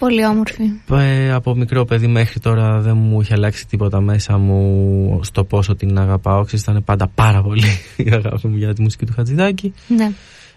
Πολύ 0.00 0.26
όμορφη. 0.26 0.62
Ε, 0.90 1.32
από 1.32 1.54
μικρό 1.54 1.84
παιδί 1.84 2.06
μέχρι 2.06 2.40
τώρα 2.40 2.80
δεν 2.80 2.96
μου 2.96 3.20
είχε 3.20 3.34
αλλάξει 3.34 3.66
τίποτα 3.66 4.00
μέσα 4.00 4.38
μου 4.38 5.20
στο 5.22 5.44
πόσο 5.44 5.74
την 5.74 5.98
αγαπάω. 5.98 6.44
Ξέρεις, 6.44 6.64
ήταν 6.64 6.84
πάντα 6.84 7.06
πάρα 7.14 7.42
πολύ 7.42 7.66
η 7.96 8.10
αγάπη 8.12 8.48
μου 8.48 8.56
για 8.56 8.74
τη 8.74 8.82
μουσική 8.82 9.06
του 9.06 9.12
Χατζηδάκη. 9.16 9.74
Ναι. 9.88 10.12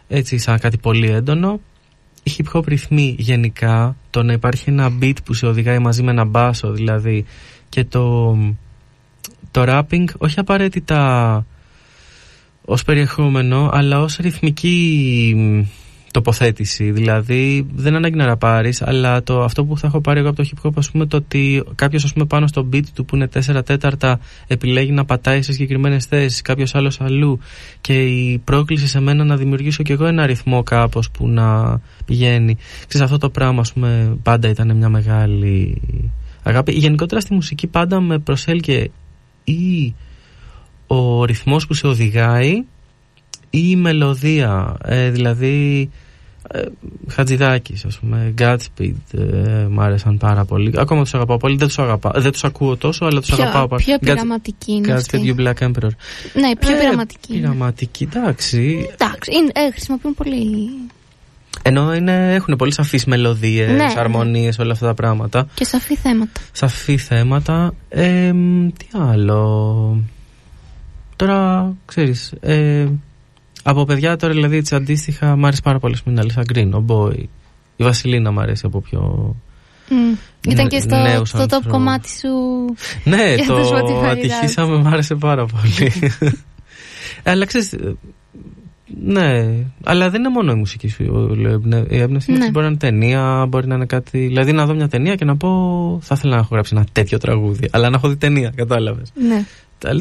Έτσι, 0.08 0.38
σαν 0.38 0.60
κάτι 0.60 0.78
πολύ 0.78 1.10
έντονο. 1.10 1.60
Οι 2.24 2.32
hip 2.38 2.58
hop 2.58 2.68
ρυθμοί 2.68 3.16
γενικά, 3.18 3.96
το 4.10 4.24
να 4.24 4.34
υπάρχει 4.34 4.70
ένα 4.70 4.92
beat 5.02 5.16
που 5.24 5.34
σε 5.34 5.46
οδηγάει 5.46 5.80
μαζί 5.80 6.04
με 6.04 6.12
ένα 6.12 6.26
μπάσο 6.26 6.72
δηλαδή 6.72 7.26
και 7.70 7.84
το, 7.84 8.38
το 9.52 9.64
rapping 9.68 10.06
όχι 10.18 10.40
απαραίτητα 10.40 11.46
ως 12.66 12.84
περιεχόμενο 12.84 13.70
αλλά 13.74 14.00
ως 14.00 14.18
ρυθμική 14.18 15.34
μ, 15.38 15.62
τοποθέτηση 16.14 16.92
δηλαδή 16.92 17.68
δεν 17.76 17.96
ανάγκη 17.96 18.16
να 18.16 18.26
ραπάρεις 18.26 18.82
αλλά 18.82 19.24
το, 19.24 19.44
αυτό 19.44 19.66
που 19.66 19.78
θα 19.78 19.88
έχω 19.88 20.02
πάρει 20.02 20.20
εγώ 20.20 20.30
από 20.30 20.44
το 20.44 20.50
hip 20.50 20.68
hop 20.68 20.72
ας 20.76 20.92
πούμε 20.92 21.06
το 21.06 21.18
ότι 21.18 21.64
κάποιος 21.76 22.04
ας 22.04 22.14
πούμε 22.14 22.26
πάνω 22.26 22.48
στο 22.48 22.70
beat 22.74 22.84
του 22.94 23.06
που 23.06 23.16
είναι 23.16 23.30
4 23.34 23.66
τέταρτα 23.66 24.20
επιλέγει 24.48 24.92
να 24.92 25.06
πατάει 25.06 25.42
σε 25.42 25.52
συγκεκριμένες 25.52 26.06
θέσεις, 26.06 26.42
κάποιος 26.42 26.76
άλλος 26.76 27.02
αλλού 27.02 27.40
και 27.82 28.04
η 28.04 28.38
πρόκληση 28.44 28.88
σε 28.88 29.00
μένα 29.00 29.24
να 29.24 29.38
δημιουργήσω 29.38 29.84
κι 29.84 29.92
εγώ 29.92 30.06
ένα 30.06 30.26
ρυθμό 30.26 30.64
κάπως 30.64 31.12
που 31.12 31.28
να 31.28 31.80
πηγαίνει. 32.06 32.58
Ξέρεις 32.88 33.06
αυτό 33.06 33.18
το 33.18 33.30
πράγμα 33.30 33.60
ας 33.60 33.74
πούμε 33.74 34.18
πάντα 34.24 34.50
ήταν 34.50 34.76
μια 34.76 34.90
μεγάλη 34.90 35.82
αγάπη. 36.44 36.72
Γενικότερα 36.72 37.22
στη 37.22 37.34
μουσική 37.34 37.68
πάντα 37.68 38.00
με 38.02 38.20
προσέλκυε 38.20 38.92
ή 39.44 39.94
ο 40.88 41.26
ρυθμός 41.26 41.68
που 41.68 41.74
σε 41.74 41.88
οδηγάει 41.88 42.64
ή 43.50 43.70
η 43.70 43.76
μελωδία. 43.76 44.78
Ε, 44.84 45.10
δηλαδή 45.10 45.90
ε, 46.52 46.62
Χατζηδάκης 47.08 47.86
ας 47.86 48.00
πούμε 48.00 48.34
Godspeed 48.38 48.94
ε, 49.14 49.66
μ' 49.70 49.80
άρεσαν 49.80 50.18
πάρα 50.18 50.46
πολύ 50.46 50.74
ακόμα 50.78 51.02
τους 51.04 51.14
αγαπάω 51.14 51.38
πολύ 51.38 51.56
δεν 51.56 51.68
τους, 51.68 51.80
αγαπά, 51.80 52.12
δεν 52.16 52.32
τους 52.32 52.44
ακούω 52.44 52.78
τόσο 52.78 53.06
αλλά 53.06 53.20
τους 53.20 53.32
αγαπάω 53.32 53.68
Πιο, 53.68 53.68
πάρα 53.68 53.84
πιο 53.84 53.96
Gods- 53.96 54.00
πειραματική 54.02 54.72
είναι 54.72 54.94
Godspeed 54.94 54.96
αυτή; 54.96 55.36
You 55.38 55.42
Black 55.42 55.64
Emperor 55.68 55.90
Ναι, 56.34 56.56
πιο 56.60 56.76
Ε, 56.76 56.80
πειραματική. 56.80 57.34
είναι; 57.34 57.40
Πειραματική, 57.42 58.08
εντάξει. 58.16 58.90
Εντάξει, 58.94 59.32
είναι, 59.36 59.52
ε, 59.56 59.72
χρησιμοποιούν 59.72 60.14
πολύ. 60.14 60.70
Ενώ 61.62 61.94
είναι, 61.94 62.34
έχουν 62.34 62.56
πολύ 62.56 62.74
σαφείς 62.74 63.06
μελωδίες, 63.06 63.72
Ναι. 63.72 63.94
αρμονίες, 63.98 64.60
όλα 64.60 64.72
αυτά 64.72 64.86
τα 64.86 64.94
πράγματα. 64.94 65.48
Και 65.54 65.66
σαφή 65.66 65.96
θέματα. 65.96 66.42
Σαφή 66.52 66.98
θέματα. 66.98 67.74
Ε, 67.90 68.32
μ, 68.34 68.68
τι 68.78 68.86
άλλο. 68.92 70.04
Τώρα, 71.16 71.74
ξέρεις, 71.86 72.34
ε, 72.40 72.86
από 73.64 73.84
παιδιά 73.86 74.16
τώρα 74.16 74.34
δηλαδή 74.34 74.58
έτσι 74.58 74.76
αντίστοιχα 74.76 75.36
μ' 75.36 75.46
άρεσε 75.46 75.62
πάρα 75.64 75.80
πολύ 75.80 75.96
στην 75.96 76.20
Αλίσσα 76.20 76.42
Γκριν, 76.44 76.74
ο 76.74 76.86
Boy. 76.88 77.18
Η 77.76 77.84
Βασιλίνα 77.84 78.32
μ' 78.32 78.40
αρέσει 78.40 78.64
από 78.66 78.82
πιο... 78.82 79.36
Μμ. 79.90 80.16
Ήταν 80.52 80.64
Ναι, 80.66 80.70
και 80.70 80.80
στο, 80.80 80.96
νέους 80.98 81.30
στο 81.30 81.38
top 81.40 81.42
ανθρώπους. 81.42 81.72
κομμάτι 81.72 82.10
σου. 82.10 82.30
Ναι, 83.04 83.34
Για 83.36 83.46
το 83.46 83.54
το 83.62 83.78
Spotify 83.78 84.06
ατυχήσαμε, 84.06 84.78
μ' 84.78 84.88
άρεσε 84.88 85.16
πάρα 85.16 85.46
πολύ. 85.46 85.92
αλλά 87.24 87.46
ξέρεις, 87.46 87.74
ε, 87.74 87.96
ναι, 89.04 89.54
αλλά 89.84 90.10
δεν 90.10 90.20
είναι 90.20 90.30
μόνο 90.30 90.52
η 90.52 90.56
μουσική 90.56 90.88
σου. 90.90 91.04
η 91.38 91.48
εμπνε- 91.48 91.92
Η 91.92 91.98
έμπνευση 92.00 92.32
Ναι. 92.32 92.38
ναι. 92.38 92.50
μπορεί 92.50 92.66
να 92.66 92.68
είναι 92.72 92.78
ταινία, 92.80 93.46
μπορεί 93.50 93.68
να 93.68 93.76
είναι 93.76 93.86
κάτι. 93.86 94.18
Δηλαδή 94.18 94.52
να 94.52 94.66
δω 94.66 94.74
μια 94.74 94.88
ταινία 94.88 95.16
και 95.16 95.26
να 95.26 95.38
πω 95.38 95.50
θα 96.02 96.16
ήθελα 96.18 96.34
να 96.34 96.40
έχω 96.40 96.50
γράψει 96.52 96.74
ένα 96.76 96.86
τέτοιο 96.92 97.18
τραγούδι. 97.18 97.68
Αλλά 97.72 97.90
να 97.90 97.96
έχω 97.96 98.08
δει 98.10 98.16
ταινία, 98.18 98.52
κατάλαβες. 98.56 99.12
Ναι. 99.28 99.46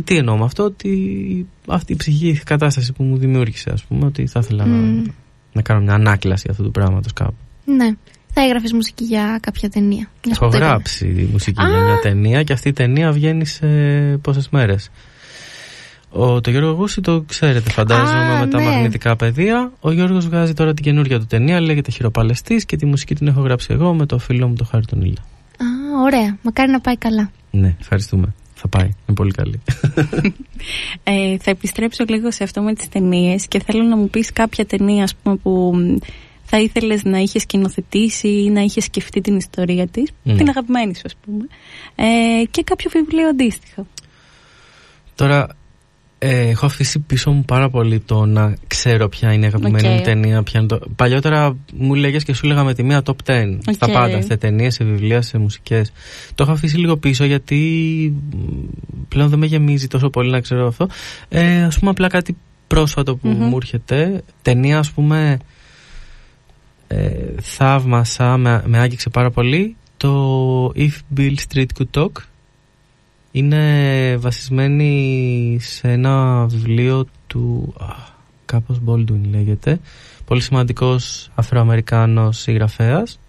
Τι 0.05 0.17
εννοώ 0.17 0.37
με 0.37 0.45
αυτό, 0.45 0.63
ότι 0.65 1.47
αυτή 1.67 1.93
η 1.93 1.97
ψυχική 1.97 2.41
κατάσταση 2.45 2.93
που 2.93 3.03
μου 3.03 3.17
δημιούργησε, 3.17 3.71
ας 3.71 3.83
πούμε, 3.85 4.07
ότι 4.07 4.27
θα 4.27 4.41
ήθελα 4.43 4.67
Μμ. 4.67 4.71
να, 5.03 5.13
να 5.53 5.63
κάνω 5.63 5.81
μια 5.81 5.95
ανάκλαση 5.95 6.47
αυτού 6.51 6.63
του 6.63 6.71
πράγματος 6.71 7.13
κάπου. 7.13 7.35
Ναι. 7.65 7.91
Θα 8.35 8.43
έγραφες 8.43 8.73
μουσική 8.73 9.05
για 9.05 9.39
κάποια 9.43 9.69
ταινία. 9.71 10.09
Μιας 10.25 10.37
Έχω 10.37 10.45
που 10.45 10.51
το 10.51 10.57
είπαμε. 10.57 10.71
γράψει 10.73 11.29
μουσική 11.33 11.63
Α! 11.63 11.69
για 11.69 11.81
μια 11.81 11.99
ταινία 12.03 12.43
και 12.43 12.53
αυτή 12.53 12.69
η 12.69 12.73
ταινία 12.73 13.13
βγαίνει 13.13 13.45
σε 13.47 13.67
πόσες 14.23 14.49
μέρες. 14.49 14.91
Ο, 16.11 16.41
το 16.41 16.51
Γιώργο 16.51 16.71
Γούση 16.73 17.01
το 17.01 17.23
ξέρετε, 17.23 17.71
φαντάζομαι, 17.71 18.35
Α, 18.35 18.39
με 18.39 18.47
τα 18.47 18.59
ναι. 18.59 18.65
μαγνητικά 18.65 19.17
πεδία. 19.17 19.73
Ο 19.81 19.93
Γιώργος 19.93 20.27
βγάζει 20.29 20.53
τώρα 20.55 20.75
την 20.75 20.85
καινούργια 20.85 21.19
του 21.19 21.27
ταινία, 21.27 21.61
λέγεται 21.61 21.91
Χειροπαλαιστής 21.91 22.65
και 22.65 22.77
τη 22.77 22.87
μουσική 22.87 23.15
την 23.15 23.27
έχω 23.27 23.41
γράψει 23.41 23.69
εγώ 23.71 23.95
με 23.95 24.07
το 24.07 24.19
φίλο 24.19 24.49
μου 24.49 24.55
το 24.55 24.65
Χάρη 24.65 24.85
τον 24.85 25.01
Ήλια. 25.01 25.23
Α, 25.57 25.65
ωραία. 26.05 26.37
Μακάρι 26.43 26.71
να 26.71 26.81
πάει 26.81 26.97
καλά. 26.97 27.31
Ναι, 27.51 27.75
ευχαριστούμε. 27.81 28.35
Θα 28.63 28.69
πάει. 28.69 28.85
Είναι 28.85 29.17
πολύ 29.17 29.31
καλή. 29.31 29.61
Ε, 31.05 31.39
θα 31.39 31.51
επιστρέψω 31.51 32.05
λίγο 32.09 32.31
σε 32.31 32.45
αυτό 32.45 32.63
με 32.63 32.75
τις 32.75 32.89
ταινίες 32.89 33.47
και 33.47 33.61
θέλω 33.61 33.83
να 33.83 33.97
μου 33.97 34.09
πεις 34.09 34.33
κάποια 34.33 34.67
ταινία 34.67 35.03
ας 35.03 35.15
πούμε, 35.15 35.37
που 35.37 35.73
μ, 35.75 35.97
θα 36.45 36.61
ήθελες 36.61 37.05
να 37.05 37.19
είχες 37.19 37.43
σκηνοθετήσει 37.43 38.29
ή 38.29 38.51
να 38.51 38.61
είχες 38.61 38.85
σκεφτεί 38.85 39.21
την 39.21 39.37
ιστορία 39.37 39.87
της, 39.87 40.11
Μμ. 40.23 40.37
την 40.37 40.49
αγαπημένη 40.49 40.95
σου 40.95 41.03
ας 41.05 41.15
πούμε, 41.25 41.47
ε, 41.95 42.45
και 42.51 42.63
κάποιο 42.63 42.91
βιβλίο 42.95 43.29
αντίστοιχο. 43.29 43.87
Τώρα, 45.15 45.49
ε, 46.25 46.49
έχω 46.49 46.67
αφήσει 46.67 46.99
πίσω 46.99 47.31
μου 47.31 47.45
πάρα 47.45 47.71
πολύ 47.71 48.01
το 48.01 48.25
να 48.25 48.57
ξέρω 48.67 49.09
ποια 49.09 49.33
είναι 49.33 49.45
η 49.45 49.49
αγαπημένη 49.49 49.89
Οκ. 49.89 49.95
μου 49.95 50.01
ταινία. 50.01 50.43
Ποια 50.43 50.61
είναι 50.61 50.69
το... 50.69 50.81
Παλιότερα 50.97 51.57
μου 51.75 51.95
λέγες 51.95 52.25
και 52.25 52.35
σου 52.35 52.47
λέγα 52.47 52.65
με 52.65 52.75
τη 52.75 52.83
μία 52.83 53.03
top 53.05 53.15
10 53.31 53.59
στα 53.73 53.87
Οκ. 53.87 53.93
πάντα, 53.93 54.23
σε 54.23 54.37
ταινίες, 54.37 54.75
σε 54.75 54.85
βιβλία, 54.85 55.23
σε 55.23 55.39
μουσικές. 55.39 55.93
Το 56.35 56.43
έχω 56.43 56.53
αφήσει 56.53 56.77
λίγο 56.77 56.97
πίσω 56.97 57.25
γιατί 57.25 57.57
μ, 58.33 58.37
πλέον 59.09 59.29
δεν 59.29 59.39
με 59.39 59.47
γεμίζει 59.47 59.87
τόσο 59.87 60.11
πολύ 60.11 60.31
να 60.31 60.41
ξέρω 60.41 60.67
αυτό. 60.67 60.89
Ε, 61.29 61.63
ας 61.63 61.79
πούμε, 61.79 61.91
απλά 61.91 62.09
κάτι 62.09 62.37
πρόσφατο 62.67 63.17
που 63.17 63.29
Μμμ. 63.29 63.45
μου 63.45 63.57
έρχεται. 63.57 64.23
Ταινία, 64.43 64.79
ας 64.79 64.91
πούμε, 64.91 65.39
ε, 66.87 67.11
θαύμασα, 67.41 68.37
με, 68.37 68.63
με 68.67 68.79
άγγιξε 68.79 69.09
πάρα 69.11 69.31
πολύ. 69.31 69.77
Το 69.97 70.73
If 70.77 71.17
Bill 71.17 71.35
Street 71.49 71.67
Could 71.79 72.03
Talk 72.03 72.11
είναι 73.33 74.17
βασισμένη 74.17 75.59
σε 75.61 75.89
ένα 75.91 76.47
βιβλίο 76.47 77.07
του 77.27 77.75
α, 77.79 77.85
κάπως 78.45 78.81
Baldwin 78.87 79.21
λέγεται 79.31 79.81
πολύ 80.25 80.41
σημαντικός 80.41 81.31
Αφροαμερικάνος 81.35 82.39
συγγραφέας 82.39 83.21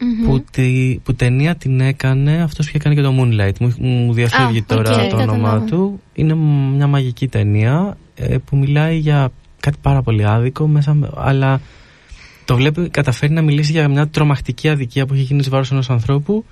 Μμμ. 0.00 0.26
που, 0.26 0.44
τη, 0.50 0.98
που 1.02 1.14
ταινία 1.14 1.54
την 1.54 1.80
έκανε 1.80 2.42
αυτός 2.42 2.66
που 2.66 2.72
έκανε 2.74 2.94
και 2.94 3.00
το 3.02 3.14
Moonlight 3.18 3.58
μου, 3.60 3.74
μου 3.78 4.12
διαφεύγει 4.12 4.58
Α, 4.58 4.64
τώρα 4.66 5.02
οκ, 5.02 5.08
το 5.10 5.16
όνομά 5.16 5.32
κατάλαβα. 5.36 5.64
του 5.64 6.00
είναι 6.12 6.34
μια 6.74 6.86
μαγική 6.86 7.28
ταινία 7.28 7.96
ε, 8.14 8.36
που 8.44 8.56
μιλάει 8.56 8.96
για 8.98 9.28
κάτι 9.60 9.78
πάρα 9.82 10.02
πολύ 10.02 10.26
άδικο 10.26 10.66
μέσα, 10.66 10.94
με- 10.94 11.10
αλλά 11.16 11.60
το 12.44 12.56
βλέπει, 12.56 12.88
καταφέρνει 12.88 13.32
να 13.32 13.42
μιλήσει 13.42 13.72
για 13.72 13.88
μια 13.88 14.08
τρομακτική 14.08 14.68
αδικία 14.68 15.06
που 15.06 15.14
έχει 15.14 15.22
γίνει 15.22 15.40
εις 15.40 15.48
βάρος 15.48 15.70
ενός 15.70 15.90
ανθρώπου 15.90 16.44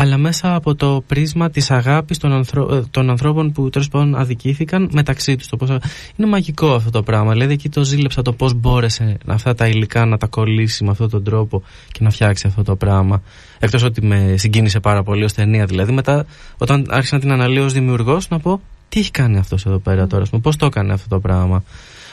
αλλά 0.00 0.16
μέσα 0.16 0.54
από 0.54 0.74
το 0.74 1.02
πρίσμα 1.06 1.50
της 1.50 1.70
αγάπης 1.70 2.18
των, 2.18 2.32
ανθρω... 2.32 2.74
ε, 2.74 2.82
των 2.90 3.10
ανθρώπων 3.10 3.52
που 3.52 3.70
τέλος 3.70 3.88
πάντων 3.88 4.14
αδικήθηκαν 4.14 4.88
μεταξύ 4.92 5.36
τους. 5.36 5.46
Το 5.46 5.56
πώς... 5.56 5.68
Είναι 6.16 6.28
μαγικό 6.28 6.74
αυτό 6.74 6.90
το 6.90 7.02
πράγμα. 7.02 7.32
Δηλαδή 7.32 7.52
εκεί 7.52 7.68
το 7.68 7.84
ζήλεψα 7.84 8.22
το 8.22 8.32
πώς 8.32 8.54
μπόρεσε 8.54 9.18
αυτά 9.26 9.54
τα 9.54 9.66
υλικά 9.66 10.04
να 10.04 10.16
τα 10.16 10.26
κολλήσει 10.26 10.84
με 10.84 10.90
αυτόν 10.90 11.10
τον 11.10 11.24
τρόπο 11.24 11.62
και 11.92 11.98
να 12.02 12.10
φτιάξει 12.10 12.46
αυτό 12.46 12.62
το 12.62 12.76
πράγμα. 12.76 13.22
Εκτός 13.58 13.82
ότι 13.82 14.06
με 14.06 14.34
συγκίνησε 14.36 14.80
πάρα 14.80 15.02
πολύ 15.02 15.24
ως 15.24 15.32
ταινία. 15.32 15.64
Δηλαδή 15.64 15.92
μετά 15.92 16.26
όταν 16.58 16.86
άρχισα 16.88 17.14
να 17.14 17.20
την 17.20 17.32
αναλύω 17.32 17.64
ως 17.64 17.72
δημιουργός 17.72 18.28
να 18.28 18.38
πω 18.38 18.60
τι 18.88 19.00
έχει 19.00 19.10
κάνει 19.10 19.38
αυτός 19.38 19.66
εδώ 19.66 19.78
πέρα 19.78 20.06
τώρα, 20.06 20.22
ας 20.22 20.28
πούμε, 20.28 20.42
πώς 20.42 20.56
το 20.56 20.66
έκανε 20.66 20.92
αυτό 20.92 21.08
το 21.08 21.20
πράγμα. 21.20 21.62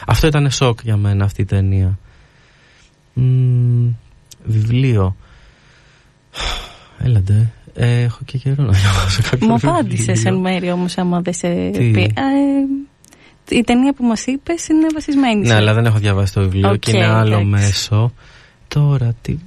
Αυτό 0.08 0.28
ήταν 0.28 0.52
σοκ 0.52 0.80
για 0.84 0.98
μένα 0.98 1.26
αυτή 1.26 1.42
η 1.42 1.46
ταινία. 1.46 2.00
Μμμ, 3.14 3.96
βιβλίο. 4.44 5.16
Έλαντε. 7.00 7.52
Ε, 7.78 8.02
έχω 8.02 8.20
και 8.26 8.38
καιρό 8.38 8.64
να 8.64 8.72
διαβάσω 8.72 9.22
κάποιο 9.30 9.48
Μου 9.48 9.54
βιβλίο. 9.54 9.72
απάντησες 9.72 10.26
εν 10.26 10.36
μέρει 10.36 10.72
όμως, 10.72 10.98
άμα 10.98 11.22
δεν 11.22 11.34
σε 11.34 11.70
Τι; 11.70 11.92
πει. 11.92 12.02
Ε, 13.50 13.56
η 13.56 13.64
ταινία 13.64 13.94
που 13.94 14.06
μας 14.06 14.26
είπες 14.26 14.68
είναι 14.68 14.88
βασισμένη. 14.94 15.40
Ναι, 15.42 15.48
σε- 15.48 15.56
αλλά 15.56 15.74
δεν 15.74 15.86
έχω 15.86 15.98
διαβάσει 15.98 16.34
το 16.34 16.42
βιβλίο 16.42 16.70
Οκ, 16.70 16.80
και 16.80 16.92
είναι 16.96 17.06
άλλο 17.06 17.28
εντάξει. 17.34 17.46
μέσο. 17.46 18.14
Τώρα, 18.68 19.16
τι... 19.22 19.38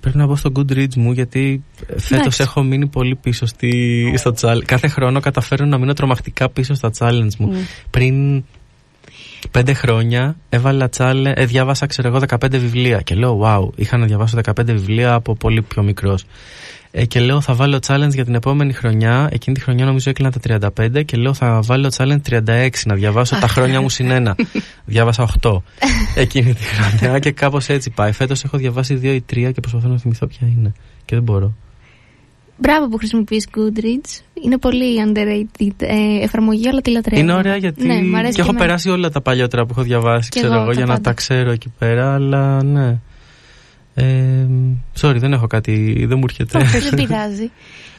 Πρέπει 0.00 0.16
να 0.16 0.26
μπω 0.26 0.36
στο 0.36 0.52
Goodreads 0.56 0.94
μου 0.96 1.12
γιατί 1.12 1.62
φέτος 1.86 2.10
Εντάξει. 2.10 2.42
έχω 2.42 2.62
μείνει 2.62 2.86
πολύ 2.86 3.14
πίσω 3.14 3.46
στη, 3.46 4.12
στο 4.16 4.34
challenge. 4.40 4.62
Κάθε 4.64 4.88
χρόνο 4.88 5.20
καταφέρνω 5.20 5.64
να 5.66 5.78
μείνω 5.78 5.92
τρομακτικά 5.92 6.48
πίσω 6.48 6.74
στα 6.74 6.90
challenge 6.98 7.34
μου. 7.38 7.46
Μμ. 7.46 7.56
Πριν 7.90 8.44
πέντε 9.50 9.72
χρόνια 9.72 10.36
έβαλα 10.48 10.88
challenge, 10.96 11.32
ε, 11.34 11.44
διάβασα 11.44 11.86
ξέρω 11.86 12.08
εγώ 12.08 12.20
15 12.28 12.36
βιβλία 12.50 13.00
και 13.00 13.14
λέω 13.14 13.40
wow, 13.44 13.78
είχα 13.78 13.96
να 13.96 14.06
διαβάσω 14.06 14.38
15 14.44 14.50
βιβλία 14.64 15.12
από 15.14 15.34
πολύ 15.34 15.62
πιο 15.62 15.82
μικρός. 15.82 16.24
Ε, 16.98 17.04
και 17.04 17.20
λέω 17.20 17.40
θα 17.40 17.54
βάλω 17.54 17.78
challenge 17.86 18.12
για 18.12 18.24
την 18.24 18.34
επόμενη 18.34 18.72
χρονιά. 18.72 19.28
Εκείνη 19.32 19.56
τη 19.56 19.62
χρονιά 19.62 19.84
νομίζω 19.84 20.10
έκλεινα 20.10 20.32
τα 20.32 20.70
35 20.76 21.04
και 21.04 21.16
λέω 21.16 21.34
θα 21.34 21.60
βάλω 21.62 21.92
challenge 21.96 22.18
36 22.30 22.68
να 22.84 22.94
διαβάσω 22.94 23.36
τα 23.40 23.48
χρόνια 23.48 23.80
μου 23.80 23.88
συν 23.88 24.10
ένα. 24.10 24.36
Διάβασα 24.84 25.28
8 25.42 25.56
εκείνη 26.14 26.54
τη 26.54 26.62
χρονιά 26.62 27.18
και 27.18 27.30
κάπως 27.30 27.68
έτσι 27.68 27.90
πάει. 27.90 28.12
Φέτος 28.12 28.44
έχω 28.44 28.58
διαβάσει 28.58 29.00
2 29.02 29.04
ή 29.04 29.24
3 29.46 29.50
και 29.52 29.60
προσπαθώ 29.60 29.88
να 29.88 29.98
θυμηθώ 29.98 30.26
ποια 30.26 30.46
είναι. 30.56 30.72
Και 31.04 31.14
δεν 31.14 31.24
μπορώ. 31.24 31.54
Μπράβο 32.56 32.88
που 32.88 32.96
χρησιμοποιείς 32.96 33.48
Goodreads. 33.56 34.20
Είναι 34.44 34.58
πολύ 34.58 34.84
underrated 35.06 35.72
ε, 35.76 36.22
εφαρμογή, 36.22 36.68
αλλά 36.68 36.80
τη 36.80 36.90
λατρεύω. 36.90 37.20
Είναι 37.22 37.32
ωραία 37.32 37.56
γιατί. 37.56 37.86
Ναι, 37.86 38.02
μ' 38.02 38.16
αρέσει 38.16 38.34
και 38.34 38.40
έχω 38.40 38.50
εμένα. 38.50 38.64
περάσει 38.66 38.90
όλα 38.90 39.10
τα 39.10 39.20
παλιότερα 39.20 39.64
που 39.64 39.68
έχω 39.72 39.82
διαβάσει, 39.82 40.28
Κι 40.28 40.38
ξέρω 40.38 40.52
εγώ 40.52 40.62
εγώ, 40.62 40.70
τα 40.70 40.76
για 40.76 40.86
να 40.86 40.92
πάντα. 40.92 41.02
τα 41.02 41.12
ξέρω 41.12 41.50
εκεί 41.50 41.72
πέρα, 41.78 42.14
αλλά 42.14 42.62
ναι. 42.62 42.98
Ε, 43.98 44.46
sorry, 45.00 45.16
δεν 45.18 45.32
έχω 45.32 45.46
κάτι. 45.46 46.04
Δεν 46.08 46.18
μου 46.18 46.24
έρχεται. 46.24 46.58
Όχι, 46.58 46.78
δεν 46.78 46.94
πειράζει. 46.94 47.50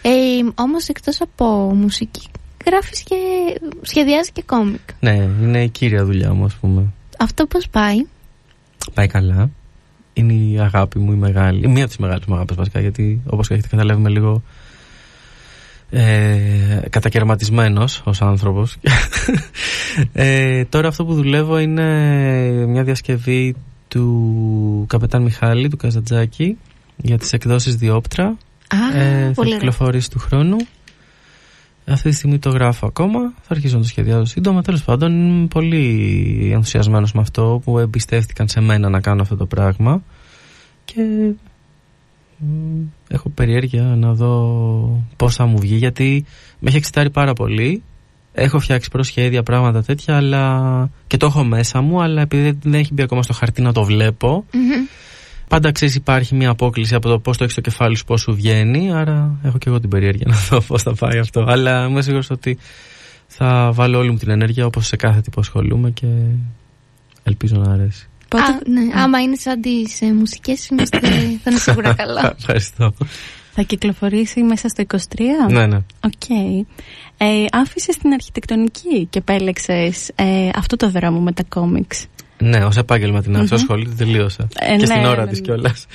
Ε, 0.02 0.12
όμως 0.56 0.88
εκτός 0.88 1.22
από 1.22 1.46
μουσική, 1.76 2.28
γράφεις 2.66 3.04
και 3.04 3.16
σχεδιάζεις 3.82 4.32
και 4.32 4.44
κόμικ. 4.46 4.80
ναι, 5.00 5.30
είναι 5.42 5.64
η 5.64 5.70
κύρια 5.70 6.06
δουλειά 6.06 6.34
μου, 6.34 6.46
ας 6.46 6.54
πούμε. 6.54 6.84
Αυτό 7.20 7.46
πώς 7.46 7.68
πάει; 7.70 8.06
Πάει 8.94 9.08
καλά. 9.08 9.50
Είναι 10.14 10.34
η 10.34 10.60
αγάπη 10.60 11.00
μου 11.00 11.12
η 11.12 11.16
μεγάλη. 11.16 11.64
η 11.64 11.68
Μία 11.68 11.82
από 11.82 11.88
τις 11.88 11.98
μεγάλες 11.98 12.26
μου 12.26 12.36
αγάπες 12.36 12.56
βασικά, 12.56 12.80
γιατί 12.80 13.22
όπως 13.26 13.50
έχετε 13.50 13.68
καταλάβει 13.68 14.00
είμαι 14.00 14.10
λίγο 14.10 14.44
ε, 15.90 16.80
κατακαιρματισμένος 16.90 18.02
ως 18.06 18.22
άνθρωπος. 18.22 18.78
ε, 20.14 20.66
τώρα 20.66 20.88
αυτό 20.88 21.06
που 21.06 21.14
δουλεύω 21.14 21.60
είναι 21.60 21.84
μια 22.66 22.84
διασκευή 22.84 23.56
του 23.98 24.86
καπετάν 24.88 25.22
Μιχάλη, 25.22 25.68
του 25.68 25.78
Καζατζάκη, 25.78 26.58
για 26.98 27.18
τις 27.18 27.34
εκδόσεις 27.34 27.76
Διόπτρα. 27.76 28.26
Α, 28.68 28.98
ε, 28.98 29.26
θα 29.26 29.32
πολύ 29.34 29.48
ωραία. 29.48 29.58
κυκλοφορήσει 29.58 30.10
του 30.10 30.20
χρόνου. 30.20 30.58
Αυτή 31.86 32.10
τη 32.10 32.16
στιγμή 32.16 32.40
το 32.40 32.50
γράφω 32.50 32.86
ακόμα. 32.86 33.20
Θα 33.42 33.48
αρχίσω 33.48 33.76
να 33.76 33.82
το 33.82 33.88
σχεδιάζω 33.88 34.26
σύντομα. 34.26 34.62
Τέλος 34.62 34.84
πάντων, 34.84 35.30
είμαι 35.30 35.48
πολύ 35.48 36.50
ενθουσιασμένος 36.54 37.14
με 37.14 37.22
αυτό 37.22 37.62
που 37.64 37.80
εμπιστεύτηκαν 37.80 38.48
σε 38.48 38.62
μένα 38.62 38.90
να 38.90 39.02
κάνω 39.02 39.22
αυτό 39.22 39.36
το 39.36 39.46
πράγμα. 39.46 40.04
Και 40.86 41.02
μ, 42.38 42.82
έχω 43.08 43.30
περιέργεια 43.30 43.84
να 43.84 44.14
δω 44.14 45.06
πώς 45.16 45.36
θα 45.36 45.46
μου 45.46 45.58
βγει 45.60 45.76
γιατί 45.76 46.26
με 46.60 46.68
έχει 46.70 46.78
εξητάρει 46.78 47.10
πάρα 47.10 47.34
πολύ. 47.34 47.84
Έχω 48.40 48.60
φτιάξει 48.60 48.90
προσχέδια, 48.90 49.44
πράγματα 49.44 49.84
τέτοια, 49.84 50.16
αλλά 50.16 50.90
και 51.08 51.18
το 51.18 51.26
έχω 51.26 51.44
μέσα 51.44 51.82
μου, 51.82 52.02
αλλά 52.02 52.22
επειδή 52.22 52.58
δεν 52.62 52.74
έχει 52.74 52.94
μπει 52.94 53.02
ακόμα 53.02 53.24
στο 53.24 53.34
χαρτί 53.34 53.62
να 53.62 53.72
το 53.72 53.84
βλέπω, 53.84 54.46
Μμμ. 54.54 54.86
Πάντα 55.48 55.72
ξέρεις, 55.72 55.96
υπάρχει 55.96 56.36
μια 56.36 56.50
απόκλιση 56.50 56.96
από 56.96 57.10
το 57.10 57.20
πώς 57.20 57.38
το 57.38 57.44
έχεις 57.44 57.56
στο 57.56 57.62
κεφάλι 57.62 57.96
σου, 57.98 58.06
πώς 58.06 58.22
σου 58.22 58.36
βγαίνει. 58.36 58.94
Άρα 58.94 59.40
έχω 59.44 59.58
και 59.58 59.70
εγώ 59.70 59.80
την 59.80 59.90
περιέργεια 59.90 60.26
να 60.30 60.36
δω 60.50 60.62
πώς 60.62 60.84
θα 60.84 60.94
πάει 60.94 61.20
αυτό. 61.20 61.46
Αλλά 61.48 61.86
είμαι 61.90 62.02
σίγουρος 62.02 62.30
ότι 62.30 62.58
θα 63.28 63.72
βάλω 63.74 63.98
όλη 63.98 64.12
μου 64.12 64.18
την 64.18 64.30
ενέργεια 64.30 64.66
όπως 64.66 64.88
σε 64.88 64.96
κάθε 64.96 65.22
τι 65.22 65.30
που 65.30 65.42
ασχολούμαι 65.42 65.90
και 65.92 66.08
ελπίζω 67.24 67.56
να 67.56 67.72
αρέσει. 67.74 68.08
Πότε- 68.28 68.46
Α, 68.46 68.60
ναι. 68.70 69.02
Άμα 69.02 69.22
είναι 69.22 69.36
σαν 69.36 69.62
τις 69.62 70.02
ε, 70.02 70.14
μουσικές, 70.14 70.68
είμαστε, 70.68 71.00
θα 71.44 71.50
είναι 71.50 71.60
σίγουρα 71.60 71.94
καλά. 71.94 72.36
Ευχαριστώ. 72.40 72.94
Θα 73.60 73.66
κυκλοφορήσει 73.66 74.44
μέσα 74.44 74.68
στο 74.68 74.84
23. 74.88 74.98
ναι, 75.52 75.66
ναι. 75.66 75.78
Οκ. 76.04 76.30
Ε, 77.18 77.46
άφησες 77.52 77.98
την 77.98 78.14
αρχιτεκτονική 78.14 79.06
και 79.10 79.20
επέλεξες 79.20 80.12
ε, 80.16 80.50
αυτό 80.56 80.76
το 80.76 80.90
δρόμο 80.90 81.20
με 81.20 81.32
τα 81.32 81.44
κόμιξ. 81.50 82.06
Ναι, 82.38 82.58
ως 82.66 82.78
επάγγελμα 82.78 83.22
την 83.22 83.36
άφησα, 83.36 83.56
Μμμ. 83.56 83.62
σχολή 83.62 83.86
την 83.88 83.98
τελείωσα. 83.98 84.48
Ε, 84.60 84.66
και 84.66 84.76
ναι, 84.76 84.86
στην 84.86 85.06
ώρα 85.06 85.24
ναι, 85.24 85.30
της 85.30 85.40
ναι. 85.40 85.46
κιόλας. 85.46 85.86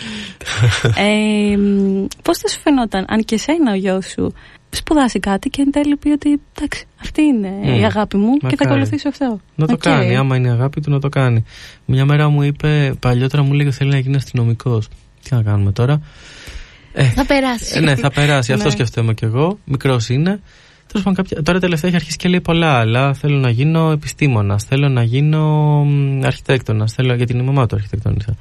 Ε, 0.97 1.57
μ, 1.57 2.07
πώς 2.23 2.39
θα 2.39 2.49
σου 2.49 2.61
φαινόταν 2.61 3.05
αν 3.09 3.25
και 3.25 3.35
εσένα 3.35 3.73
ο 3.73 3.75
γιος 3.75 4.07
σου 4.07 4.33
σπουδάσει 4.71 5.19
κάτι 5.19 5.49
και 5.49 5.63
εν 5.63 5.71
τέλει 5.73 5.97
πει 5.97 6.11
ότι 6.11 6.41
εντάξει 6.57 6.87
αυτή 7.01 7.23
είναι 7.23 7.49
η 7.65 7.79
Μμ. 7.81 7.85
αγάπη 7.85 8.17
μου 8.17 8.33
και 8.37 8.47
θα 8.47 8.47
Μακάρι. 8.51 8.71
ακολουθήσω 8.71 9.09
αυτό. 9.09 9.41
Να 9.55 9.67
το 9.67 9.73
Οκ. 9.73 9.81
κάνει. 9.81 10.17
Άμα 10.17 10.37
είναι 10.37 10.49
η 10.49 10.51
αγάπη 10.51 10.81
του, 10.81 10.91
να 10.91 11.01
το 11.01 11.09
κάνει. 11.09 11.45
Μια 11.85 12.05
μέρα 12.05 12.29
μου 12.29 12.43
είπε, 12.43 12.95
παλιότερα 13.01 13.43
μου 13.43 13.53
λέγε 13.53 13.71
θέλει 13.71 13.91
να 13.91 13.99
γίνει 13.99 14.17
αστυνομικός. 14.17 14.89
Τι 15.23 15.35
να 15.35 15.43
κάνουμε 15.43 15.73
τώρα; 15.73 16.01
Ε, 16.93 17.05
θα 17.05 17.27
περάσει. 17.27 17.77
Ε, 17.77 17.81
ναι, 17.81 17.97
θα 17.97 18.11
περάσει. 18.11 18.53
Αυτό 18.53 18.65
Ναι. 18.67 18.71
σκεφτόμαι 18.73 19.15
κι 19.15 19.25
εγώ. 19.25 19.59
Μικρός 19.65 20.09
είναι. 20.09 20.41
Τέλος 20.87 21.05
πάντων, 21.07 21.15
κάποια... 21.15 21.43
Τώρα 21.43 21.61
τελευταία 21.61 21.91
έχει 21.91 21.99
αρχίσει 21.99 22.17
και 22.17 22.29
λέει 22.29 22.41
πολλά 22.41 22.79
άλλα. 22.79 23.15
Θέλω 23.15 23.39
να 23.39 23.51
γίνω 23.51 23.91
επιστήμονας. 23.91 24.65
Θέλω 24.65 24.89
να 24.89 25.03
γίνω 25.03 25.87
αρχιτέκτονας. 26.25 26.93
Θέλω... 26.93 27.15
Γιατί 27.15 27.33
είναι 27.33 27.43
η 27.43 27.47
μαμά 27.47 27.67
του 27.67 27.75
αρχιτεκτόνισσα. 27.75 28.37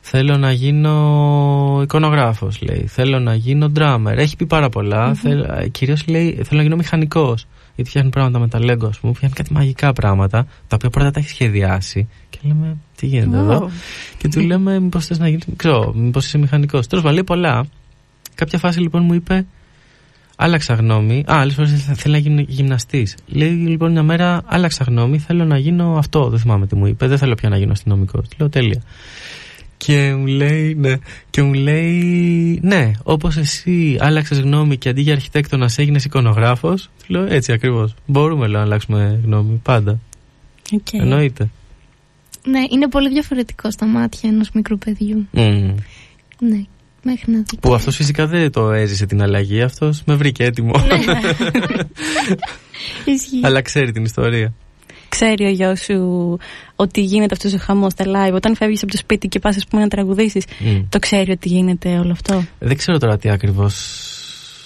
Θέλω 0.00 0.36
να 0.36 0.52
γίνω 0.52 1.80
εικονογράφος, 1.82 2.62
λέει. 2.62 2.86
Θέλω 2.86 3.18
να 3.18 3.34
γίνω 3.34 3.72
drummer. 3.76 4.12
Έχει 4.16 4.36
πει 4.36 4.46
πάρα 4.46 4.68
πολλά. 4.68 5.14
Θέλ... 5.14 5.70
Κυρίως 5.70 6.06
λέει 6.06 6.30
θέλω 6.32 6.56
να 6.56 6.62
γίνω 6.62 6.76
μηχανικός. 6.76 7.46
Γιατί 7.74 7.90
φτιάχνει 7.90 8.10
πράγματα 8.10 8.38
με 8.38 8.48
τα 8.48 8.58
Lego, 8.62 8.88
ας 8.88 8.98
πούμε. 8.98 9.12
Φτιάχνει 9.12 9.36
κάτι 9.36 9.52
μαγικά 9.52 9.92
πράγματα. 9.92 10.46
Τα 10.68 10.76
οποία 10.76 10.90
πρώτα 10.90 11.10
τα 11.10 11.20
έχει 11.20 11.28
σχεδιάσει. 11.28 12.08
Και 12.30 12.38
λέμε, 12.42 12.76
τι 12.96 13.06
γίνεται 13.06 13.36
εδώ; 13.36 13.56
Ω. 13.56 13.70
Και 14.18 14.28
του 14.28 14.40
λέμε, 14.40 14.80
μήπως 14.80 15.06
θες 15.06 15.18
να 15.18 15.28
γίνεις. 15.28 15.44
Ξέρω, 15.56 15.92
μήπως 15.94 16.26
είσαι 16.26 16.38
μηχανικός. 16.38 16.86
Τέλος 16.86 17.04
πάντων, 17.04 17.12
λέει 17.16 17.24
πολλά. 17.24 17.66
Κάποια 18.34 18.58
φάση 18.58 18.80
λοιπόν 18.80 19.02
μου 19.04 19.14
είπε, 19.14 19.46
άλλαξα 20.36 20.74
γνώμη. 20.74 21.18
Α, 21.18 21.24
άλλες 21.26 21.54
φορές 21.54 21.84
θέλει 21.94 22.12
να 22.12 22.18
γίνει 22.18 22.44
γυμναστής. 22.48 23.16
Λέει 23.26 23.50
λοιπόν 23.50 23.92
μια 23.92 24.02
μέρα, 24.02 24.42
άλλαξα 24.46 24.84
γνώμη, 24.84 25.18
θέλω 25.18 25.44
να 25.44 25.58
γίνω 25.58 25.96
αυτό. 25.96 26.28
Δεν 26.28 26.38
θυμάμαι 26.38 26.66
τι 26.66 26.76
μου 26.76 26.86
είπε. 26.86 27.06
Δεν 27.06 27.18
θέλω 27.18 27.34
πια 27.34 27.48
να 27.48 27.56
γίνω 27.56 27.72
αστυνομικό. 27.72 28.20
Του 28.20 28.28
λέω 28.38 28.48
τέλεια. 28.48 28.82
Και 29.76 30.14
μου 30.14 30.26
λέει, 30.26 30.74
ναι, 30.74 30.94
και 31.30 31.42
μου 31.42 31.52
λέει, 31.52 32.58
ναι, 32.62 32.90
όπως 33.02 33.36
εσύ 33.36 33.96
άλλαξες 34.00 34.40
γνώμη 34.40 34.76
και 34.76 34.88
αντί 34.88 35.00
για 35.00 35.12
αρχιτέκτονας 35.12 35.78
έγινες 35.78 36.04
εικονογράφος. 36.04 36.82
Του 36.82 37.12
λέω 37.12 37.24
έτσι 37.24 37.52
ακριβώς. 37.52 37.94
Μπορούμε 38.06 38.46
λέω, 38.46 38.58
να 38.58 38.64
αλλάξουμε 38.64 39.20
γνώμη 39.24 39.60
πάντα. 39.62 39.98
Οκ. 40.72 40.92
Εννοείται. 40.92 41.48
Ναι, 42.44 42.60
είναι 42.70 42.88
πολύ 42.88 43.08
διαφορετικό 43.08 43.70
στα 43.70 43.86
μάτια 43.86 44.30
ενός 44.30 44.50
μικρού 44.50 44.78
παιδιού. 44.78 45.26
Μμμ. 45.30 45.74
Ναι, 46.38 46.64
μέχρι 47.04 47.32
να 47.32 47.38
δει. 47.38 47.56
Που 47.60 47.74
αυτός 47.74 47.96
φυσικά 47.96 48.26
δεν 48.26 48.50
το 48.50 48.70
έζησε 48.70 49.06
την 49.06 49.22
αλλαγή. 49.22 49.62
Αυτός 49.62 50.02
με 50.06 50.14
βρήκε 50.14 50.44
έτοιμο. 50.44 50.72
Ισχύει. 53.04 53.40
Αλλά 53.42 53.62
ξέρει 53.62 53.92
την 53.92 54.04
ιστορία. 54.04 54.52
Ξέρει 55.08 55.44
ο 55.44 55.48
γιος 55.48 55.80
σου 55.80 56.38
ότι 56.76 57.00
γίνεται 57.00 57.34
αυτός 57.34 57.52
ο 57.52 57.58
χαμός 57.58 57.92
στα 57.92 58.04
live. 58.04 58.34
Όταν 58.34 58.56
φεύγεις 58.56 58.82
από 58.82 58.92
το 58.92 58.98
σπίτι 58.98 59.28
και 59.28 59.38
πας, 59.38 59.56
ας 59.56 59.66
πούμε, 59.66 59.82
να 59.82 59.88
τραγουδήσεις, 59.88 60.44
Μμ. 60.58 60.80
το 60.88 60.98
ξέρει 60.98 61.30
ότι 61.30 61.48
γίνεται 61.48 61.98
όλο 61.98 62.12
αυτό; 62.12 62.44
Δεν 62.58 62.76
ξέρω 62.76 62.98
τώρα 62.98 63.16
τι 63.16 63.30
ακριβώς. 63.30 63.98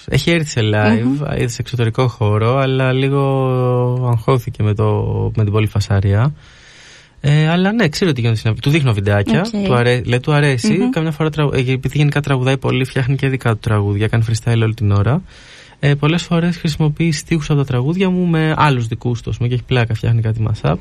Έχει 0.07 0.31
έρθει 0.31 0.49
σε 0.49 0.59
live, 0.63 1.37
είδε 1.37 1.47
σε 1.47 1.57
εξωτερικό 1.59 2.07
χώρο, 2.07 2.57
αλλά 2.57 2.93
λίγο 2.93 3.21
αγχώθηκε 4.11 4.63
με, 4.63 4.73
το, 4.73 4.85
με 5.35 5.43
την 5.43 5.51
πολλή 5.51 5.80
φασαρία. 5.80 6.33
Ε, 7.21 7.47
αλλά 7.47 7.71
ναι, 7.71 7.89
ξέρω 7.89 8.11
τι 8.11 8.21
γίνεται 8.21 8.39
στην 8.39 8.55
Του 8.59 8.69
δείχνω 8.69 8.93
βιντεάκια. 8.93 9.41
Οκ. 9.41 9.63
Του, 9.65 9.73
αρέ... 9.73 10.01
λέει, 10.05 10.19
του 10.19 10.33
αρέσει. 10.33 10.73
Μμμ. 10.73 10.89
Καμιά 10.89 11.11
φορά 11.11 11.29
τραγου... 11.29 11.51
ε, 11.53 11.57
επειδή 11.71 11.97
γενικά 11.97 12.21
τραγουδάει 12.21 12.57
πολύ, 12.57 12.85
φτιάχνει 12.85 13.15
και 13.15 13.27
δικά 13.27 13.51
του 13.51 13.59
τραγούδια. 13.59 14.07
Κάνει 14.07 14.23
freestyle 14.29 14.61
όλη 14.63 14.73
την 14.73 14.91
ώρα. 14.91 15.21
Ε, 15.79 15.93
Πολλές 15.95 16.23
φορές 16.23 16.57
χρησιμοποιεί 16.57 17.11
στίχους 17.11 17.49
από 17.49 17.59
τα 17.59 17.65
τραγούδια 17.65 18.09
μου 18.09 18.25
με 18.25 18.53
άλλους 18.57 18.87
δικούς 18.87 19.21
του. 19.21 19.31
Και 19.31 19.45
έχει 19.53 19.63
πλάκα, 19.63 19.93
φτιάχνει 19.93 20.21
κάτι 20.21 20.43
mashup. 20.47 20.75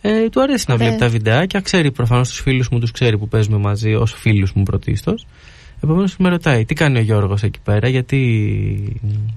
ε, 0.00 0.28
του 0.28 0.42
αρέσει 0.42 0.64
να 0.68 0.76
βλέπει 0.76 0.94
Ωραία. 0.94 1.06
τα 1.06 1.12
βιντεάκια. 1.12 1.60
Ξέρει 1.60 1.90
προφανώς 1.90 2.28
τους 2.28 2.40
φίλους 2.40 2.68
μου, 2.68 2.78
τους 2.78 2.90
ξέρει 2.90 3.18
που 3.18 3.28
παίζουμε 3.28 3.58
μαζί 3.58 3.94
ως 3.94 4.12
φίλους 4.12 4.52
μου 4.52 4.62
πρωτίστως. 4.62 5.26
Επομένως 5.82 6.16
με 6.16 6.28
ρωτάει, 6.28 6.64
τι 6.64 6.74
κάνει 6.74 6.98
ο 6.98 7.00
Γιώργος 7.00 7.42
εκεί 7.42 7.58
πέρα, 7.64 7.88
γιατί 7.88 8.18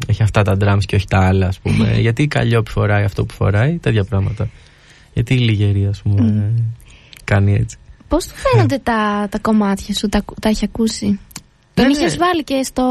έχει 0.07 0.23
αυτά 0.23 0.41
τα 0.41 0.57
drums 0.61 0.83
και 0.85 0.95
όχι 0.95 1.07
τα 1.07 1.19
άλλα, 1.27 1.47
ας 1.47 1.59
πούμε. 1.59 1.95
γιατί 2.05 2.21
η 2.23 2.27
Καλλιόπη 2.27 2.69
φοράει 2.71 3.03
αυτό 3.03 3.25
που 3.25 3.33
φοράει, 3.33 3.77
τέτοια 3.77 4.03
πράγματα. 4.03 4.49
Γιατί 5.17 5.33
η 5.33 5.37
Λιγερή, 5.37 5.85
ας 5.87 6.01
πούμε, 6.01 6.51
κάνει 7.23 7.53
έτσι. 7.53 7.77
Πώς 8.07 8.25
του 8.25 8.33
φαίνονται 8.35 8.77
τα, 8.83 9.27
τα 9.31 9.39
κομμάτια 9.39 9.93
σου, 9.95 10.09
τα, 10.09 10.23
τα 10.41 10.49
έχει 10.49 10.65
ακούσει; 10.65 11.19
Τον 11.73 11.85
Ναι, 11.85 11.91
είχες 11.91 12.11
ναι. 12.11 12.17
βάλει 12.25 12.43
και 12.43 12.63
στο, 12.63 12.83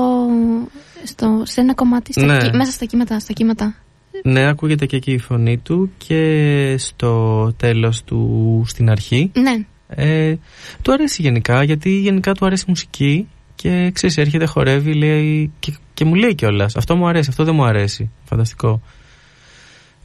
στο, 1.04 1.42
σε 1.44 1.60
ένα 1.60 1.74
κομμάτι, 1.74 2.12
στα 2.12 2.24
Ναι. 2.24 2.36
κύ- 2.38 2.54
μέσα 2.54 2.70
στα 2.70 2.84
κύματα, 2.84 3.18
στα 3.20 3.32
κύματα. 3.32 3.74
Ναι, 4.22 4.48
ακούγεται 4.48 4.86
και 4.86 4.96
εκεί 4.96 5.12
η 5.12 5.18
φωνή 5.18 5.58
του 5.58 5.90
και 5.98 6.74
στο 6.78 7.52
τέλος 7.56 8.04
του 8.04 8.62
στην 8.66 8.90
αρχή. 8.90 9.30
Ναι. 9.34 9.64
Ε, 9.88 10.34
του 10.82 10.92
αρέσει 10.92 11.22
γενικά, 11.22 11.62
γιατί 11.62 11.90
γενικά 11.90 12.32
του 12.32 12.46
αρέσει 12.46 12.64
η 12.66 12.70
μουσική 12.70 13.28
και 13.54 13.90
ξέρεις, 13.94 14.16
έρχεται, 14.16 14.46
χορεύει, 14.46 14.94
λέει 14.94 15.52
και, 15.58 15.72
και 15.94 16.04
μου 16.04 16.14
λέει 16.14 16.34
κιόλας. 16.34 16.76
Αυτό 16.76 16.96
μου 16.96 17.08
αρέσει, 17.08 17.28
αυτό 17.30 17.44
δεν 17.44 17.54
μου 17.54 17.64
αρέσει. 17.64 18.10
Φανταστικό. 18.24 18.80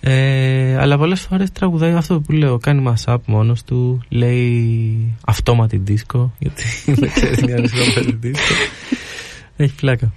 Ε, 0.03 0.77
αλλά 0.79 0.97
πολλές 0.97 1.21
φορές 1.21 1.51
τραγουδάει 1.51 1.93
αυτό 1.93 2.19
που 2.19 2.31
λέω. 2.31 2.57
Κάνει 2.57 2.83
mashup 2.87 3.17
μόνος 3.25 3.63
του. 3.63 4.01
Λέει 4.09 5.15
αυτόματη 5.25 5.77
δίσκο. 5.77 6.33
Γιατί 6.39 6.63
δεν 6.99 7.11
ξέρει 7.11 7.35
τι 7.35 7.43
είναι 7.51 7.61
δίσκο. 8.19 8.53
Έχει 9.57 9.75
πλάκα. 9.75 10.13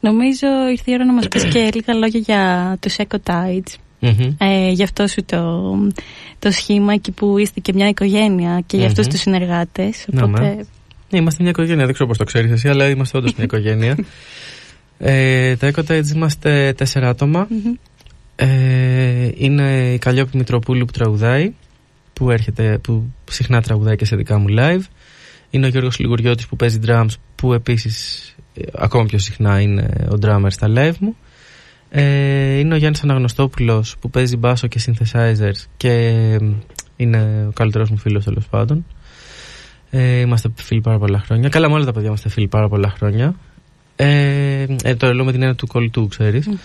Νομίζω 0.00 0.46
ήρθε 0.70 0.90
η 0.90 0.94
ώρα 0.94 1.04
να 1.04 1.12
μας 1.12 1.28
πεις 1.28 1.44
και 1.44 1.70
λίγα 1.74 1.94
λόγια 1.94 2.20
για 2.20 2.76
τους 2.80 2.96
Eco 2.98 3.16
Tides. 3.24 3.74
Μμμ. 3.98 4.34
Ε, 4.38 4.70
γι' 4.70 4.82
αυτό 4.82 5.06
σου 5.06 5.24
το, 5.24 5.72
το 6.38 6.50
σχήμα 6.50 6.92
εκεί 6.92 7.10
που 7.10 7.38
είστε 7.38 7.60
και 7.60 7.72
μια 7.74 7.88
οικογένεια 7.88 8.62
και 8.66 8.76
για 8.76 8.86
αυτούς 8.86 9.04
Μμμ. 9.04 9.12
τους 9.12 9.20
συνεργάτες. 9.20 10.04
Ναι, 10.08 10.22
Οπότε, 10.22 10.66
Ναι, 11.10 11.18
είμαστε 11.18 11.42
μια 11.42 11.50
οικογένεια. 11.50 11.84
Δεν 11.84 11.92
ξέρω 11.92 12.08
πώς 12.08 12.18
το 12.18 12.24
ξέρεις 12.24 12.50
εσύ, 12.50 12.68
αλλά 12.68 12.88
είμαστε 12.88 13.18
όντως 13.18 13.34
μια 13.34 13.44
οικογένεια. 13.44 13.96
ε, 14.98 15.56
τα 15.56 15.70
Eco 15.74 15.80
Tides 15.88 16.14
είμαστε 16.14 16.72
τέσσερα 16.72 17.08
άτομα. 17.08 17.46
μμμ. 17.50 17.72
Ε, 18.42 19.30
είναι 19.34 19.92
η 19.92 19.98
Καλλιόπη 19.98 20.36
Μητροπούλου 20.36 20.84
που 20.84 20.92
τραγουδάει, 20.92 21.52
που, 22.12 22.30
έρχεται, 22.30 22.78
που 22.78 23.12
συχνά 23.30 23.62
τραγουδάει 23.62 23.96
και 23.96 24.04
σε 24.04 24.16
δικά 24.16 24.38
μου 24.38 24.46
live. 24.48 24.80
Είναι 25.50 25.66
ο 25.66 25.68
Γιώργος 25.68 25.98
Λιγουριώτης 25.98 26.46
που 26.46 26.56
παίζει 26.56 26.78
drums, 26.86 27.10
που 27.34 27.52
επίσης 27.52 28.28
ε, 28.54 28.62
ακόμα 28.74 29.04
πιο 29.04 29.18
συχνά 29.18 29.60
είναι 29.60 29.90
ο 30.12 30.18
drummer 30.22 30.46
στα 30.48 30.66
live 30.76 30.96
μου. 30.98 31.16
Ε, 31.90 32.58
είναι 32.58 32.74
ο 32.74 32.76
Γιάννης 32.76 33.02
Αναγνωστόπουλος 33.02 33.96
που 34.00 34.10
παίζει 34.10 34.36
μπάσο 34.36 34.66
και 34.66 34.80
synthesizers 34.86 35.64
και 35.76 35.90
ε, 35.90 36.38
είναι 36.96 37.46
ο 37.48 37.52
καλύτερος 37.52 37.90
μου 37.90 37.96
φίλος 37.96 38.24
τέλος 38.24 38.46
πάντων. 38.46 38.86
Ε, 39.90 40.20
είμαστε 40.20 40.52
φίλοι 40.54 40.80
πάρα 40.80 40.98
πολλά 40.98 41.18
χρόνια. 41.18 41.48
Καλά, 41.48 41.68
με 41.68 41.74
όλα 41.74 41.84
τα 41.84 41.92
παιδιά 41.92 42.08
είμαστε 42.08 42.28
φίλοι 42.28 42.48
πάρα 42.48 42.68
πολλά 42.68 42.90
χρόνια. 42.90 43.34
Ε, 44.02 44.66
ε, 44.82 44.94
το 44.94 45.14
λέω 45.14 45.24
με 45.24 45.32
την 45.32 45.40
έννοια 45.40 45.56
του 45.56 45.66
κολλητού, 45.66 46.08
ξέρεις. 46.08 46.46
Μμμ. 46.46 46.56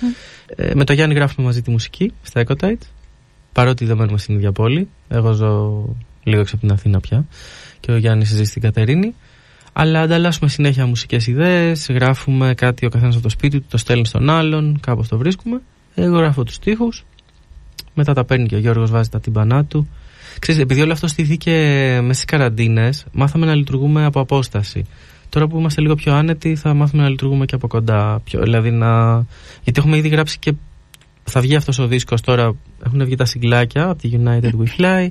Ε, 0.55 0.71
με 0.75 0.83
τον 0.83 0.95
Γιάννη 0.95 1.15
γράφουμε 1.15 1.45
μαζί 1.45 1.61
τη 1.61 1.69
μουσική 1.69 2.13
στα 2.21 2.43
Ecotite. 2.47 2.87
Παρότι 3.51 3.85
δεν 3.85 3.97
μένουμε 3.97 4.17
στην 4.17 4.35
ίδια 4.35 4.51
πόλη. 4.51 4.87
Εγώ 5.07 5.31
ζω 5.31 5.83
λίγο 6.23 6.41
έξω 6.41 6.55
από 6.55 6.65
την 6.65 6.75
Αθήνα 6.75 6.99
πια. 6.99 7.25
Και 7.79 7.91
ο 7.91 7.97
Γιάννης 7.97 8.27
ζει 8.29 8.43
στην 8.43 8.61
Κατερίνη. 8.61 9.13
Αλλά 9.73 10.01
ανταλλάσσουμε 10.01 10.49
συνέχεια 10.49 10.85
μουσικές 10.85 11.27
ιδέες. 11.27 11.87
Γράφουμε 11.89 12.53
κάτι 12.53 12.85
ο 12.85 12.89
καθένας 12.89 13.13
από 13.13 13.23
το 13.23 13.29
σπίτι 13.29 13.59
του, 13.59 13.65
το 13.69 13.77
στέλνει 13.77 14.05
στον 14.05 14.29
άλλον. 14.29 14.79
Κάπως 14.79 15.07
το 15.07 15.17
βρίσκουμε. 15.17 15.61
Εγώ 15.95 16.17
γράφω 16.17 16.43
τους 16.43 16.59
τοίχου. 16.59 16.89
Μετά 17.93 18.13
τα 18.13 18.23
παίρνει 18.23 18.47
και 18.47 18.55
ο 18.55 18.59
Γιώργος 18.59 18.91
βάζει 18.91 19.09
τα 19.09 19.19
τυμπανά 19.19 19.65
του. 19.65 19.87
Ξέρεις, 20.39 20.61
επειδή 20.61 20.81
όλο 20.81 20.91
αυτό 20.91 21.07
στήθηκε 21.07 21.51
μέσα 22.01 22.13
στις 22.13 22.25
καραντίνες, 22.25 23.05
μάθαμε 23.11 23.45
να 23.45 23.55
λειτουργούμε 23.55 24.05
από 24.05 24.19
απόσταση. 24.19 24.85
Τώρα 25.35 25.47
που 25.47 25.57
είμαστε 25.57 25.81
λίγο 25.81 25.95
πιο 25.95 26.13
άνετοι, 26.13 26.55
θα 26.55 26.73
μάθουμε 26.73 27.03
να 27.03 27.09
λειτουργούμε 27.09 27.45
και 27.45 27.55
από 27.55 27.67
κοντά. 27.67 28.21
Πιο, 28.23 28.41
δηλαδή 28.41 28.71
να... 28.71 29.13
Γιατί 29.63 29.79
έχουμε 29.79 29.97
ήδη 29.97 30.07
γράψει 30.07 30.39
και. 30.39 30.53
Θα 31.23 31.41
βγει 31.41 31.55
αυτός 31.55 31.79
ο 31.79 31.87
δίσκος 31.87 32.21
τώρα. 32.21 32.55
Έχουν 32.85 33.05
βγει 33.05 33.15
τα 33.15 33.25
συγκλάκια 33.25 33.89
από 33.89 34.01
τη 34.01 34.09
United 34.13 34.51
We 34.51 34.65
Fly. 34.77 35.07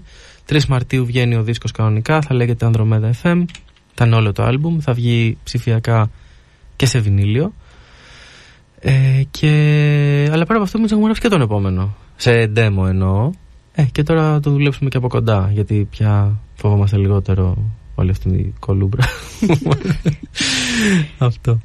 3 0.48 0.64
Μαρτίου 0.68 1.06
βγαίνει 1.06 1.34
ο 1.34 1.42
δίσκος 1.42 1.70
κανονικά. 1.70 2.20
Θα 2.20 2.34
λέγεται 2.34 2.70
Andromeda 2.72 3.10
FM. 3.22 3.44
Ήταν 3.92 4.12
όλο 4.12 4.32
το 4.32 4.42
άλμπουμ. 4.42 4.78
Θα 4.80 4.92
βγει 4.92 5.38
ψηφιακά 5.44 6.10
και 6.76 6.86
σε 6.86 6.98
βινίλιο. 6.98 7.52
Ε, 8.78 9.22
και... 9.30 9.48
Αλλά 10.32 10.44
πέρα 10.44 10.54
από 10.54 10.62
αυτό, 10.62 10.78
εμείς 10.78 10.90
έχουμε 10.90 11.04
γράψει 11.04 11.22
και 11.22 11.28
τον 11.28 11.40
επόμενο. 11.40 11.96
Σε 12.16 12.52
demo 12.56 12.86
εννοώ. 12.88 13.30
Ε, 13.74 13.82
και 13.82 14.02
τώρα 14.02 14.32
θα 14.32 14.40
το 14.40 14.50
δουλέψουμε 14.50 14.88
και 14.88 14.96
από 14.96 15.08
κοντά. 15.08 15.50
Γιατί 15.52 15.86
πια 15.90 16.38
φοβόμαστε 16.54 16.96
λιγότερο 16.96 17.56
όλη 17.94 18.10
αυτή 18.10 18.28
η 18.28 18.54
κολούμπρα. 18.58 19.04
Αυτό. 21.18 21.60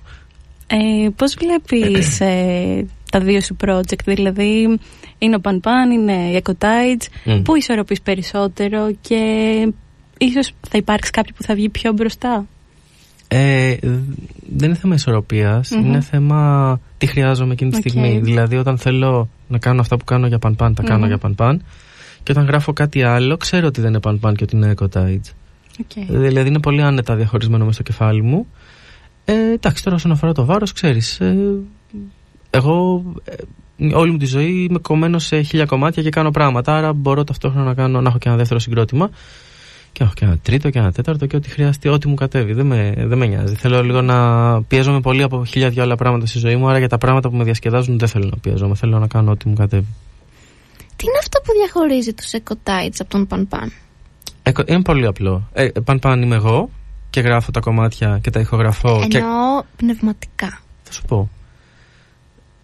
Ε, 0.68 1.10
πώς 1.16 1.36
βλέπεις 1.40 2.20
ε, 2.22 2.86
τα 3.12 3.20
δύο 3.20 3.42
σου 3.42 3.56
project, 3.66 4.04
δηλαδή 4.06 4.80
είναι 5.18 5.36
ο 5.36 5.40
Pan 5.44 5.54
Pan, 5.60 5.94
είναι 5.94 6.14
η 6.14 6.42
Eco 6.44 6.52
Tides, 6.58 7.08
Μμ. 7.26 7.42
πού 7.42 7.56
ισορροπείς 7.56 8.02
περισσότερο 8.02 8.92
και 9.02 9.18
ίσως 10.18 10.52
θα 10.70 10.78
υπάρξει 10.78 11.12
κάποιο 11.12 11.34
που 11.38 11.44
θα 11.44 11.54
βγει 11.56 11.70
πιο 11.70 11.92
μπροστά; 11.94 12.46
Ε, 13.28 13.76
δεν 14.56 14.70
είναι 14.70 14.76
θέμα 14.78 14.96
ισορροπίας, 14.96 15.70
Μμμ. 15.72 15.86
είναι 15.86 16.02
θέμα 16.02 16.80
τι 16.98 17.06
χρειάζομαι 17.06 17.54
εκείνη 17.54 17.72
τη 17.72 17.78
Οκ. 17.78 17.88
στιγμή. 17.88 18.20
Δηλαδή, 18.20 18.56
όταν 18.58 18.78
θέλω 18.78 19.30
να 19.48 19.58
κάνω 19.58 19.82
αυτά 19.82 19.98
που 19.98 20.04
κάνω 20.04 20.28
για 20.28 20.40
Pan 20.42 20.55
Pan, 20.55 20.72
τα 20.76 20.84
κάνω 20.84 21.06
Μμμ. 21.06 21.08
για 21.08 21.20
Pan 21.22 21.36
Pan. 21.36 21.56
Και 22.24 22.32
όταν 22.32 22.46
γράφω 22.46 22.74
κάτι 22.74 23.04
άλλο, 23.04 23.38
ξέρω 23.38 23.68
ότι 23.68 23.82
δεν 23.82 23.90
είναι 23.90 24.00
Pan 24.04 24.19
Pan 24.19 24.34
και 24.36 24.44
ότι 24.44 24.56
είναι 24.56 24.74
Eco 24.78 24.86
Tides. 24.94 25.34
Okay. 25.82 26.06
Δηλαδή, 26.08 26.50
είναι 26.50 26.60
πολύ 26.60 26.82
άνετα 26.82 27.16
διαχωρισμένο 27.16 27.64
μέσα 27.66 27.74
στο 27.74 27.84
κεφάλι 27.84 28.22
μου. 28.22 28.48
Ε, 29.26 29.52
εντάξει, 29.52 29.84
τώρα 29.84 29.96
όσον 29.96 30.12
αφορά 30.12 30.32
το 30.32 30.46
βάρος, 30.46 30.72
ξέρεις. 30.72 31.20
Ε, 31.20 31.56
εγώ 32.50 33.04
ε, 33.24 33.94
όλη 33.94 34.12
μου 34.12 34.18
τη 34.18 34.26
ζωή 34.26 34.68
είμαι 34.70 34.80
κομμένος 34.80 35.26
σε 35.26 35.42
χίλια 35.42 35.66
κομμάτια 35.66 36.04
και 36.04 36.10
κάνω 36.10 36.32
πράγματα. 36.32 36.78
Άρα 36.78 36.94
μπορώ 36.94 37.24
ταυτόχρονα 37.24 37.66
να, 37.66 37.74
κάνω, 37.74 38.02
να 38.02 38.10
έχω 38.10 38.18
και 38.18 38.28
ένα 38.28 38.38
δεύτερο 38.38 38.60
συγκρότημα. 38.60 39.10
Και 39.92 40.04
έχω 40.04 40.14
και 40.16 40.26
ένα 40.26 40.38
τρίτο 40.38 40.70
και 40.70 40.80
ένα 40.80 40.92
τέταρτο 40.92 41.26
και 41.26 41.36
ό,τι 41.36 41.50
χρειαστεί, 41.50 41.88
ό,τι 41.88 42.08
μου 42.08 42.16
κατέβει. 42.16 42.54
Δεν 42.54 42.66
με, 42.66 42.94
δεν 42.98 43.18
με 43.18 43.26
νοιάζει. 43.26 43.56
Θέλω 43.56 43.84
λίγο 43.84 44.02
να 44.02 44.62
πιέζομαι 44.64 45.00
πολύ 45.02 45.24
από 45.24 45.46
χίλια 45.46 45.70
δυο 45.70 45.84
άλλα 45.84 45.96
πράγματα 45.96 46.26
στη 46.26 46.40
ζωή 46.40 46.56
μου. 46.56 46.70
Άρα 46.70 46.78
για 46.78 46.90
τα 46.90 46.98
πράγματα 46.98 47.30
που 47.30 47.36
με 47.36 47.44
διασκεδάζουν 47.44 47.98
δεν 47.98 48.08
θέλω 48.08 48.26
να 48.26 48.38
πιέζομαι. 48.38 48.76
Θέλω 48.76 49.00
να 49.00 49.08
κάνω 49.08 49.32
ό,τι 49.32 49.48
μου 49.48 49.56
κατέβει. 49.56 49.88
Τι 50.96 51.06
είναι 51.06 51.18
αυτό 51.20 51.40
που 51.44 51.52
διαχωρίζει 51.54 52.14
τους 52.14 52.32
Eco 52.32 52.54
Tides 52.64 52.98
από 53.00 53.10
τον 53.10 53.28
Pan 53.30 53.58
Pan; 53.58 53.68
Ε, 54.58 54.74
είναι 54.74 54.82
πολύ 54.82 55.06
απλό. 55.06 55.50
Ε, 55.54 55.68
παν 55.84 56.00
παν 56.00 56.22
είμαι 56.22 56.36
εγώ 56.36 56.70
και 57.10 57.20
γράφω 57.20 57.52
τα 57.52 57.60
κομμάτια 57.60 58.20
και 58.22 58.30
τα 58.30 58.40
ηχογραφώ. 58.40 59.06
Και 59.08 59.18
Εννοώ 59.18 59.64
πνευματικά. 59.76 60.62
Θα 60.84 60.92
σου 60.92 61.02
πω. 61.08 61.30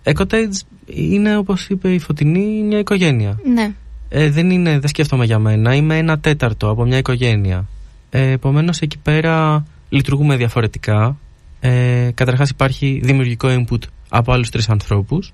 Ecotage 0.03 0.59
είναι 0.85 1.37
όπως 1.37 1.67
είπε 1.69 1.93
η 1.93 1.99
Φωτεινή 1.99 2.63
μια 2.63 2.79
οικογένεια. 2.79 3.39
Ναι. 3.53 3.73
Ε, 4.09 4.29
δεν, 4.29 4.49
είναι, 4.49 4.79
δεν 4.79 4.87
σκέφτομαι 4.87 5.25
για 5.25 5.39
μένα. 5.39 5.75
Είμαι 5.75 5.97
ένα 5.97 6.19
τέταρτο 6.19 6.69
από 6.69 6.85
μια 6.85 6.97
οικογένεια. 6.97 7.67
Ε, 8.09 8.31
Επομένως 8.31 8.79
εκεί 8.79 8.97
πέρα 8.97 9.65
λειτουργούμε 9.89 10.35
διαφορετικά. 10.35 11.17
Ε, 11.59 12.09
καταρχάς 12.13 12.49
υπάρχει 12.49 12.99
δημιουργικό 13.03 13.47
input 13.49 13.79
από 14.09 14.31
άλλους 14.31 14.49
τρεις 14.49 14.69
ανθρώπους. 14.69 15.33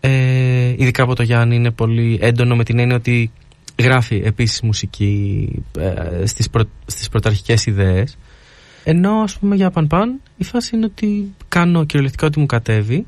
Ε, 0.00 0.74
ειδικά 0.76 1.02
από 1.02 1.14
το 1.14 1.22
Γιάννη 1.22 1.54
είναι 1.54 1.70
πολύ 1.70 2.18
έντονο 2.22 2.56
με 2.56 2.64
την 2.64 2.78
έννοια 2.78 2.96
ότι 2.96 3.30
γράφει 3.80 4.22
επίσης 4.24 4.60
μουσική 4.60 5.48
ε, 5.78 6.26
στις, 6.26 6.50
πρω, 6.50 6.64
στις 6.86 7.08
πρωταρχικές 7.08 7.66
ιδέες. 7.66 8.18
Ενώ 8.84 9.12
ας 9.12 9.38
πούμε 9.38 9.56
για 9.56 9.70
Παν 9.70 9.86
Παν 9.86 10.20
η 10.36 10.44
φάση 10.44 10.76
είναι 10.76 10.84
ότι 10.84 11.34
κάνω 11.48 11.84
κυριολεκτικά 11.84 12.26
ό,τι 12.26 12.38
μου 12.38 12.46
κατέβει 12.46 13.06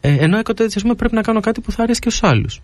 ε, 0.00 0.16
ενώ 0.18 0.38
εκοτέτσι 0.38 0.74
ας 0.76 0.82
πούμε 0.82 0.94
πρέπει 0.94 1.14
να 1.14 1.22
κάνω 1.22 1.40
κάτι 1.40 1.60
που 1.60 1.72
θα 1.72 1.82
αρέσει 1.82 2.00
και 2.00 2.10
στους 2.10 2.22
άλλους. 2.22 2.60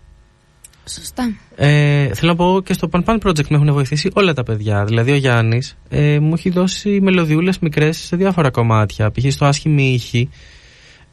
Σωστά. 0.89 1.37
Ε, 1.57 2.15
θέλω 2.15 2.31
να 2.31 2.37
πω 2.37 2.63
και 2.65 2.73
στο 2.73 2.89
Pan 2.93 3.05
Pan 3.05 3.19
Project 3.19 3.49
με 3.49 3.57
έχουν 3.57 3.73
βοηθήσει 3.73 4.11
όλα 4.15 4.33
τα 4.33 4.43
παιδιά. 4.43 4.85
Δηλαδή 4.85 5.11
ο 5.11 5.15
Γιάννης 5.15 5.77
ε, 5.89 6.19
μου 6.19 6.35
έχει 6.35 6.51
δώσει 6.51 7.01
μελωδιούλες 7.01 7.59
μικρές 7.59 7.97
σε 7.99 8.17
διάφορα 8.17 8.51
κομμάτια. 8.51 9.11
Π.χ. 9.11 9.33
στο 9.33 9.45
άσχημη 9.45 9.93
ήχη 9.93 10.29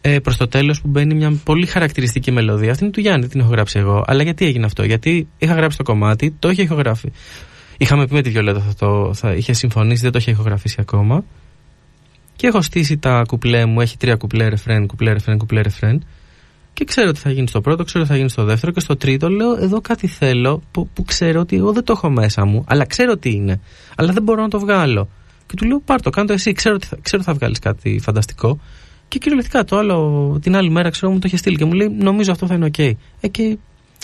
ε, 0.05 0.19
προς 0.19 0.37
το 0.37 0.47
τέλος 0.47 0.81
που 0.81 0.87
μπαίνει 0.87 1.13
μια 1.13 1.39
πολύ 1.43 1.65
χαρακτηριστική 1.65 2.31
μελωδία. 2.31 2.71
Αυτή 2.71 2.83
είναι 2.83 2.93
του 2.93 2.99
Γιάννη, 2.99 3.27
την 3.27 3.39
έχω 3.39 3.49
γράψει 3.49 3.79
εγώ. 3.79 4.03
Αλλά 4.07 4.23
γιατί 4.23 4.45
έγινε 4.45 4.65
αυτό, 4.65 4.83
Γιατί 4.83 5.27
είχα 5.37 5.53
γράψει 5.53 5.77
το 5.77 5.83
κομμάτι, 5.83 6.35
το 6.39 6.49
είχε 6.49 6.61
ηχογράφει. 6.61 7.11
Είχαμε 7.77 8.07
πει 8.07 8.13
με 8.13 8.21
τη 8.21 8.29
Βιολέτα 8.29 8.59
θα 8.59 8.73
το 8.79 9.13
θα 9.13 9.33
είχε 9.33 9.53
συμφωνήσει, 9.53 10.01
δεν 10.01 10.11
το 10.11 10.17
είχε 10.17 10.31
ηχογραφήσει 10.31 10.77
ακόμα. 10.79 11.23
Και 12.35 12.47
έχω 12.47 12.61
στήσει 12.61 12.97
τα 12.97 13.23
κουπλέ 13.27 13.65
μου, 13.65 13.81
έχει 13.81 13.97
τρία 13.97 14.15
κουπλέ 14.15 14.47
ρεφρέν, 14.47 14.87
κουπλέ 14.87 15.11
ρεφρέν, 15.13 15.37
κουπλέ 15.37 15.61
ρεφρέν. 15.61 16.03
Και 16.73 16.85
ξέρω 16.85 17.11
τι 17.11 17.19
θα 17.19 17.31
γίνει 17.31 17.47
στο 17.47 17.61
πρώτο, 17.61 17.83
ξέρω 17.83 18.03
τι 18.03 18.09
θα 18.09 18.17
γίνει 18.17 18.29
στο 18.29 18.43
δεύτερο 18.43 18.71
και 18.71 18.79
στο 18.79 18.95
τρίτο 18.95 19.29
λέω 19.29 19.55
εδώ 19.63 19.81
κάτι 19.81 20.07
θέλω 20.07 20.61
που, 20.71 20.89
που 20.93 21.03
ξέρω 21.03 21.39
ότι 21.39 21.55
εγώ 21.55 21.71
δεν 21.71 21.83
το 21.83 21.93
έχω 21.95 22.09
μέσα 22.09 22.45
μου, 22.45 22.63
αλλά 22.67 22.85
ξέρω 22.85 23.17
τι 23.17 23.31
είναι. 23.31 23.59
Αλλά 23.95 24.13
δεν 24.13 24.23
μπορώ 24.23 24.41
να 24.41 24.49
το 24.49 24.59
βγάλω. 24.59 25.09
Και 25.47 25.55
του 25.55 25.65
λέω 25.65 25.79
πάρ 25.79 26.01
το, 26.01 26.09
κάνε 26.09 26.27
το 26.27 26.33
εσύ, 26.33 26.51
ξέρω 26.51 26.75
ότι 26.75 26.87
θα, 26.87 26.97
ξέρω 27.01 27.23
θα 27.23 27.33
βγάλεις 27.33 27.59
κάτι 27.59 27.99
φανταστικό. 28.03 28.59
Και 29.13 29.19
κυριολεκτικά 29.19 29.63
το 29.63 29.77
άλλο, 29.77 30.37
την 30.41 30.55
άλλη 30.55 30.69
μέρα 30.69 30.89
ξέρω 30.89 31.11
μου 31.11 31.19
το 31.19 31.23
είχε 31.27 31.37
στείλει 31.37 31.55
και 31.55 31.65
μου 31.65 31.73
λέει 31.73 31.89
νομίζω 31.89 32.31
αυτό 32.31 32.47
θα 32.47 32.53
είναι 32.53 32.69
ok. 32.75 32.91
Ε, 33.19 33.27
και 33.27 33.57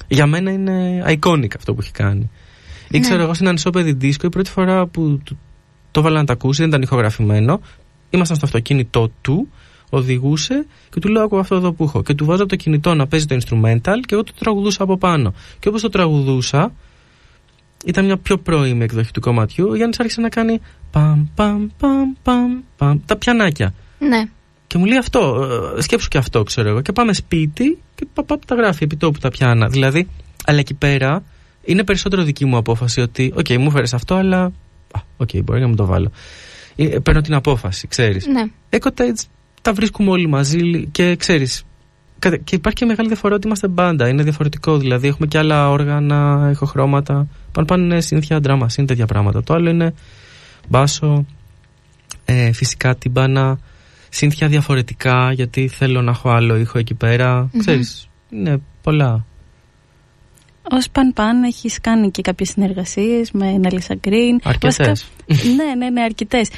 για 0.08 0.26
μένα 0.26 0.52
είναι 0.52 1.04
iconic 1.08 1.56
αυτό 1.58 1.74
που 1.74 1.82
έχει 1.82 1.92
κάνει. 1.92 2.30
Ήξερα 2.90 3.22
εγώ 3.22 3.34
στην 3.34 3.48
Ανισόπεδη 3.48 3.92
Δίσκο 3.92 4.28
η 4.28 4.30
πρώτη 4.30 4.50
φορά 4.50 4.88
που 4.88 5.20
το, 5.24 5.38
το 5.92 6.00
έβαλα 6.00 6.20
να 6.20 6.26
τα 6.26 6.34
ακούσει, 6.34 6.60
δεν 6.60 6.70
ήταν 6.70 6.82
ηχογραφημένο. 6.82 7.62
Ήμασταν 8.10 8.38
στο 8.38 8.46
αυτοκίνητό 8.46 9.12
του, 9.22 9.48
οδηγούσε 9.90 10.66
και 10.90 11.00
του 11.00 11.08
λέω: 11.10 11.24
Ακούω 11.24 11.40
αυτό 11.40 11.56
εδώ 11.56 11.72
που 11.72 11.84
έχω. 11.84 12.04
Και 12.04 12.14
του 12.14 12.26
βάζω 12.26 12.42
από 12.42 12.50
το 12.50 12.56
κινητό 12.56 12.94
να 12.94 13.08
παίζει 13.08 13.26
το 13.26 13.36
instrumental 13.36 14.00
και 14.06 14.14
εγώ 14.14 14.24
το 14.24 14.34
τραγουδούσα 14.40 14.84
από 14.84 14.98
πάνω. 14.98 15.34
Και 15.60 15.68
όπως 15.68 15.82
το 15.82 15.90
τραγουδούσα, 15.90 16.72
ήταν 17.86 18.06
μια 18.06 18.18
πιο 18.18 18.38
πρώιμη 18.38 18.84
εκδοχή 18.84 19.12
του 19.12 19.20
κομματιού. 19.20 19.68
Ο 19.70 19.76
Γιάννης 19.76 20.00
άρχισε 20.00 20.22
να 20.22 20.30
κάνει 20.30 20.62
παμ, 20.92 21.28
παμ, 21.36 21.68
παμ, 21.78 22.14
παμ, 22.24 22.62
παμ, 22.78 23.00
τα 23.06 23.16
πιανάκια. 23.16 23.74
Ναι. 24.00 24.30
Και 24.70 24.78
μου 24.78 24.86
λέει 24.86 24.98
αυτό, 24.98 25.48
ε, 25.78 25.82
σκέψου 25.82 26.08
και 26.08 26.18
αυτό, 26.18 26.44
ξέρω 26.44 26.70
εγώ. 26.70 26.82
Και 26.82 26.92
πάμε 26.92 27.14
σπίτι 27.14 27.78
και 27.96 28.08
πα, 28.14 28.24
πα, 28.24 28.40
τα 28.46 28.56
γράφει 28.56 28.84
επί 28.84 28.96
τόπου 28.96 29.20
τα 29.20 29.30
πιάνα. 29.30 29.68
Δηλαδή, 29.68 30.08
αλλά 30.46 30.60
εκεί 30.60 30.74
πέρα 30.74 31.24
είναι 31.64 31.84
περισσότερο 31.84 32.24
δική 32.24 32.46
μου 32.46 32.58
απόφαση 32.58 33.02
ότι, 33.02 33.34
οκ, 33.36 33.50
μου 33.50 33.72
φέρες 33.72 33.94
αυτό, 33.94 34.16
αλλά. 34.16 34.44
Α, 34.92 35.00
οκ, 35.18 35.30
μπορεί 35.44 35.62
να 35.62 35.68
μου 35.68 35.76
το 35.76 35.86
βάλω. 35.86 36.12
Ε, 36.76 37.00
παίρνω 37.00 37.22
την 37.22 37.34
απόφαση, 37.34 37.88
ξέρεις. 37.88 38.26
Ναι. 38.28 38.44
Ecotage 38.70 39.24
τα 39.62 39.74
βρίσκουμε 39.74 40.10
όλοι 40.10 40.28
μαζί 40.28 40.88
και 40.92 41.16
ξέρεις 41.16 41.64
Και 42.20 42.56
υπάρχει 42.56 42.78
και 42.78 42.86
μεγάλη 42.86 43.08
διαφορά 43.08 43.36
ότι 43.36 43.48
είμαστε 43.48 43.68
μπάντα. 43.68 44.08
Είναι 44.08 44.24
διαφορετικό. 44.24 44.78
Δηλαδή 44.78 45.08
έχουμε 45.08 45.28
και 45.28 45.38
άλλα 45.38 45.70
όργανα, 45.70 46.50
ηχοχρώματα. 46.52 47.28
Πάνω 47.52 47.68
πάνω 47.68 47.84
είναι 47.84 48.02
συνήθεια 48.02 48.40
ντράμα, 48.40 48.68
είναι 48.78 48.88
τέτοια 48.88 49.06
πράγματα. 49.06 49.44
Το 49.44 49.54
άλλο 49.54 49.70
είναι 49.70 49.94
μπάσο, 50.68 51.26
ε, 52.26 52.52
φυσικά 52.52 52.96
τύμπανα, 52.96 53.60
σύνθια 54.10 54.48
διαφορετικά, 54.48 55.32
γιατί 55.32 55.68
θέλω 55.68 56.02
να 56.02 56.12
έχω 56.12 56.30
άλλο 56.30 56.58
ήχο 56.58 56.78
εκεί 56.78 56.94
πέρα. 56.94 57.50
Ξέρεις, 57.58 58.10
είναι 58.30 58.62
πολλά. 58.84 59.26
Ω 60.72 60.90
παν 60.92 61.14
παν 61.14 61.44
έχεις 61.44 61.82
κάνει 61.82 62.12
και 62.12 62.22
κάποιες 62.22 62.50
συνεργασίες 62.50 63.32
με 63.32 63.52
Νέλισσα 63.52 63.96
Γκριν. 63.96 64.40
Αρκετές. 64.44 65.06
ναι, 65.56 65.76
ναι, 65.78 65.90
ναι, 65.90 66.02
αρκετές. 66.02 66.50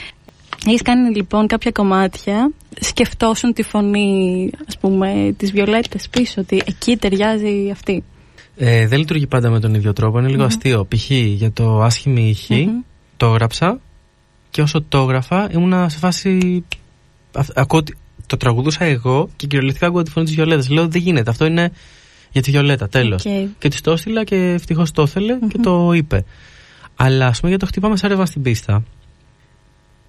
Έχεις 0.65 0.81
κάνει 0.81 1.15
λοιπόν 1.15 1.47
κάποια 1.47 1.71
κομμάτια, 1.71 2.51
σκεφτόσουν 2.79 3.53
τη 3.53 3.63
φωνή 3.63 4.49
ας 4.67 4.77
πούμε 4.77 5.33
της 5.37 5.51
Βιολέτας 5.51 6.09
πίσω, 6.09 6.41
ότι 6.41 6.61
εκεί 6.65 6.97
ταιριάζει 6.97 7.69
αυτή. 7.71 8.03
Ε, 8.57 8.87
δεν 8.87 8.99
λειτουργεί 8.99 9.27
πάντα 9.27 9.49
με 9.49 9.59
τον 9.59 9.73
ίδιο 9.73 9.93
τρόπο, 9.93 10.19
είναι 10.19 10.27
λίγο 10.27 10.43
αστείο. 10.43 10.87
Π.χ. 10.89 11.11
για 11.11 11.51
το 11.51 11.81
άσχημη 11.81 12.29
ηχή, 12.29 12.69
το 13.17 13.25
έγραψα 13.25 13.79
και 14.49 14.61
όσο 14.61 14.81
το 14.81 14.97
έγραφα 14.97 15.49
ήμουνα 15.51 15.89
σε 15.89 15.97
φάση... 15.97 16.63
Ακούω, 17.53 17.83
το 18.25 18.37
τραγουδούσα 18.37 18.83
εγώ 18.83 19.29
και 19.35 19.47
κυριολεκτικά 19.47 19.87
ακούω 19.87 20.03
τη 20.03 20.11
φωνή 20.11 20.25
της 20.25 20.35
Βιολέτας. 20.35 20.69
Λέω 20.69 20.87
δεν 20.87 21.01
γίνεται, 21.01 21.29
αυτό 21.29 21.45
είναι 21.45 21.71
για 22.31 22.41
τη 22.41 22.51
Βιολέτα, 22.51 22.89
τέλος. 22.89 23.23
Okay. 23.25 23.47
Και 23.57 23.69
της 23.69 23.81
το 23.81 23.91
έστειλα 23.91 24.23
και 24.23 24.35
ευτυχώς 24.35 24.91
το 24.91 25.01
ήθελε 25.01 25.39
και 25.47 25.57
το 25.57 25.91
είπε. 25.93 26.25
Αλλά 26.95 27.27
ας 27.27 27.37
πούμε 27.39 27.49
για 27.49 27.59
το 27.59 27.65
χτυπάμε 27.65 27.97
σαν 27.97 28.27
στην 28.27 28.41
πίστα. 28.41 28.83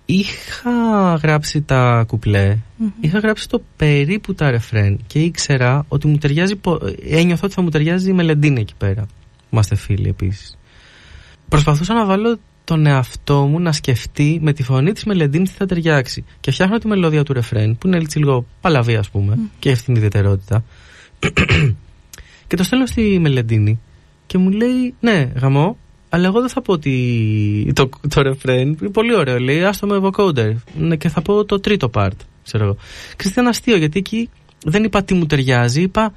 Είχα 0.05 1.15
γράψει 1.23 1.63
τα 1.63 2.05
κουπλέ, 2.09 2.59
είχα 3.01 3.19
γράψει 3.19 3.49
το 3.49 3.63
περίπου 3.77 4.35
τα 4.35 4.51
ρεφρέν 4.51 4.99
και 5.07 5.19
ήξερα 5.19 5.85
ότι 5.89 6.07
μου 6.07 6.17
ταιριάζει, 6.19 6.61
ένιωθα 7.09 7.45
ότι 7.45 7.55
θα 7.55 7.63
μου 7.63 7.69
ταιριάζει 7.69 8.11
η 8.11 8.13
Μελεντίνη 8.13 8.61
εκεί 8.61 8.75
πέρα. 8.79 9.07
Είμαστε 9.51 9.75
φίλοι 9.75 10.09
επίσης. 10.09 10.59
Προσπαθούσα 11.49 11.95
να 11.95 12.05
βάλω 12.05 12.39
τον 12.65 12.87
εαυτό 12.87 13.47
μου 13.47 13.61
να 13.61 13.73
σκεφτεί 13.73 14.39
με 14.43 14.53
τη 14.53 14.63
φωνή 14.63 14.93
της 14.93 15.05
Μελεντίνης 15.05 15.51
τι 15.51 15.57
θα 15.57 15.67
ταιριάξει. 15.67 16.25
Και 16.41 16.51
φτιάχνω 16.51 16.79
τη 16.79 16.87
μελωδία 16.87 17.23
του 17.23 17.33
ρεφρέν, 17.33 17.77
που 17.79 17.87
είναι 17.87 17.97
έτσι 17.97 18.19
λίγο 18.19 18.47
παλαβή, 18.61 18.97
ας 18.97 19.11
πούμε, 19.11 19.39
και 19.59 19.71
έχει 19.71 19.85
την 19.85 19.95
ιδιαιτερότητα. 19.95 20.65
και 22.47 22.57
το 22.57 22.63
στέλνω 22.63 22.87
στη 22.87 23.19
Μελεντίνη 23.19 23.81
και 24.27 24.39
μου 24.39 24.51
λέει: 24.51 24.95
Ναι, 25.01 25.33
γαμό, 25.35 25.77
αλλά 26.09 26.27
εγώ 26.27 26.41
δεν 26.41 26.49
θα 26.49 26.63
πω 26.63 26.73
ότι 26.73 27.73
το, 27.75 27.89
το 28.09 28.23
ρεφρέν 28.23 28.77
είναι 28.81 28.89
πολύ 28.89 29.15
ωραίο. 29.15 29.39
Λέει, 29.39 29.65
άστο 29.65 29.87
με 29.87 30.01
vocoder. 30.03 30.55
Ναι, 30.79 30.97
και 30.97 31.09
θα 31.09 31.23
πω 31.23 31.45
το 31.45 31.61
τρίτο 31.61 31.91
part. 31.95 32.17
Ξέρω 32.45 32.65
εγώ. 32.65 32.77
Και 33.17 33.29
ήταν 33.29 33.47
αστείο 33.47 33.77
γιατί 33.77 33.99
εκεί 33.99 34.31
δεν 34.65 34.85
είπα 34.85 35.03
τι 35.03 35.15
μου 35.15 35.27
ταιριάζει. 35.27 35.83
Είπα, 35.83 36.15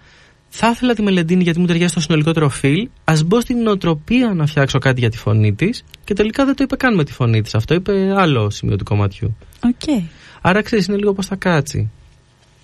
θα 0.56 0.70
ήθελα 0.70 0.94
τη 0.94 1.02
Μελεντίνη 1.02 1.44
γιατί 1.44 1.60
μου 1.60 1.66
ταιριάζει 1.66 1.92
στο 1.92 2.00
συνολικότερο 2.00 2.50
φιλ. 2.50 2.90
Α 3.04 3.14
μπω 3.26 3.42
στην 3.42 3.62
νοοτροπία 3.62 4.34
να 4.34 4.46
φτιάξω 4.46 4.80
κάτι 4.80 5.00
για 5.00 5.10
τη 5.10 5.18
φωνή 5.18 5.54
της. 5.54 5.84
Και 6.04 6.14
τελικά 6.14 6.46
δεν 6.46 6.56
το 6.56 6.64
είπε 6.64 6.76
καν 6.76 6.96
με 6.96 7.04
τη 7.04 7.12
φωνή 7.14 7.42
της. 7.42 7.56
Αυτό 7.56 7.74
είπε 7.74 8.14
άλλο 8.18 8.50
σημείο 8.50 8.76
του 8.76 8.84
κομματιού. 8.84 9.38
Okay. 9.60 10.04
Άρα 10.42 10.62
ξέρεις, 10.62 10.86
είναι 10.86 10.98
λίγο 10.98 11.14
πώ 11.14 11.22
θα 11.22 11.36
κάτσει. 11.36 11.90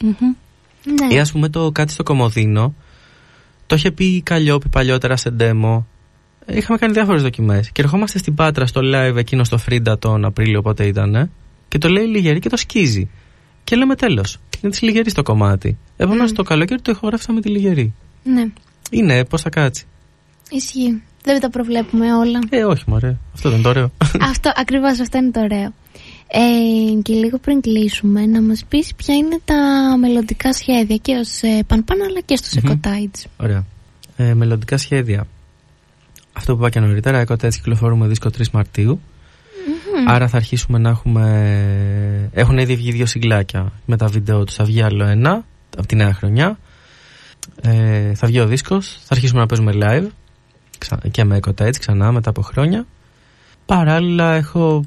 Mm-hmm. 0.01 0.35
Ναι. 0.83 1.15
Ή 1.15 1.19
ας 1.19 1.31
πούμε 1.31 1.49
το 1.49 1.71
κάτι 1.71 1.91
στο 1.91 2.03
κομμωδίνο. 2.03 2.75
Το 3.67 3.75
είχε 3.75 3.91
πει 3.91 4.05
η 4.05 4.21
Καλλιόπη 4.21 4.69
παλιότερα 4.69 5.15
σε 5.15 5.35
demo 5.39 5.83
είχαμε 6.47 6.77
κάνει 6.77 6.93
διάφορες 6.93 7.21
δοκιμές. 7.21 7.71
Και 7.71 7.81
ερχόμαστε 7.81 8.17
στην 8.17 8.35
Πάτρα 8.35 8.65
στο 8.65 8.81
live 8.83 9.15
εκείνο 9.15 9.43
στο 9.43 9.57
Φρίντα 9.57 9.99
τον 9.99 10.25
Απρίλιο, 10.25 10.61
πότε 10.61 10.85
ήταν. 10.85 11.31
Και 11.67 11.77
το 11.77 11.89
λέει 11.89 12.05
Λιγερή 12.05 12.39
και 12.39 12.49
το 12.49 12.57
σκίζει. 12.57 13.09
Και 13.63 13.75
λέμε 13.75 13.95
τέλος. 13.95 14.37
Είναι 14.61 14.71
της 14.71 14.81
Λιγερής 14.81 15.13
το 15.13 15.23
κομμάτι. 15.23 15.77
Επομένως 15.97 16.31
mm. 16.31 16.35
το 16.35 16.43
καλοκαίρι 16.43 16.81
το 16.81 16.91
ηχογράφησα 16.91 17.33
με 17.33 17.41
τη 17.41 17.49
Λιγερή. 17.49 17.93
Ναι. 18.23 18.45
Είναι, 18.91 19.25
πώς 19.25 19.41
θα 19.41 19.49
κάτσει. 19.49 19.85
Ισχύει. 20.49 21.01
Δεν 21.23 21.39
τα 21.39 21.49
προβλέπουμε 21.49 22.13
όλα. 22.13 22.39
Ε, 22.49 22.63
όχι, 22.63 22.83
μωρέ. 22.87 23.15
Αυτό 23.33 23.49
δεν 23.49 23.59
είναι 23.59 23.63
το 23.63 23.69
ωραίο. 23.69 23.91
αυτό, 24.31 24.51
ακριβώς 24.55 24.99
αυτό 24.99 25.17
είναι 25.17 25.31
το 25.31 25.39
ωραίο. 25.39 25.73
Ε, 26.27 27.01
και 27.01 27.13
λίγο 27.13 27.37
πριν 27.37 27.61
κλείσουμε, 27.61 28.25
να 28.25 28.41
μας 28.41 28.65
πεις 28.69 28.95
ποια 28.95 29.15
είναι 29.15 29.39
τα 29.45 29.55
μελλοντικά 29.99 30.53
σχέδια 30.53 30.97
και 30.97 31.15
ως 31.15 31.41
ε, 31.41 31.63
Πανπάν 31.67 32.01
αλλά 32.01 32.21
και 32.25 32.35
στο 32.35 32.61
mm 32.83 33.07
Ωραία. 33.37 33.65
Ε, 34.17 34.33
μελλοντικά 34.33 34.77
σχέδια 34.77 35.27
αυτό 36.33 36.53
που 36.53 36.59
είπα 36.59 36.69
και 36.69 36.79
νωρίτερα, 36.79 37.19
έκοτε 37.19 37.47
έτσι 37.47 37.59
κυκλοφορούμε 37.59 38.07
δίσκο 38.07 38.29
3 38.37 38.49
Μαρτίου. 38.51 39.01
Άρα 40.07 40.27
θα 40.27 40.37
αρχίσουμε 40.37 40.77
να 40.77 40.89
έχουμε. 40.89 42.29
Έχουν 42.33 42.57
ήδη 42.57 42.75
βγει 42.75 42.91
δύο 42.91 43.05
συγκλάκια 43.05 43.71
με 43.85 43.97
τα 43.97 44.07
βίντεο 44.07 44.43
τους. 44.43 44.55
Θα 44.55 44.63
βγει 44.63 44.81
άλλο 44.81 45.05
ένα 45.05 45.45
από 45.77 45.87
τη 45.87 45.95
νέα 45.95 46.13
χρονιά. 46.13 46.57
Ε, 47.61 48.13
θα 48.15 48.27
βγει 48.27 48.39
ο 48.39 48.47
δίσκος. 48.47 48.97
Θα 49.01 49.07
αρχίσουμε 49.09 49.39
να 49.39 49.45
παίζουμε 49.45 49.71
live 49.75 50.07
και 51.11 51.23
με 51.23 51.35
έκοτα 51.35 51.65
έτσι 51.65 51.79
ξανά 51.79 52.11
μετά 52.11 52.29
από 52.29 52.41
χρόνια. 52.41 52.85
Παράλληλα 53.65 54.33
έχω 54.33 54.83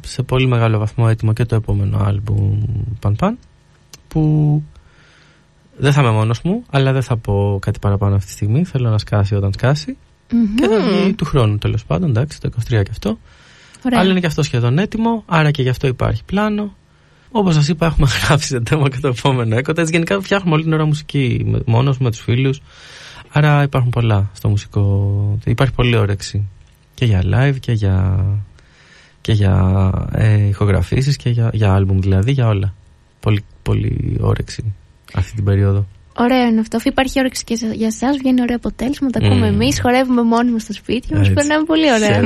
σε 0.00 0.22
πολύ 0.22 0.46
μεγάλο 0.46 0.78
βαθμό 0.78 1.06
έτοιμο 1.08 1.32
και 1.32 1.44
το 1.44 1.54
επόμενο 1.54 1.98
άλμπουμ 1.98 2.62
Παν 3.00 3.16
Παν 3.16 3.38
που 4.08 4.62
δεν 5.76 5.92
θα 5.92 6.00
είμαι 6.00 6.10
μόνος 6.10 6.42
μου, 6.42 6.64
αλλά 6.70 6.92
δεν 6.92 7.02
θα 7.02 7.16
πω 7.16 7.58
κάτι 7.60 7.78
παραπάνω 7.78 8.14
αυτή 8.14 8.26
τη 8.26 8.32
στιγμή. 8.32 8.64
Θέλω 8.64 8.90
να 8.90 8.98
σκάσει 8.98 9.34
όταν 9.34 9.52
σκάσει. 9.52 9.96
Και 10.56 10.66
θα 10.68 10.80
βγει 10.80 11.12
του 11.14 11.24
χρόνου 11.24 11.58
τέλος 11.58 11.84
πάντων, 11.84 12.08
εντάξει, 12.08 12.40
το 12.40 12.50
23 12.58 12.68
και 12.68 12.90
αυτό. 12.90 13.18
Ωραία. 13.84 14.00
Αλλά 14.00 14.10
είναι 14.10 14.20
και 14.20 14.26
αυτό 14.26 14.42
σχεδόν 14.42 14.78
έτοιμο, 14.78 15.22
άρα 15.26 15.50
και 15.50 15.62
γι' 15.62 15.68
αυτό 15.68 15.86
υπάρχει 15.86 16.24
πλάνο. 16.24 16.74
Όπως 17.30 17.54
σας 17.54 17.68
είπα, 17.68 17.86
έχουμε 17.86 18.08
γράψει 18.26 18.46
σε 18.46 18.60
τέμα 18.60 18.88
και 18.88 18.98
το 19.00 19.08
επόμενο 19.08 19.56
έκοτα. 19.56 19.82
γενικά 19.82 20.20
φτιάχνουμε 20.20 20.54
όλη 20.54 20.62
την 20.62 20.72
ώρα 20.72 20.84
μουσική 20.84 21.54
μόνος 21.66 21.98
με 21.98 22.10
τους 22.10 22.20
φίλους. 22.20 22.60
Άρα 23.32 23.62
υπάρχουν 23.62 23.90
πολλά 23.90 24.30
στο 24.32 24.48
μουσικό. 24.48 25.38
Υπάρχει 25.44 25.74
πολλή 25.74 25.96
όρεξη. 25.96 26.48
Και 26.94 27.04
για 27.04 27.22
live 27.24 27.56
και 27.60 27.72
για, 27.72 28.24
και 29.20 29.32
για 29.32 29.92
ε, 30.12 30.46
ηχογραφήσεις 30.46 31.16
και 31.16 31.30
για, 31.30 31.50
για 31.52 31.72
άλμπουμ 31.72 31.98
δηλαδή, 32.00 32.32
για 32.32 32.46
όλα. 32.46 32.74
Πολύ, 33.20 33.44
πολύ 33.62 34.16
όρεξη 34.20 34.74
αυτή 35.14 35.34
την 35.34 35.44
περίοδο. 35.44 35.86
Ωραίο 36.22 36.46
είναι 36.46 36.60
αυτό. 36.60 36.76
Αφού 36.76 36.88
υπάρχει 36.88 37.18
όρεξη 37.18 37.44
και 37.44 37.54
για 37.72 37.86
εσάς, 37.86 38.16
βγαίνει 38.16 38.40
ωραίο 38.40 38.56
αποτέλεσμα. 38.56 39.10
Τα 39.10 39.20
ακούμε 39.24 39.48
mm. 39.48 39.52
εμείς, 39.52 39.80
χορεύουμε 39.80 40.22
μόνοι 40.22 40.50
μας 40.50 40.62
στο 40.62 40.72
σπίτι 40.72 41.14
μας. 41.14 41.32
Περνάμε 41.32 41.64
πολύ 41.64 41.92
ωραία. 41.92 42.20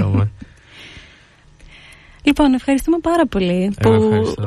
λοιπόν, 2.22 2.54
ευχαριστούμε 2.54 2.98
πάρα 2.98 3.26
πολύ 3.26 3.74
που 3.82 3.90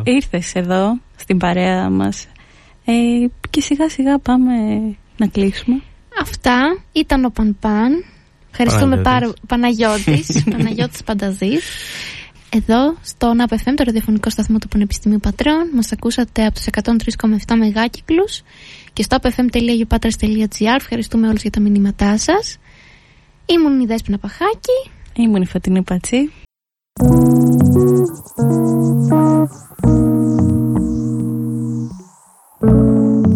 ήρθες 0.03 0.55
εδώ 0.55 0.99
στην 1.15 1.37
παρέα 1.37 1.89
μας. 1.89 2.27
Ε, 2.85 2.93
και 3.49 3.61
σιγά 3.61 3.89
σιγά 3.89 4.19
πάμε 4.19 4.53
να 5.17 5.27
κλείσουμε. 5.27 5.81
Αυτά 6.21 6.77
ήταν 6.91 7.25
ο 7.25 7.29
Παν 7.29 7.57
Παν. 7.59 8.03
Ευχαριστούμε 8.49 8.97
πάρα 9.01 9.33
Παναγιώτης, 9.47 10.43
Παναγιώτης 10.51 11.03
Πανταζής. 11.03 11.65
Εδώ 12.49 12.95
στο 13.01 13.33
NAPFM, 13.37 13.73
το 13.75 13.83
ραδιοφωνικό 13.83 14.29
σταθμό 14.29 14.57
του 14.57 14.67
Πανεπιστημίου 14.67 15.19
Πατρών, 15.19 15.69
μας 15.73 15.91
ακούσατε 15.91 16.45
από 16.45 16.53
τους 16.53 16.65
103,7 17.47 17.55
μεγάκυκλους 17.57 18.41
και 18.93 19.03
στο 19.03 19.17
apfm.geopatras.gr. 19.21 20.75
Ευχαριστούμε 20.75 21.27
όλους 21.27 21.41
για 21.41 21.51
τα 21.51 21.59
μηνύματά 21.59 22.17
σας. 22.17 22.57
Ήμουν 23.45 23.79
η 23.79 23.85
Δέσποινα 23.85 24.17
Παχάκη. 24.17 24.89
Ήμουν 25.13 25.41
η 25.41 25.45
Φωτεινή 25.45 25.83
Πατσή. 25.83 26.31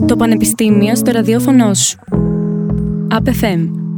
Το 0.07 0.15
Πανεπιστήμιο 0.15 0.95
στο 0.95 1.11
ραδιόφωνο 1.11 1.73
σου. 1.73 1.99
APFM 3.11 3.90